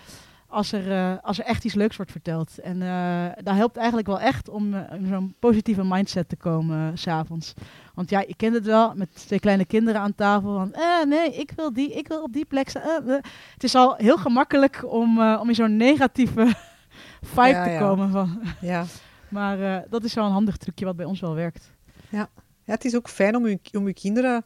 als 0.48 0.72
er, 0.72 0.92
eh, 0.92 1.12
als 1.22 1.38
er 1.38 1.44
echt 1.44 1.64
iets 1.64 1.74
leuks 1.74 1.96
wordt 1.96 2.11
verteld. 2.11 2.59
En 2.59 2.82
eh 2.82 3.42
dat 3.42 3.54
helpt 3.54 3.76
eigenlijk 3.76 4.06
wel 4.06 4.20
echt 4.20 4.48
om 4.48 4.74
eh, 4.74 4.98
in 4.98 5.06
zo'n 5.06 5.35
positieve 5.38 5.85
mindset 5.85 6.28
te 6.28 6.37
komen 6.37 6.98
s 6.98 7.02
s'avonds. 7.02 7.54
Want 7.94 8.11
ja, 8.11 8.20
je 8.20 8.37
kent 8.37 8.54
het 8.54 8.64
wel 8.64 8.94
met 8.94 9.14
twee 9.14 9.40
kleine 9.40 9.64
kinderen 9.64 10.00
aan 10.00 10.14
tafel. 10.14 10.54
Van, 10.54 10.72
eh, 10.72 11.04
nee, 11.04 11.35
ik 11.35 11.52
wil 11.56 11.72
die, 11.72 11.92
ik 11.92 12.09
wil 12.09 12.22
op 12.22 12.32
die 12.32 12.44
plek 12.44 12.68
staan. 12.68 13.09
Het 13.52 13.64
is 13.64 13.74
al 13.74 13.94
heel 13.96 14.16
gemakkelijk 14.16 14.92
om, 14.92 15.20
om 15.20 15.49
in 15.49 15.55
zo'n 15.55 15.76
negatieve 15.76 16.47
vibe 17.34 17.49
Ja, 17.49 17.64
te 17.64 17.70
ja. 17.70 17.78
komen. 17.78 18.11
Van. 18.11 18.42
ja. 18.61 18.84
Maar 19.28 19.84
dat 19.88 20.05
is 20.05 20.14
wel 20.14 20.24
een 20.24 20.32
handig 20.32 20.57
trucje 20.57 20.84
wat 20.84 20.97
bij 20.97 21.07
ons 21.07 21.20
wel 21.20 21.34
werkt. 21.34 21.72
Ja, 22.09 22.28
het 22.64 22.84
is 22.84 22.97
ook 22.97 23.09
fijn 23.09 23.36
om 23.36 23.47
je, 23.47 23.59
om 23.72 23.86
je 23.86 23.94
kinderen 23.94 24.44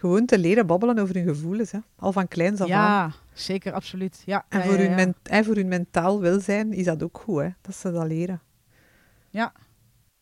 gewoon 0.00 0.24
te 0.26 0.38
leren 0.38 0.66
babbelen 0.66 0.98
over 0.98 1.14
hun 1.14 1.24
gevoelens. 1.24 1.70
Hè. 1.70 1.78
Al 1.96 2.12
van 2.12 2.28
kleins 2.28 2.60
af 2.60 2.70
aan. 2.70 2.76
Ja, 2.90 3.12
zeker, 3.32 3.72
absoluut. 3.72 4.22
Ja, 4.26 4.44
En 4.48 4.58
ja, 4.58 4.64
voor, 4.64 4.74
ja, 4.74 4.80
hun 4.80 4.90
ja. 4.90 4.94
men- 4.96 5.14
en 5.22 5.44
voor 5.44 5.54
hun 5.54 5.68
mentaal 5.68 6.20
welzijn 6.20 6.72
is 6.72 6.84
dat 6.84 7.02
ook 7.02 7.20
goed, 7.24 7.40
hè, 7.40 7.48
dat 7.60 7.74
ze 7.76 7.92
dat 7.92 8.06
leren. 8.06 8.40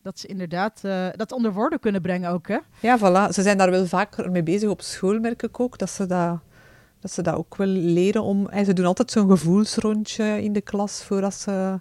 Dat 0.01 0.19
ze 0.19 0.27
inderdaad 0.27 0.79
eh, 0.83 1.07
dat 1.15 1.31
onder 1.31 1.53
woorden 1.53 1.79
kunnen 1.79 2.01
brengen 2.01 2.29
ook, 2.31 2.47
hè? 2.47 2.57
Ja, 2.79 2.97
voilà. 2.99 3.33
Ze 3.33 3.41
zijn 3.41 3.57
daar 3.57 3.71
wel 3.71 3.85
vaker 3.85 4.31
mee 4.31 4.43
bezig 4.43 4.69
op 4.69 4.81
school, 4.81 5.19
merk 5.19 5.43
ik 5.43 5.59
ook. 5.59 5.77
Dat 5.77 5.89
ze 5.89 6.05
dat, 6.05 6.39
dat, 6.99 7.11
ze 7.11 7.21
dat 7.21 7.35
ook 7.35 7.55
wel 7.55 7.67
leren 7.67 8.23
om... 8.23 8.47
En 8.47 8.65
ze 8.65 8.73
doen 8.73 8.85
altijd 8.85 9.11
zo'n 9.11 9.29
gevoelsrondje 9.29 10.43
in 10.43 10.53
de 10.53 10.61
klas 10.61 11.03
voordat 11.03 11.33
ze 11.33 11.79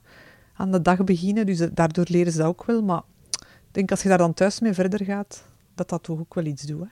aan 0.55 0.73
de 0.73 0.83
dag 0.83 1.05
beginnen. 1.05 1.47
Dus 1.47 1.59
daardoor 1.59 2.07
leren 2.09 2.33
ze 2.33 2.39
dat 2.39 2.47
ook 2.47 2.65
wel. 2.65 2.83
Maar 2.83 3.03
ik 3.41 3.69
denk 3.71 3.91
als 3.91 4.03
je 4.03 4.09
daar 4.09 4.19
dan 4.19 4.35
thuis 4.35 4.61
mee 4.61 4.73
verder 4.75 5.05
gaat, 5.05 5.45
dat 5.75 5.89
dat 5.89 6.03
toch 6.03 6.19
ook 6.19 6.35
wel 6.35 6.45
iets 6.45 6.63
doet. 6.63 6.81
Hè. 6.81 6.87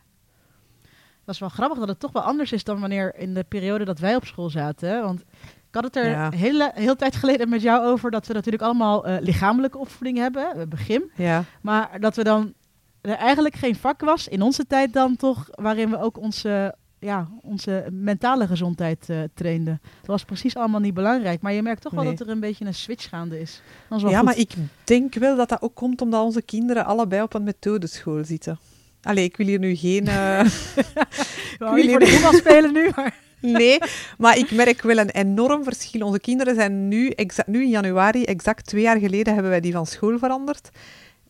Dat 1.27 1.35
is 1.35 1.41
wel 1.41 1.49
grappig 1.49 1.79
dat 1.79 1.89
het 1.89 2.01
toch 2.01 2.13
wel 2.13 2.23
anders 2.23 2.53
is 2.53 2.65
dan 2.65 2.81
wanneer 2.81 3.15
in 3.17 3.35
de 3.35 3.45
periode 3.49 3.85
dat 3.85 3.99
wij 3.99 4.17
op 4.17 4.25
school 4.25 4.51
zaten. 4.51 5.03
Want 5.03 5.21
ik 5.69 5.75
had 5.75 5.85
het 5.85 5.97
er 5.97 6.09
Ja. 6.09 6.31
hele, 6.31 6.71
heel 6.75 6.97
tijd 6.97 7.17
geleden 7.17 7.49
met 7.49 7.63
jou 7.63 7.87
over 7.87 8.11
dat 8.11 8.27
we 8.27 8.33
natuurlijk 8.35 8.63
allemaal 8.63 9.07
eh, 9.07 9.17
lichamelijke 9.21 9.79
opvoeding 9.79 10.19
hebben. 10.19 10.57
hebben 10.57 10.79
gym. 10.79 11.03
Ja. 11.17 11.45
Maar 11.61 12.01
dat 12.01 12.17
we 12.17 12.25
dan 12.25 12.55
er 13.01 13.15
eigenlijk 13.17 13.55
geen 13.55 13.77
vak 13.77 14.01
was 14.01 14.29
in 14.29 14.43
onze 14.43 14.67
tijd 14.67 14.93
dan 14.93 15.17
toch, 15.17 15.49
waarin 15.51 15.91
we 15.91 15.99
ook 16.01 16.19
onze, 16.19 16.75
ja, 16.99 17.29
onze 17.43 17.87
mentale 17.91 18.47
gezondheid 18.47 19.11
eh, 19.11 19.19
trainden. 19.35 19.81
Dat 19.83 20.07
was 20.07 20.25
precies 20.25 20.57
allemaal 20.57 20.81
niet 20.81 20.95
belangrijk. 20.95 21.41
Maar 21.41 21.53
je 21.53 21.63
merkt 21.63 21.83
toch 21.83 21.93
wel 21.93 22.05
Nee. 22.05 22.15
dat 22.17 22.27
er 22.27 22.33
een 22.33 22.41
beetje 22.41 22.65
een 22.65 22.75
switch 22.75 23.09
gaande 23.09 23.41
is. 23.41 23.63
Ja, 23.89 23.97
goed. 23.99 24.23
maar 24.23 24.37
ik 24.39 24.55
denk 24.85 25.15
wel 25.15 25.37
dat 25.37 25.49
dat 25.49 25.63
ook 25.63 25.75
komt 25.75 26.01
omdat 26.01 26.23
onze 26.25 26.43
kinderen 26.43 26.85
allebei 26.85 27.23
op 27.23 27.35
een 27.35 27.43
methodeschool 27.45 28.25
zitten. 28.25 28.59
Allee, 29.07 29.25
ik 29.25 29.37
wil 29.37 29.47
hier 29.47 29.59
nu 29.59 29.75
geen... 29.77 30.07
eh, 30.19 30.41
Ik 30.45 31.57
wou 31.59 31.77
niet 31.81 31.91
voor 31.91 31.99
de 31.99 32.07
voetbal 32.13 32.33
spelen 32.33 32.73
nu, 32.73 32.91
maar... 32.97 33.15
Nee, 33.41 33.79
maar 34.19 34.39
ik 34.39 34.51
merk 34.51 34.83
wel 34.83 34.99
een 34.99 35.11
enorm 35.11 35.65
verschil. 35.65 36.01
Onze 36.07 36.21
kinderen 36.21 36.55
zijn 36.55 36.89
nu, 36.89 37.09
exa- 37.09 37.45
nu 37.47 37.63
in 37.63 37.69
januari, 37.69 38.25
exact 38.25 38.67
twee 38.67 38.83
jaar 38.83 38.99
geleden, 38.99 39.33
hebben 39.33 39.51
wij 39.51 39.61
die 39.61 39.73
van 39.73 39.87
school 39.87 40.19
veranderd. 40.19 40.71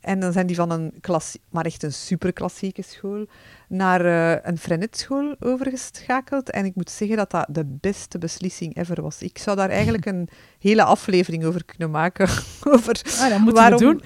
En 0.07 0.21
dan 0.21 0.33
zijn 0.33 0.47
die 0.47 0.57
van 0.57 0.71
een 0.71 0.93
klassie, 1.01 1.41
maar 1.51 1.65
echt 1.65 1.83
een 1.83 1.93
superklassieke 1.93 2.83
school, 2.83 3.27
naar 3.69 4.05
eh, 4.05 4.39
een 4.43 4.59
Freinet-school 4.59 5.37
overgeschakeld. 5.41 6.51
En 6.51 6.65
ik 6.65 6.75
moet 6.75 6.91
zeggen 6.91 7.17
dat 7.17 7.31
dat 7.31 7.47
de 7.49 7.65
beste 7.81 8.19
beslissing 8.19 8.77
ever 8.77 9.03
was. 9.03 9.23
Ik 9.23 9.39
zou 9.39 9.57
daar 9.57 9.69
eigenlijk 9.71 10.07
een 10.13 10.29
hele 10.59 10.83
aflevering 10.83 11.45
over 11.45 11.65
kunnen 11.65 11.91
maken. 11.91 12.29
over 12.75 13.03
Ah, 13.21 13.31
dat 13.31 13.39
moeten 13.39 13.71
we 13.71 13.79
doen. 13.79 14.03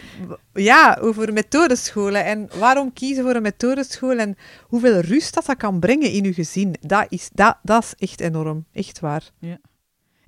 Ja, 0.52 0.98
over 1.00 1.32
methodescholen. 1.32 2.24
En 2.24 2.48
waarom 2.58 2.92
kiezen 2.92 3.24
voor 3.24 3.34
een 3.34 3.42
methodeschool 3.42 4.18
en 4.18 4.36
hoeveel 4.62 5.00
rust 5.00 5.34
dat, 5.34 5.46
dat 5.46 5.56
kan 5.56 5.80
brengen 5.80 6.10
in 6.10 6.24
je 6.24 6.32
gezin. 6.32 6.74
Dat 6.80 7.06
is, 7.08 7.30
dat, 7.32 7.58
dat 7.62 7.82
is 7.82 7.94
echt 8.08 8.20
enorm. 8.20 8.64
Echt 8.72 9.00
waar. 9.00 9.30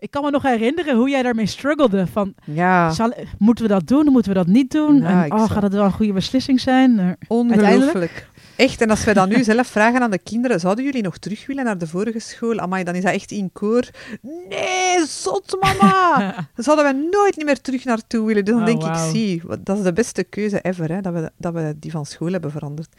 Ik 0.02 0.10
kan 0.10 0.22
me 0.24 0.30
nog 0.30 0.42
herinneren 0.42 0.96
hoe 0.96 1.10
jij 1.10 1.22
daarmee 1.22 1.46
struggelde. 1.46 2.06
Van, 2.06 2.34
Ja, 2.44 2.90
zal, 2.90 3.12
moeten 3.38 3.64
we 3.64 3.70
dat 3.70 3.86
doen? 3.86 4.04
Moeten 4.04 4.32
we 4.32 4.38
dat 4.38 4.46
niet 4.46 4.70
doen? 4.70 4.96
Ja, 4.96 5.24
en, 5.24 5.32
oh, 5.32 5.50
gaat 5.50 5.62
het 5.62 5.72
wel 5.72 5.84
een 5.84 5.92
goede 5.92 6.12
beslissing 6.12 6.60
zijn? 6.60 7.16
Ongelooflijk. 7.28 8.28
Echt, 8.56 8.80
en 8.80 8.90
als 8.90 9.04
we 9.04 9.14
dan 9.14 9.28
nu 9.28 9.44
zelf 9.52 9.66
vragen 9.66 10.00
aan 10.02 10.10
de 10.10 10.18
kinderen, 10.18 10.60
zouden 10.60 10.84
jullie 10.84 11.02
nog 11.02 11.18
terug 11.18 11.46
willen 11.46 11.64
naar 11.64 11.78
de 11.78 11.86
vorige 11.86 12.18
school? 12.18 12.58
Amai, 12.58 12.84
dan 12.84 12.94
is 12.94 13.02
dat 13.02 13.12
echt 13.12 13.30
in 13.30 13.50
koor. 13.52 13.88
Nee, 14.48 15.06
zot 15.06 15.56
mama! 15.60 16.34
Zouden 16.56 16.84
we 16.84 17.08
nooit 17.10 17.36
niet 17.36 17.46
meer 17.46 17.60
terug 17.60 17.84
naartoe 17.84 18.26
willen. 18.26 18.44
Dus 18.44 18.54
dan 18.54 18.62
Oh, 18.62 18.68
denk 18.68 18.82
ik, 18.82 19.10
zie, 19.10 19.42
dat 19.60 19.76
is 19.78 19.82
de 19.84 19.92
beste 19.92 20.24
keuze 20.24 20.60
ever, 20.60 20.92
hè, 20.92 21.00
dat, 21.00 21.12
we, 21.12 21.30
dat 21.36 21.54
we 21.54 21.74
die 21.78 21.90
van 21.90 22.06
school 22.06 22.32
hebben 22.32 22.50
veranderd. 22.50 22.94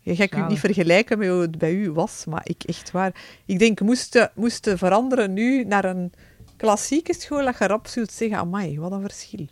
Je 0.00 0.16
gaat 0.16 0.30
je 0.30 0.44
niet 0.48 0.58
vergelijken 0.58 1.18
met 1.18 1.28
hoe 1.28 1.40
het 1.40 1.58
bij 1.58 1.74
u 1.74 1.90
was, 1.90 2.24
maar 2.28 2.42
ik 2.44 2.62
echt 2.66 2.90
waar. 2.90 3.12
Ik 3.46 3.58
denk, 3.58 3.80
moesten 3.80 4.30
moesten 4.34 4.78
veranderen 4.78 5.32
nu 5.32 5.64
naar 5.64 5.84
een 5.84 6.12
klassieke 6.64 7.14
school, 7.14 7.44
dat 7.44 7.58
je 7.58 7.66
rap 7.66 7.86
zult 7.86 8.12
zeggen, 8.12 8.38
amai, 8.38 8.80
wat 8.80 8.92
een 8.92 9.00
verschil. 9.00 9.46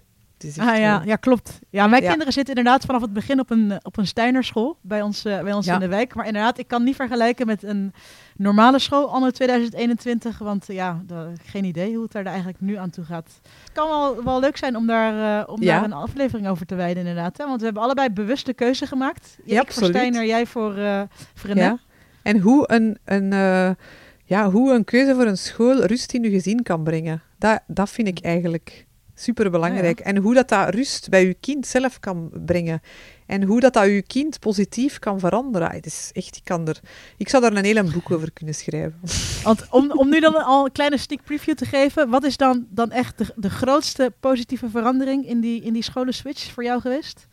Ah 0.56 0.78
ja, 0.78 1.02
ja, 1.04 1.16
klopt. 1.16 1.58
Ja, 1.70 1.86
mijn 1.86 2.02
Ja. 2.02 2.08
kinderen 2.08 2.32
zitten 2.32 2.54
inderdaad 2.54 2.84
vanaf 2.84 3.00
het 3.00 3.12
begin 3.12 3.40
op 3.40 3.50
een, 3.50 3.70
eh, 3.70 3.76
op 3.82 3.96
een 3.96 4.06
Steinerschool 4.06 4.76
bij 4.80 5.02
ons, 5.02 5.24
eh, 5.24 5.40
bij 5.40 5.52
ons 5.52 5.66
Ja. 5.66 5.74
in 5.74 5.80
de 5.80 5.88
wijk. 5.88 6.14
Maar 6.14 6.26
inderdaad, 6.26 6.58
ik 6.58 6.68
kan 6.68 6.82
niet 6.84 6.96
vergelijken 6.96 7.46
met 7.46 7.62
een 7.62 7.92
normale 8.36 8.78
school 8.78 9.10
anno 9.12 9.30
2021. 9.30 10.38
Want 10.38 10.68
eh, 10.68 10.76
ja, 10.76 11.02
geen 11.44 11.64
idee 11.64 11.94
hoe 11.94 12.02
het 12.02 12.12
daar 12.12 12.24
eigenlijk 12.26 12.60
nu 12.60 12.74
aan 12.76 12.90
toe 12.90 13.04
gaat. 13.04 13.28
Het 13.62 13.72
kan 13.72 13.88
wel, 13.88 14.24
wel 14.24 14.40
leuk 14.40 14.56
zijn 14.56 14.76
om, 14.76 14.86
daar, 14.86 15.40
eh, 15.42 15.48
om 15.52 15.62
Ja. 15.62 15.74
daar 15.74 15.84
een 15.84 15.92
aflevering 15.92 16.48
over 16.48 16.66
te 16.66 16.74
wijden 16.74 17.06
inderdaad. 17.06 17.38
Hè? 17.38 17.44
Want 17.46 17.58
we 17.58 17.64
hebben 17.64 17.82
allebei 17.82 18.10
bewuste 18.10 18.52
keuze 18.52 18.86
gemaakt. 18.86 19.36
Ja, 19.36 19.42
ik 19.44 19.56
voor 19.58 19.60
absoluut. 19.66 19.96
Steiner, 19.96 20.24
jij 20.26 20.46
voor 20.46 20.78
uh, 20.78 21.02
Ja. 21.54 21.78
En 22.22 22.38
hoe 22.38 22.64
een, 22.72 22.98
een, 23.04 23.32
eh, 23.32 23.70
ja, 24.32 24.50
hoe 24.50 24.74
een 24.74 24.84
keuze 24.84 25.14
voor 25.14 25.26
een 25.26 25.38
school 25.38 25.84
rust 25.84 26.12
in 26.12 26.22
je 26.22 26.30
gezin 26.30 26.62
kan 26.62 26.82
brengen. 26.82 27.22
Dat, 27.38 27.60
dat 27.66 27.90
vind 27.90 28.08
ik 28.08 28.18
eigenlijk 28.20 28.86
superbelangrijk. 29.14 30.00
En 30.00 30.16
hoe 30.16 30.34
dat, 30.34 30.48
dat 30.48 30.74
rust 30.74 31.08
bij 31.10 31.26
je 31.26 31.34
kind 31.34 31.66
zelf 31.66 32.00
kan 32.00 32.30
brengen. 32.44 32.80
En 33.26 33.42
hoe 33.42 33.60
dat, 33.60 33.72
dat 33.72 33.84
je 33.84 34.02
kind 34.02 34.40
positief 34.40 34.98
kan 34.98 35.18
veranderen. 35.18 35.68
Ah, 35.68 35.74
Het 35.74 35.86
is 35.86 36.10
echt, 36.12 36.36
ik, 36.36 36.44
kan 36.44 36.68
er, 36.68 36.80
ik 37.16 37.28
zou 37.28 37.42
daar 37.42 37.52
een 37.52 37.64
hele 37.64 37.84
boek 37.84 38.10
over 38.10 38.32
kunnen 38.32 38.54
schrijven. 38.54 39.00
Want 39.44 39.66
om, 39.70 39.90
om 39.90 40.08
nu 40.08 40.20
dan 40.20 40.44
al 40.44 40.64
een 40.64 40.72
kleine 40.72 40.96
sneak 40.96 41.24
preview 41.24 41.54
te 41.54 41.64
geven, 41.64 42.08
wat 42.08 42.24
is 42.24 42.36
dan, 42.36 42.66
dan 42.70 42.90
echt 42.90 43.18
de, 43.18 43.26
de 43.36 43.50
grootste 43.50 44.12
positieve 44.20 44.68
verandering 44.70 45.26
in 45.26 45.40
die, 45.40 45.62
in 45.62 45.72
die 45.72 45.82
scholenswitch 45.82 46.52
voor 46.52 46.64
jou 46.64 46.80
geweest? 46.80 47.26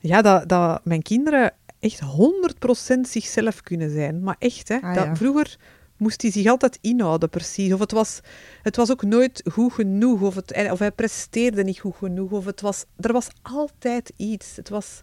Ja, 0.00 0.22
dat, 0.22 0.48
dat 0.48 0.84
mijn 0.84 1.02
kinderen 1.02 1.52
echt 1.80 2.00
100% 2.96 3.00
zichzelf 3.00 3.60
kunnen 3.60 3.90
zijn. 3.90 4.22
Maar 4.22 4.36
echt, 4.38 4.68
hè. 4.68 4.80
Ah, 4.80 4.94
dat. 4.94 5.18
Vroeger 5.18 5.58
moest 5.96 6.22
hij 6.22 6.30
zich 6.30 6.46
altijd 6.46 6.78
inhouden, 6.80 7.28
precies. 7.28 7.72
Of 7.72 7.78
het 7.80 7.92
was, 7.92 8.20
het 8.62 8.76
was 8.76 8.90
ook 8.90 9.02
nooit 9.02 9.42
goed 9.52 9.72
genoeg, 9.72 10.20
of, 10.20 10.34
het, 10.34 10.70
of 10.70 10.78
hij 10.78 10.92
presteerde 10.92 11.64
niet 11.64 11.78
goed 11.78 11.96
genoeg, 11.96 12.30
of 12.30 12.44
het 12.44 12.60
was, 12.60 12.84
er 12.96 13.12
was 13.12 13.28
altijd 13.42 14.12
iets. 14.16 14.56
Het 14.56 14.68
was, 14.68 15.02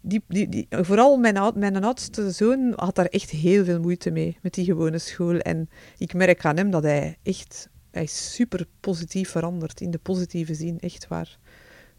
die, 0.00 0.24
die, 0.28 0.48
die, 0.48 0.66
vooral 0.70 1.16
mijn, 1.16 1.36
oud, 1.36 1.56
mijn 1.56 1.84
oudste 1.84 2.30
zoon 2.30 2.72
had 2.76 2.94
daar 2.94 3.06
echt 3.06 3.30
heel 3.30 3.64
veel 3.64 3.80
moeite 3.80 4.10
mee, 4.10 4.38
met 4.42 4.54
die 4.54 4.64
gewone 4.64 4.98
school. 4.98 5.38
En 5.38 5.68
ik 5.98 6.14
merk 6.14 6.44
aan 6.44 6.56
hem 6.56 6.70
dat 6.70 6.82
hij 6.82 7.18
echt, 7.22 7.68
hij 7.90 8.02
is 8.02 8.34
super 8.34 8.66
positief 8.80 9.30
veranderd, 9.30 9.80
in 9.80 9.90
de 9.90 9.98
positieve 9.98 10.54
zin, 10.54 10.80
echt 10.80 11.08
waar. 11.08 11.38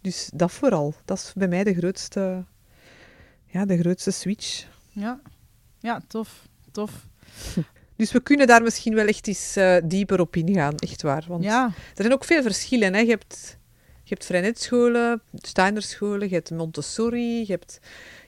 Dus 0.01 0.30
dat 0.34 0.51
vooral, 0.51 0.93
dat 1.05 1.17
is 1.17 1.34
bij 1.36 1.47
mij 1.47 1.63
de 1.63 1.73
grootste, 1.73 2.45
ja, 3.47 3.65
de 3.65 3.77
grootste 3.77 4.11
switch. 4.11 4.65
Ja, 4.91 5.19
ja 5.79 6.01
tof. 6.07 6.47
Tof. 6.71 6.91
Dus 7.97 8.11
we 8.11 8.19
kunnen 8.19 8.47
daar 8.47 8.61
misschien 8.63 8.95
wel 8.95 9.07
echt 9.07 9.27
eens 9.27 9.55
eh, 9.55 9.75
dieper 9.83 10.19
op 10.19 10.35
ingaan, 10.35 10.75
echt 10.75 11.01
waar. 11.01 11.25
Want 11.27 11.43
Ja, 11.43 11.65
er 11.65 12.01
zijn 12.01 12.13
ook 12.13 12.23
veel 12.25 12.41
verschillen. 12.41 12.93
Hè. 12.93 12.99
Je 12.99 13.09
hebt, 13.09 13.57
je 14.03 14.09
hebt 14.13 14.25
Freinet-scholen, 14.25 15.21
Steinerscholen, 15.33 16.27
je 16.29 16.33
hebt 16.35 16.51
Montessori, 16.51 17.39
je 17.39 17.45
hebt, 17.51 17.79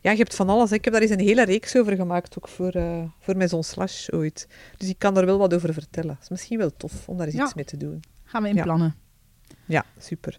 ja, 0.01 0.11
je 0.11 0.17
hebt 0.17 0.35
van 0.35 0.49
alles. 0.49 0.69
hè. 0.69 0.75
Ik 0.75 0.83
heb 0.83 0.93
daar 0.93 1.01
eens 1.01 1.11
een 1.11 1.19
hele 1.19 1.45
reeks 1.45 1.75
over 1.77 1.95
gemaakt, 1.95 2.37
ook 2.37 2.47
voor, 2.47 2.71
eh 2.71 3.03
voor 3.19 3.37
Maison 3.37 3.63
Slash 3.63 4.09
ooit. 4.09 4.47
Dus 4.77 4.89
ik 4.89 4.99
kan 4.99 5.17
er 5.17 5.25
wel 5.25 5.37
wat 5.37 5.53
over 5.53 5.73
vertellen. 5.73 6.13
Het 6.13 6.23
is 6.23 6.29
misschien 6.29 6.57
wel 6.57 6.71
tof 6.77 7.07
om 7.09 7.17
daar 7.17 7.27
eens 7.27 7.35
Ja. 7.35 7.43
iets 7.43 7.53
mee 7.53 7.65
te 7.65 7.77
doen. 7.77 8.03
gaan 8.23 8.41
we 8.41 8.47
Ja. 8.49 8.55
inplannen. 8.55 8.95
Ja, 9.65 9.85
super. 9.99 10.37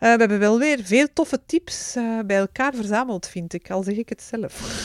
Eh, 0.00 0.12
we 0.12 0.18
hebben 0.18 0.38
wel 0.38 0.58
weer 0.58 0.78
veel 0.82 1.06
toffe 1.12 1.40
tips 1.46 1.96
eh, 1.96 2.18
bij 2.26 2.36
elkaar 2.36 2.74
verzameld, 2.74 3.26
vind 3.26 3.52
ik, 3.52 3.70
al 3.70 3.82
zeg 3.82 3.96
ik 3.96 4.08
het 4.08 4.22
zelf. 4.22 4.84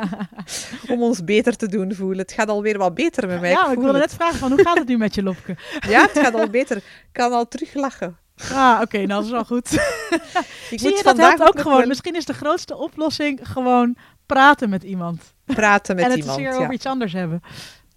Om 0.92 1.02
ons 1.02 1.24
beter 1.24 1.56
te 1.56 1.68
doen 1.68 1.94
voelen. 1.94 2.18
Het 2.18 2.32
gaat 2.32 2.48
alweer 2.48 2.78
wat 2.78 2.94
beter 2.94 3.26
met 3.26 3.40
mij. 3.40 3.50
Ja, 3.50 3.70
ik 3.70 3.78
wilde 3.78 3.98
het. 3.98 4.00
net 4.00 4.14
vragen 4.14 4.38
van 4.38 4.50
hoe 4.52 4.62
gaat 4.62 4.78
het 4.78 4.88
nu 4.88 4.96
met 4.96 5.14
je 5.14 5.22
Lopke? 5.22 5.56
Ja, 5.88 6.02
het 6.02 6.18
gaat 6.18 6.34
al 6.34 6.48
beter. 6.50 6.76
Ik 6.76 7.08
kan 7.12 7.32
al 7.32 7.48
teruglachen. 7.48 8.16
Ah, 8.52 8.80
oké, 8.82 8.96
nou 8.96 9.08
dat 9.08 9.24
is 9.24 9.30
wel 9.30 9.44
goed. 9.44 9.72
Ik 10.70 10.78
Zie 10.78 10.88
moet 10.88 10.98
je, 10.98 11.04
dat 11.04 11.16
helpt 11.16 11.42
ook 11.42 11.60
gewoon. 11.60 11.78
wel 11.78 11.86
Misschien 11.86 12.16
is 12.16 12.24
de 12.24 12.34
grootste 12.34 12.76
oplossing 12.76 13.40
gewoon 13.42 13.96
praten 14.26 14.70
met 14.70 14.82
iemand. 14.82 15.34
praten 15.44 15.96
met 15.96 16.04
en 16.04 16.10
het 16.10 16.18
iemand. 16.20 16.38
eens 16.38 16.48
weer 16.48 16.56
ja. 16.56 16.62
over 16.62 16.74
iets 16.74 16.86
anders 16.86 17.12
hebben. 17.12 17.42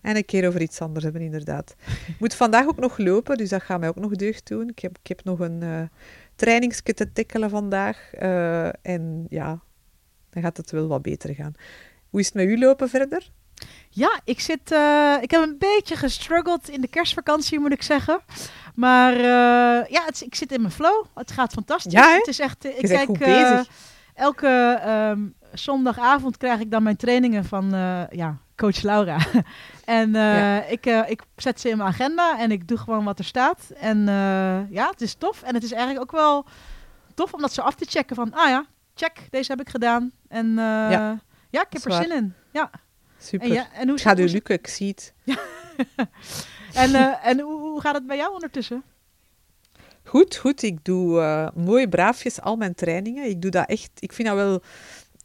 En 0.01 0.15
een 0.15 0.25
keer 0.25 0.47
over 0.47 0.61
iets 0.61 0.81
anders 0.81 1.03
hebben, 1.03 1.21
inderdaad. 1.21 1.75
Ik 2.07 2.19
moet 2.19 2.35
vandaag 2.35 2.65
ook 2.67 2.79
nog 2.79 2.97
lopen, 2.97 3.37
dus 3.37 3.49
dat 3.49 3.63
gaat 3.63 3.79
mij 3.79 3.89
ook 3.89 3.95
nog 3.95 4.11
deugd 4.11 4.47
doen. 4.47 4.69
Ik 4.69 4.79
heb, 4.79 4.97
ik 5.01 5.07
heb 5.07 5.23
nog 5.23 5.39
een 5.39 5.61
uh, 5.63 5.81
trainingske 6.35 6.93
te 6.93 7.11
tackelen 7.11 7.49
vandaag. 7.49 8.09
Uh, 8.21 8.67
en 8.81 9.25
ja, 9.29 9.59
dan 10.29 10.43
gaat 10.43 10.57
het 10.57 10.71
wel 10.71 10.87
wat 10.87 11.01
beter 11.01 11.35
gaan. 11.35 11.53
Hoe 12.09 12.19
is 12.19 12.25
het 12.25 12.35
met 12.35 12.45
u 12.45 12.59
lopen 12.59 12.89
verder? 12.89 13.31
Ja, 13.89 14.21
ik, 14.23 14.39
zit, 14.39 14.71
uh, 14.71 15.15
ik 15.21 15.31
heb 15.31 15.41
een 15.41 15.57
beetje 15.57 15.95
gestruggeld 15.95 16.69
in 16.69 16.81
de 16.81 16.87
kerstvakantie, 16.87 17.59
moet 17.59 17.71
ik 17.71 17.83
zeggen. 17.83 18.19
Maar 18.75 19.15
uh, 19.15 19.89
ja, 19.89 20.05
het, 20.05 20.21
ik 20.21 20.35
zit 20.35 20.51
in 20.51 20.61
mijn 20.61 20.73
flow. 20.73 21.05
Het 21.15 21.31
gaat 21.31 21.53
fantastisch. 21.53 21.93
Ja, 21.93 22.13
het 22.13 22.27
is 22.27 22.39
echt. 22.39 22.65
Ik 22.65 22.87
kijk 22.87 23.05
goed 23.05 23.17
bezig. 23.17 23.67
elke 24.13 24.81
um, 24.87 25.33
zondagavond 25.53 26.37
krijg 26.37 26.59
ik 26.59 26.71
dan 26.71 26.83
mijn 26.83 26.95
trainingen 26.95 27.45
van 27.45 27.69
ja, 28.11 28.37
coach 28.55 28.81
Laura. 28.81 29.17
en 29.85 30.11
ja. 30.11 30.63
ik, 30.63 30.85
ik 30.85 31.21
zet 31.35 31.59
ze 31.59 31.69
in 31.69 31.77
mijn 31.77 31.89
agenda 31.89 32.39
en 32.39 32.51
ik 32.51 32.67
doe 32.67 32.77
gewoon 32.77 33.03
wat 33.03 33.19
er 33.19 33.25
staat. 33.25 33.71
En 33.75 34.05
ja, 34.69 34.89
het 34.89 35.01
is 35.01 35.13
tof. 35.13 35.43
En 35.43 35.53
het 35.53 35.63
is 35.63 35.71
eigenlijk 35.71 36.01
ook 36.01 36.19
wel 36.19 36.45
tof 37.13 37.33
om 37.33 37.41
dat 37.41 37.53
zo 37.53 37.61
af 37.61 37.75
te 37.75 37.85
checken 37.85 38.15
van, 38.15 38.33
ah 38.33 38.49
ja, 38.49 38.65
check, 38.95 39.27
deze 39.29 39.51
heb 39.51 39.61
ik 39.61 39.69
gedaan. 39.69 40.11
En 40.27 40.53
ja. 40.55 41.19
ja, 41.49 41.61
ik 41.61 41.67
heb 41.69 41.85
er 41.85 41.93
zin 41.93 42.11
in. 42.11 42.33
Ja. 42.51 42.69
Super. 43.17 43.47
En, 43.47 43.53
ja, 43.53 43.67
en 43.73 43.83
hoe, 43.83 43.93
het 43.93 44.01
gaat 44.01 44.19
u 44.19 44.29
lukken, 44.29 44.55
ik 44.55 44.67
zie 44.67 44.87
het. 44.87 45.13
En 46.73 47.21
en 47.21 47.39
hoe, 47.39 47.59
hoe, 47.59 47.81
gaat 47.81 47.93
het 47.93 48.07
bij 48.07 48.17
jou 48.17 48.33
ondertussen? 48.33 48.83
Goed, 50.03 50.35
goed. 50.35 50.61
Ik 50.61 50.85
doe 50.85 51.51
mooi 51.55 51.87
braafjes 51.87 52.41
al 52.41 52.55
mijn 52.55 52.75
trainingen. 52.75 53.29
Ik 53.29 53.41
doe 53.41 53.51
dat 53.51 53.69
echt... 53.69 53.91
Ik 53.99 54.13
vind 54.13 54.27
dat 54.27 54.37
wel... 54.37 54.61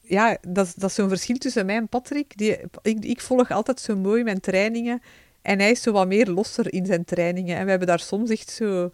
Ja, 0.08 0.38
dat, 0.48 0.72
dat 0.76 0.90
is 0.90 0.94
zo'n 0.94 1.08
verschil 1.08 1.36
tussen 1.36 1.66
mij 1.66 1.76
en 1.76 1.88
Patrick. 1.88 2.38
Die, 2.38 2.56
ik, 2.82 3.04
ik 3.04 3.20
volg 3.20 3.50
altijd 3.50 3.80
zo 3.80 3.96
mooi 3.96 4.22
mijn 4.22 4.40
trainingen. 4.40 5.02
En 5.42 5.58
hij 5.58 5.70
is 5.70 5.82
zo 5.82 5.92
wat 5.92 6.06
meer 6.06 6.26
losser 6.26 6.72
in 6.72 6.86
zijn 6.86 7.04
trainingen. 7.04 7.56
En 7.56 7.64
we 7.64 7.70
hebben 7.70 7.88
daar 7.88 8.00
soms 8.00 8.30
echt 8.30 8.50
zo 8.50 8.92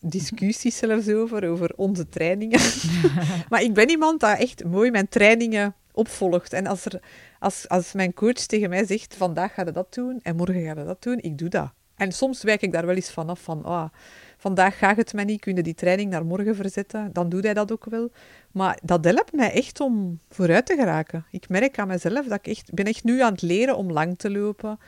discussies 0.00 0.76
zelfs 0.76 1.08
over, 1.08 1.48
over 1.48 1.72
onze 1.76 2.08
trainingen. 2.08 2.60
maar 3.50 3.62
ik 3.62 3.74
ben 3.74 3.90
iemand 3.90 4.20
dat 4.20 4.38
echt 4.38 4.64
mooi 4.64 4.90
mijn 4.90 5.08
trainingen 5.08 5.74
opvolgt. 5.92 6.52
En 6.52 6.66
als, 6.66 6.84
er, 6.84 7.00
als, 7.38 7.68
als 7.68 7.92
mijn 7.92 8.14
coach 8.14 8.32
tegen 8.32 8.68
mij 8.68 8.86
zegt, 8.86 9.14
vandaag 9.16 9.54
ga 9.54 9.64
je 9.64 9.70
dat 9.70 9.94
doen 9.94 10.20
en 10.22 10.36
morgen 10.36 10.62
ga 10.62 10.80
je 10.80 10.84
dat 10.84 11.02
doen, 11.02 11.18
ik 11.20 11.38
doe 11.38 11.48
dat. 11.48 11.72
En 11.98 12.12
soms 12.12 12.42
wijk 12.42 12.62
ik 12.62 12.72
daar 12.72 12.86
wel 12.86 12.94
eens 12.94 13.10
vanaf 13.10 13.40
van, 13.40 13.64
ah, 13.64 13.88
vandaag 14.36 14.78
gaat 14.78 14.96
het 14.96 15.12
mij 15.12 15.24
niet, 15.24 15.40
kun 15.40 15.56
je 15.56 15.62
die 15.62 15.74
training 15.74 16.10
naar 16.10 16.24
morgen 16.24 16.56
verzetten. 16.56 17.12
Dan 17.12 17.28
doet 17.28 17.44
hij 17.44 17.54
dat 17.54 17.72
ook 17.72 17.84
wel. 17.84 18.10
Maar 18.52 18.78
dat 18.82 19.04
helpt 19.04 19.32
mij 19.32 19.52
echt 19.52 19.80
om 19.80 20.20
vooruit 20.28 20.66
te 20.66 20.74
geraken. 20.74 21.26
Ik 21.30 21.48
merk 21.48 21.78
aan 21.78 21.88
mezelf 21.88 22.26
dat 22.26 22.38
ik 22.38 22.46
echt, 22.46 22.74
ben 22.74 22.84
echt 22.84 23.04
nu 23.04 23.20
aan 23.22 23.32
het 23.32 23.42
leren 23.42 23.76
om 23.76 23.92
lang 23.92 24.18
te 24.18 24.30
lopen. 24.30 24.78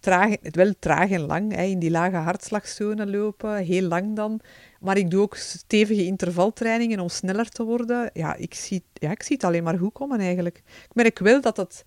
Traag, 0.00 0.36
wel 0.42 0.72
traag 0.78 1.10
en 1.10 1.20
lang, 1.20 1.54
hè, 1.54 1.62
in 1.62 1.78
die 1.78 1.90
lage 1.90 2.16
hartslagzone 2.16 3.06
lopen, 3.06 3.56
heel 3.56 3.88
lang 3.88 4.16
dan. 4.16 4.40
Maar 4.80 4.96
ik 4.96 5.10
doe 5.10 5.22
ook 5.22 5.36
stevige 5.36 6.04
intervaltrainingen 6.04 7.00
om 7.00 7.08
sneller 7.08 7.48
te 7.48 7.64
worden. 7.64 8.10
Ja, 8.12 8.34
ik 8.34 8.54
zie, 8.54 8.82
ja, 8.92 9.10
ik 9.10 9.22
zie 9.22 9.36
het 9.36 9.44
alleen 9.44 9.62
maar 9.62 9.78
goed 9.78 9.92
komen 9.92 10.20
eigenlijk. 10.20 10.56
Ik 10.66 10.94
merk 10.94 11.18
wel 11.18 11.40
dat 11.40 11.56
het 11.56 11.84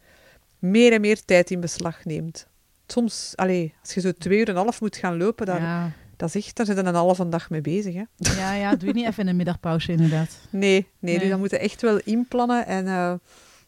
meer 0.59 0.93
en 0.93 1.01
meer 1.01 1.25
tijd 1.25 1.51
in 1.51 1.59
beslag 1.59 2.05
neemt. 2.05 2.47
Soms, 2.91 3.33
allez, 3.35 3.69
als 3.81 3.93
je 3.93 4.01
zo 4.01 4.11
twee 4.11 4.39
uur 4.39 4.47
en 4.47 4.55
een 4.55 4.61
half 4.61 4.81
moet 4.81 4.95
gaan 4.97 5.17
lopen, 5.17 5.45
dan, 5.45 5.61
ja. 5.61 5.91
dat 6.15 6.35
is 6.35 6.45
echt, 6.45 6.55
daar 6.55 6.65
zit 6.65 6.77
een 6.77 6.95
halve 6.95 7.29
dag 7.29 7.49
mee 7.49 7.61
bezig. 7.61 7.93
Hè? 7.93 8.03
ja, 8.15 8.53
ja, 8.53 8.75
doe 8.75 8.87
je 8.87 8.93
niet 8.93 9.05
even 9.07 9.19
in 9.19 9.25
de 9.25 9.33
middagpauze 9.33 9.91
inderdaad. 9.91 10.39
Nee, 10.49 10.71
nee, 10.71 10.87
Nee. 10.99 11.19
dus 11.19 11.29
dan 11.29 11.39
moet 11.39 11.51
je 11.51 11.57
echt 11.57 11.81
wel 11.81 11.99
inplannen. 12.03 12.65
En 12.65 12.87
eh 12.87 13.13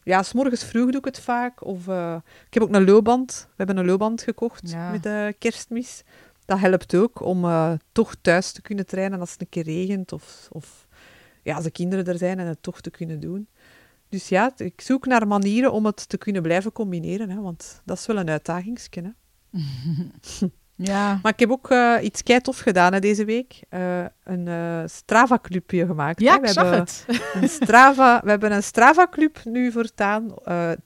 ja, 0.04 0.22
s 0.22 0.32
morgens 0.32 0.64
vroeg 0.64 0.90
doe 0.90 0.98
ik 0.98 1.04
het 1.04 1.20
vaak. 1.20 1.64
Of, 1.64 1.88
eh, 1.88 2.16
ik 2.46 2.54
heb 2.54 2.62
ook 2.62 2.74
een 2.74 2.84
loopband. 2.84 3.46
We 3.48 3.54
hebben 3.56 3.76
een 3.76 3.86
loopband 3.86 4.22
gekocht 4.22 4.70
Ja. 4.70 4.90
met 4.90 5.02
de 5.02 5.34
kerstmis. 5.38 6.02
Dat 6.44 6.58
helpt 6.58 6.94
ook 6.94 7.20
om 7.20 7.44
eh, 7.44 7.72
toch 7.92 8.14
thuis 8.20 8.52
te 8.52 8.62
kunnen 8.62 8.86
trainen 8.86 9.20
als 9.20 9.30
het 9.32 9.40
een 9.40 9.48
keer 9.48 9.62
regent. 9.64 10.12
Of, 10.12 10.48
of 10.52 10.86
ja, 11.42 11.54
als 11.54 11.64
de 11.64 11.70
kinderen 11.70 12.04
er 12.04 12.18
zijn 12.18 12.38
en 12.38 12.46
het 12.46 12.62
toch 12.62 12.80
te 12.80 12.90
kunnen 12.90 13.20
doen. 13.20 13.48
Dus 14.12 14.28
ja, 14.28 14.52
ik 14.56 14.80
zoek 14.80 15.06
naar 15.06 15.26
manieren 15.26 15.72
om 15.72 15.86
het 15.86 16.08
te 16.08 16.18
kunnen 16.18 16.42
blijven 16.42 16.72
combineren. 16.72 17.30
Hè, 17.30 17.40
want 17.40 17.80
dat 17.84 17.98
is 17.98 18.06
wel 18.06 18.16
een 18.16 18.30
uitdagingsje. 18.30 19.02
Hè. 19.02 19.10
Ja, 20.74 21.18
Maar 21.22 21.32
ik 21.32 21.38
heb 21.38 21.50
ook 21.50 21.70
eh, 21.70 21.96
iets 22.02 22.22
kei 22.22 22.40
tof 22.40 22.58
gedaan 22.58 22.92
hè, 22.92 22.98
deze 22.98 23.24
week. 23.24 23.60
Eh, 23.68 24.04
een 24.24 24.48
eh, 24.48 24.82
Strava-clubje 24.86 25.86
gemaakt. 25.86 26.20
ja 26.20 26.32
hè. 26.32 26.38
ik 26.38 26.42
We 26.42 26.52
zag 26.52 26.64
hebben 26.64 26.80
het. 26.80 27.06
een 27.42 27.48
Strava, 27.48 28.20
we 28.24 28.30
hebben 28.30 28.52
een 28.52 28.62
Strava-club 28.62 29.40
nu 29.44 29.72
voortaan. 29.72 30.34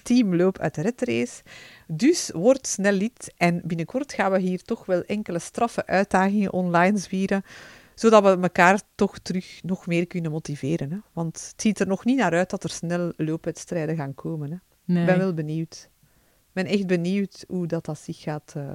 team 0.03 0.37
Loop 0.37 0.59
uit 0.59 0.74
de 0.74 0.83
Red 0.83 1.03
Race. 1.03 1.43
Dus 1.87 2.31
word 2.35 2.66
snel 2.66 2.93
lid. 2.93 3.35
En 3.37 3.61
binnenkort 3.64 4.12
gaan 4.12 4.33
we 4.33 4.39
hier 4.39 4.62
toch 4.62 4.87
wel 4.87 5.03
enkele 5.03 5.39
straffe 5.39 5.87
uitdagingen 5.87 6.53
online 6.53 6.99
zwieren. 6.99 7.43
Zodat 7.97 8.22
we 8.22 8.42
elkaar 8.42 8.80
toch 8.94 9.18
terug 9.18 9.61
nog 9.62 9.86
meer 9.86 10.07
kunnen 10.07 10.30
motiveren. 10.30 10.90
Hè? 10.90 10.99
Want 11.12 11.47
het 11.51 11.61
ziet 11.62 11.80
er 11.80 11.86
nog 11.86 12.05
niet 12.05 12.16
naar 12.16 12.32
uit 12.32 12.51
dat 12.51 12.64
er 12.64 12.70
snel 12.70 13.12
loopwedstrijden 13.16 13.97
gaan 13.97 14.14
komen. 14.14 14.51
Hè? 14.51 14.57
Nee. 14.84 15.01
Ik 15.01 15.07
ben 15.07 15.18
wel 15.18 15.34
benieuwd. 15.34 15.88
Ik 16.47 16.53
ben 16.53 16.66
echt 16.66 16.86
benieuwd 16.86 17.44
hoe 17.49 17.66
dat, 17.66 17.84
dat 17.84 17.99
zich 17.99 18.20
gaat... 18.20 18.53
eh, 18.57 18.70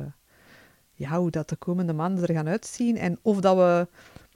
ja, 0.93 1.19
hoe 1.19 1.31
dat 1.31 1.49
de 1.49 1.55
komende 1.55 1.93
maanden 1.93 2.27
er 2.27 2.33
gaan 2.33 2.47
uitzien. 2.47 2.97
En 2.97 3.19
of 3.21 3.39
dat 3.39 3.55
we 3.55 3.87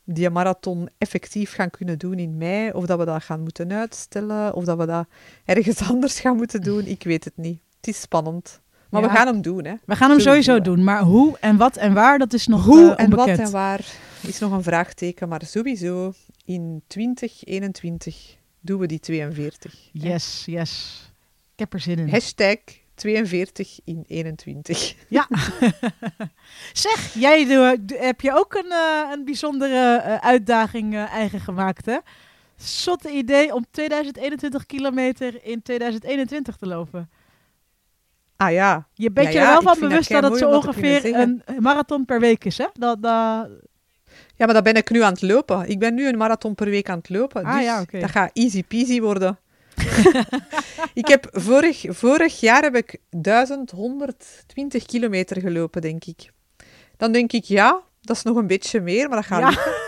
die 0.04 0.30
marathon 0.30 0.90
effectief 0.98 1.54
gaan 1.54 1.70
kunnen 1.70 2.00
doen 2.00 2.20
in 2.20 2.38
mei, 2.38 2.72
of 2.72 2.86
dat 2.86 3.00
we 3.00 3.06
dat 3.06 3.24
gaan 3.24 3.42
moeten 3.42 3.72
uitstellen, 3.72 4.54
of 4.54 4.64
dat 4.64 4.78
we 4.78 4.86
dat 4.86 5.08
ergens 5.46 5.82
anders 5.92 6.20
gaan 6.20 6.36
moeten 6.36 6.62
doen. 6.62 6.86
Ik 6.86 7.04
weet 7.04 7.24
het 7.24 7.38
niet. 7.38 7.60
Het 7.78 7.88
is 7.88 8.02
spannend. 8.02 8.62
Maar 9.02 9.10
Ja. 9.10 9.10
we 9.10 9.16
gaan 9.24 9.28
hem 9.34 9.42
doen, 9.42 9.66
hè. 9.66 9.74
We 9.86 9.96
gaan 9.96 10.10
hem 10.10 10.20
Sowieso, 10.20 10.62
doen, 10.62 10.84
maar 10.84 11.02
hoe 11.02 11.38
en 11.40 11.58
wat 11.58 11.78
en 11.78 11.94
waar, 11.94 12.20
dat 12.20 12.34
is 12.34 12.48
nog 12.48 12.66
Hoe 12.66 12.96
eh, 12.96 13.04
en 13.04 13.10
wat 13.16 13.28
en 13.28 13.52
waar 13.52 13.86
is 14.22 14.40
nog 14.40 14.52
een 14.52 14.64
vraagteken, 14.64 15.30
maar 15.30 15.42
sowieso 15.46 16.14
in 16.46 16.82
2021 16.88 18.36
doen 18.60 18.80
we 18.80 18.88
die 18.88 19.00
42. 19.00 19.74
hè. 19.94 20.10
Yes, 20.10 20.44
yes. 20.46 21.02
Ik 21.54 21.60
heb 21.60 21.74
er 21.74 21.80
zin 21.80 21.98
in. 22.00 22.10
Hashtag 22.10 22.58
42 22.96 23.80
in 23.84 24.04
21. 24.08 24.96
Ja. 25.10 25.28
zeg, 26.74 27.14
jij 27.14 27.46
doe- 27.46 27.80
heb 27.94 28.22
je 28.22 28.34
ook 28.36 28.54
een, 28.54 28.72
eh, 28.72 29.12
een 29.12 29.26
bijzondere 29.26 29.96
eh, 29.98 30.16
uitdaging 30.16 30.94
eh, 30.94 31.14
eigen 31.14 31.40
gemaakt, 31.40 31.86
hè? 31.86 31.98
Zotte 32.58 33.12
idee 33.12 33.54
om 33.54 33.66
2021 33.72 34.66
kilometer 34.66 35.46
in 35.46 35.62
2021 35.62 36.56
te 36.56 36.68
lopen. 36.68 37.10
Ah 38.38 38.52
ja, 38.52 38.88
Je 38.94 39.12
bent 39.12 39.34
Ja, 39.34 39.34
je 39.34 39.40
er 39.40 39.52
wel 39.52 39.62
van 39.62 39.80
bewust 39.80 40.10
dat 40.10 40.22
dat 40.22 40.32
het 40.32 40.40
zo 40.40 40.50
ongeveer 40.50 41.16
een 41.16 41.44
marathon 41.60 42.06
per 42.06 42.20
week 42.20 42.46
is, 42.46 42.58
hè? 42.58 42.66
Dat, 42.74 42.98
Ja, 43.02 44.46
maar 44.46 44.54
dat 44.54 44.64
ben 44.64 44.76
ik 44.76 44.90
nu 44.90 45.02
aan 45.02 45.14
het 45.14 45.22
lopen. 45.22 45.70
Ik 45.70 45.80
ben 45.80 45.94
nu 45.94 46.08
een 46.08 46.18
marathon 46.18 46.56
per 46.56 46.70
week 46.70 46.90
aan 46.90 46.98
het 46.98 47.10
lopen. 47.10 47.44
Ah, 47.44 47.54
dus 47.54 47.64
ja, 47.64 47.86
dat 48.00 48.10
gaat 48.10 48.30
easy 48.34 48.64
peasy 48.64 49.02
worden. 49.02 49.40
ik 50.94 51.08
heb 51.08 51.28
vorig, 51.32 51.86
vorig 51.88 52.40
jaar 52.40 52.62
heb 52.62 52.76
ik 52.76 52.98
1120 53.10 54.86
kilometer 54.86 55.42
gelopen, 55.42 55.82
denk 55.82 56.06
ik. 56.06 56.32
Dan 56.98 57.12
denk 57.12 57.32
ik, 57.32 57.44
ja, 57.44 57.82
dat 58.02 58.16
is 58.16 58.24
nog 58.24 58.38
een 58.38 58.48
beetje 58.48 58.82
meer, 58.82 59.08
maar 59.10 59.18
dat 59.18 59.26
gaat 59.26 59.54
Ja. 59.54 59.84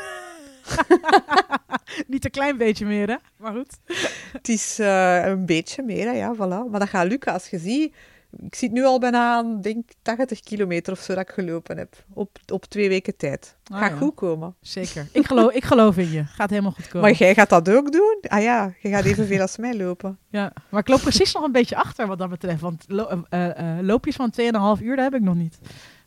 niet 2.07 2.25
een 2.25 2.31
klein 2.31 2.57
beetje 2.57 2.85
meer, 2.85 3.07
hè? 3.07 3.15
Maar 3.37 3.53
goed. 3.53 3.77
Het 4.31 4.49
is 4.49 4.79
eh, 4.79 5.25
een 5.25 5.45
beetje 5.45 5.83
meer, 5.83 6.05
hè, 6.05 6.11
ja, 6.11 6.33
voilà. 6.35 6.69
Maar 6.71 6.79
dat 6.79 6.89
gaat 6.89 7.07
lukken 7.07 7.33
als 7.33 7.49
je 7.49 7.59
ziet. 7.59 7.95
Ik 8.39 8.55
zit 8.55 8.71
nu 8.71 8.83
al 8.83 8.99
bijna 8.99 9.33
aan, 9.35 9.61
denk 9.61 9.89
80 10.01 10.39
kilometer 10.39 10.93
of 10.93 10.99
zo 10.99 11.13
dat 11.15 11.23
ik 11.29 11.33
gelopen 11.33 11.77
heb. 11.77 12.03
Op, 12.13 12.37
op 12.51 12.65
twee 12.65 12.89
weken 12.89 13.17
tijd. 13.17 13.55
Ah, 13.71 13.77
gaat 13.79 13.89
ja. 13.91 13.97
goed 13.97 14.15
komen. 14.15 14.55
Zeker. 14.61 15.07
Ik 15.11 15.25
geloof, 15.25 15.51
ik 15.51 15.63
geloof 15.63 15.97
in 15.97 16.11
je. 16.11 16.23
Gaat 16.23 16.49
helemaal 16.49 16.71
goed 16.71 16.87
komen. 16.87 17.01
Maar 17.09 17.17
jij 17.17 17.33
gaat 17.33 17.49
dat 17.49 17.69
ook 17.69 17.91
doen? 17.91 18.17
Ah 18.21 18.41
ja, 18.41 18.73
je 18.81 18.89
gaat 18.89 19.05
evenveel 19.05 19.41
als 19.41 19.57
mij 19.57 19.75
lopen. 19.77 20.17
Ja, 20.29 20.53
maar 20.69 20.79
ik 20.81 20.87
loop 20.87 21.01
precies 21.01 21.33
nog 21.33 21.43
een 21.43 21.51
beetje 21.51 21.75
achter 21.75 22.07
wat 22.07 22.17
dat 22.17 22.29
betreft. 22.29 22.61
Want 22.61 22.83
lo- 22.87 23.23
eh, 23.29 23.77
loopjes 23.81 24.15
van 24.15 24.31
2,5 24.77 24.81
uur, 24.83 24.95
dat 24.95 25.05
heb 25.05 25.15
ik 25.15 25.21
nog 25.21 25.35
niet. 25.35 25.57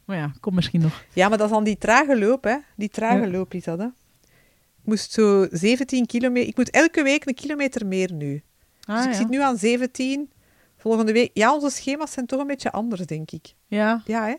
Maar 0.04 0.16
ja, 0.16 0.32
komt 0.40 0.54
misschien 0.54 0.80
nog. 0.80 1.04
Ja, 1.12 1.28
maar 1.28 1.38
dat 1.38 1.46
is 1.46 1.52
dan 1.52 1.64
die 1.64 1.78
trage 1.78 2.18
loop, 2.18 2.44
hè. 2.44 2.56
Die 2.76 2.88
trage 2.88 3.20
Ja. 3.20 3.28
loop 3.30 3.54
is 3.54 3.64
dat, 3.64 3.78
hè. 3.78 3.84
Ik 3.84 4.86
moest 4.86 5.12
zo 5.12 5.46
17 5.50 6.06
kilometer... 6.06 6.48
Ik 6.48 6.56
moet 6.56 6.70
elke 6.70 7.02
week 7.02 7.26
een 7.26 7.34
kilometer 7.34 7.86
meer 7.86 8.12
nu. 8.12 8.42
Ah, 8.84 8.96
dus 8.96 9.04
ik 9.04 9.10
ja. 9.12 9.16
zit 9.16 9.28
nu 9.28 9.40
aan 9.42 9.56
17. 9.56 10.30
Volgende 10.80 11.12
week... 11.12 11.30
Ja, 11.34 11.54
onze 11.54 11.70
schema's 11.70 12.12
zijn 12.12 12.26
toch 12.26 12.40
een 12.40 12.46
beetje 12.46 12.72
anders, 12.72 13.00
denk 13.06 13.30
ik. 13.30 13.54
Ja, 13.66 14.02
Ja, 14.04 14.24
hè. 14.24 14.30
ik 14.30 14.38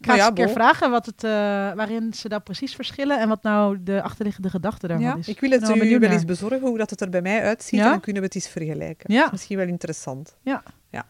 ga 0.00 0.06
Nou 0.06 0.18
eens 0.18 0.28
een 0.28 0.34
keer 0.34 0.48
vragen 0.48 0.90
wat 0.90 1.06
het, 1.06 1.24
eh, 1.24 1.30
waarin 1.74 2.14
ze 2.14 2.28
dat 2.28 2.44
precies 2.44 2.74
verschillen 2.74 3.20
en 3.20 3.28
wat 3.28 3.42
nou 3.42 3.78
de 3.82 4.02
achterliggende 4.02 4.50
gedachte 4.50 4.86
daarvan 4.86 5.06
Ja, 5.06 5.16
is. 5.16 5.28
ik 5.28 5.40
wil 5.40 5.50
het 5.50 5.68
er 5.68 5.86
u 5.86 5.98
wel 5.98 6.10
eens 6.10 6.24
bezorgen, 6.24 6.60
hoe 6.60 6.78
dat 6.78 6.90
het 6.90 7.00
er 7.00 7.08
bij 7.10 7.22
mij 7.22 7.42
uitziet. 7.42 7.78
Ja? 7.78 7.84
En 7.84 7.90
dan 7.90 8.00
kunnen 8.00 8.22
we 8.22 8.26
het 8.28 8.36
eens 8.36 8.48
vergelijken. 8.48 9.12
Ja. 9.14 9.28
Misschien 9.30 9.56
wel 9.56 9.66
interessant. 9.66 10.36
Ja. 10.42 10.62
ja. 10.90 11.06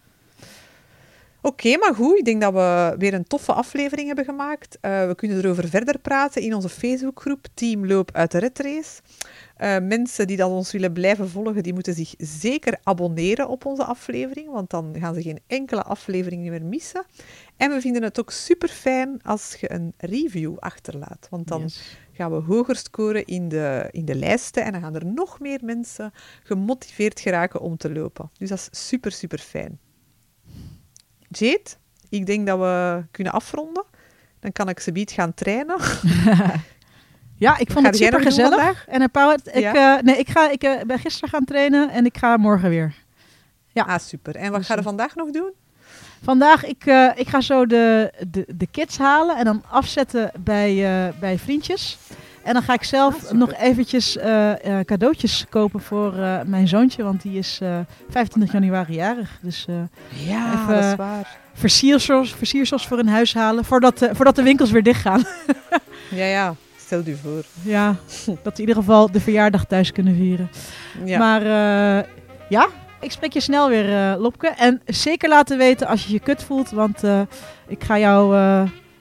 Oké, 1.43 1.77
maar 1.77 1.95
goed. 1.95 2.19
Ik 2.19 2.25
denk 2.25 2.41
dat 2.41 2.53
we 2.53 2.95
weer 2.99 3.14
een 3.14 3.25
toffe 3.25 3.53
aflevering 3.53 4.07
hebben 4.07 4.25
gemaakt. 4.25 4.79
Eh, 4.81 5.07
we 5.07 5.14
kunnen 5.14 5.39
erover 5.39 5.69
verder 5.69 5.99
praten 5.99 6.43
in 6.43 6.55
onze 6.55 6.69
Facebookgroep 6.69 7.47
Team 7.55 7.87
Loop 7.87 8.11
uit 8.12 8.31
de 8.31 8.39
Red 8.39 8.59
Race. 8.59 9.01
Eh, 9.59 9.79
mensen 9.79 10.27
die 10.27 10.37
dat 10.37 10.51
ons 10.51 10.73
willen 10.73 10.93
blijven 10.93 11.29
volgen, 11.29 11.63
die 11.63 11.73
moeten 11.73 11.95
zich 11.95 12.15
zeker 12.19 12.79
abonneren 12.83 13.49
op 13.49 13.67
onze 13.67 13.85
aflevering, 13.85 14.51
want 14.51 14.71
dan 14.71 14.97
gaan 14.99 15.15
ze 15.15 15.23
geen 15.23 15.41
enkele 15.47 15.83
aflevering 15.83 16.49
meer 16.49 16.65
missen. 16.65 17.05
En 17.57 17.71
we 17.71 17.81
vinden 17.81 18.03
het 18.03 18.21
ook 18.21 18.31
super 18.31 18.69
fijn 18.69 19.23
als 19.23 19.57
je 19.61 19.73
een 19.73 19.93
review 19.97 20.59
achterlaat, 20.59 21.27
want 21.31 21.49
dan 21.49 21.61
Yes. 21.61 21.97
gaan 22.13 22.31
we 22.31 22.37
hoger 22.37 22.77
scoren 22.77 23.25
in 23.25 23.49
de, 23.49 23.89
in 23.91 24.05
de 24.05 24.15
lijsten 24.15 24.65
en 24.65 24.73
dan 24.73 24.81
gaan 24.81 24.95
er 24.95 25.07
nog 25.07 25.41
meer 25.41 25.61
mensen 25.63 26.13
gemotiveerd 26.43 27.21
geraken 27.21 27.61
om 27.61 27.77
te 27.77 27.93
lopen. 27.93 28.31
Dus 28.39 28.49
dat 28.49 28.69
is 28.73 28.89
super, 28.89 29.13
super 29.13 29.39
fijn. 29.39 29.79
Jade, 31.29 31.71
ik 32.09 32.27
denk 32.27 32.47
dat 32.47 32.59
we 32.59 33.05
kunnen 33.11 33.33
afronden. 33.33 33.85
Dan 34.41 34.53
kan 34.53 34.69
ik 34.69 34.81
ze 34.81 35.03
gaan 35.05 35.35
trainen. 35.35 35.77
Ja, 37.39 37.59
ik 37.59 37.70
vond 37.70 37.86
het 37.86 37.97
super 37.97 38.20
gezellig. 38.20 38.84
En 38.89 39.03
een 39.03 39.11
paar, 39.11 39.39
ik, 39.53 39.59
Ja? 39.61 39.97
eh, 39.97 40.03
nee, 40.03 40.16
ik, 40.16 40.28
ga, 40.28 40.51
ik 40.51 40.62
eh, 40.62 40.82
ben 40.86 40.99
gisteren 40.99 41.28
gaan 41.28 41.45
trainen 41.45 41.91
en 41.91 42.05
ik 42.05 42.18
ga 42.18 42.36
morgen 42.36 42.68
weer. 42.68 42.95
Ja. 43.72 43.82
Ah, 43.84 43.99
super. 43.99 44.36
En 44.36 44.51
wat 44.51 44.59
Dus, 44.59 44.66
ga 44.66 44.72
je 44.74 44.78
eh, 44.78 44.84
vandaag 44.86 45.14
nog 45.14 45.30
doen? 45.30 45.51
Vandaag, 46.22 46.64
ik, 46.66 46.86
eh, 46.86 47.07
ik 47.14 47.28
ga 47.28 47.41
zo 47.41 47.66
de, 47.66 48.12
de, 48.28 48.45
de 48.57 48.66
kids 48.70 48.99
halen 48.99 49.36
en 49.36 49.45
dan 49.45 49.62
afzetten 49.70 50.30
bij, 50.39 50.70
eh, 51.07 51.12
bij 51.20 51.39
vriendjes. 51.39 51.99
En 52.43 52.53
dan 52.53 52.62
ga 52.62 52.72
ik 52.72 52.80
Ah, 52.80 52.86
zelf 52.86 53.14
super. 53.20 53.36
nog 53.36 53.53
eventjes 53.55 54.16
eh, 54.16 54.78
eh, 54.78 54.84
cadeautjes 54.84 55.47
kopen 55.49 55.80
voor 55.80 56.14
eh, 56.18 56.41
mijn 56.47 56.68
zoontje, 56.68 57.03
want 57.03 57.22
die 57.22 57.39
is 57.39 57.59
eh 57.62 57.78
25 58.11 58.53
januari 58.53 58.95
jarig. 58.95 59.39
Dus 59.43 59.66
eh 59.68 59.74
Ja, 60.28 60.53
even- 60.53 60.74
dat 60.74 60.84
is 60.84 60.95
waar. 60.97 61.36
versiersels, 61.55 62.34
versiersels 62.34 62.86
voor 62.86 62.99
in 62.99 63.07
huis 63.09 63.34
halen, 63.34 63.64
voordat, 63.64 64.09
voordat 64.12 64.36
de 64.36 64.43
winkels 64.43 64.70
weer 64.70 64.82
dicht 64.82 65.01
gaan. 65.01 65.24
Ja, 66.11 66.24
ja. 66.24 66.55
Stel 66.89 67.03
je 67.05 67.16
voor. 67.16 67.45
ja, 67.62 67.97
dat 68.26 68.36
we 68.43 68.51
in 68.53 68.61
ieder 68.61 68.74
geval 68.74 69.11
de 69.11 69.20
verjaardag 69.20 69.64
thuis 69.64 69.93
kunnen 69.93 70.14
vieren. 70.14 70.51
Ja. 71.05 71.18
Maar 71.18 71.43
eh, 71.43 72.05
ja, 72.49 72.68
ik 73.01 73.11
spreek 73.11 73.32
je 73.32 73.41
snel 73.41 73.68
weer, 73.68 74.12
eh, 74.12 74.20
Lopke. 74.20 74.47
En 74.47 74.82
zeker 74.86 75.28
laten 75.28 75.59
weten 75.59 75.86
als 75.86 76.07
je 76.07 76.12
je 76.12 76.20
kut 76.20 76.43
voelt, 76.43 76.70
want 76.70 77.05
eh, 77.05 77.20
ik 77.66 77.84
ga 77.84 77.99
jou... 77.99 78.36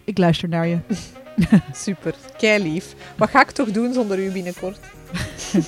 ik 0.04 0.18
luister 0.18 0.50
naar 0.50 0.68
je. 0.68 0.78
Super. 1.86 2.16
Kei 2.38 2.64
lief. 2.64 2.96
Wat 3.16 3.30
ga 3.30 3.42
ik 3.42 3.52
toch 3.52 3.72
doen 3.72 3.94
zonder 3.94 4.20
u 4.20 4.32
binnenkort? 4.32 4.80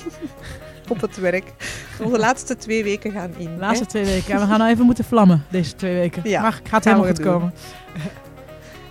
op 0.88 1.00
het 1.00 1.16
werk. 1.16 1.52
Onze 2.00 2.18
laatste 2.18 2.56
twee 2.56 2.84
weken 2.84 3.12
gaan 3.12 3.34
in. 3.36 3.54
De 3.54 3.60
laatste 3.60 3.84
hè? 3.84 3.90
twee 3.90 4.04
weken. 4.04 4.34
En 4.34 4.40
we 4.40 4.46
gaan 4.46 4.58
nou 4.58 4.70
even 4.70 4.84
moeten 4.84 5.04
vlammen 5.04 5.44
deze 5.50 5.74
twee 5.74 5.94
weken. 5.94 6.22
Ja, 6.24 6.42
maar 6.42 6.60
gaat 6.64 6.84
helemaal 6.84 7.06
goed 7.06 7.16
doen. 7.16 7.26
komen. 7.26 7.54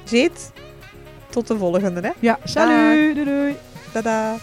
Jade, 0.03 0.39
tot 1.43 1.47
de 1.47 1.57
volgende. 1.57 2.01
Hè? 2.01 2.11
Ja, 2.19 2.39
salut. 2.43 3.15
Doei 3.15 3.25
doei. 3.25 3.55
Tada. 3.91 4.35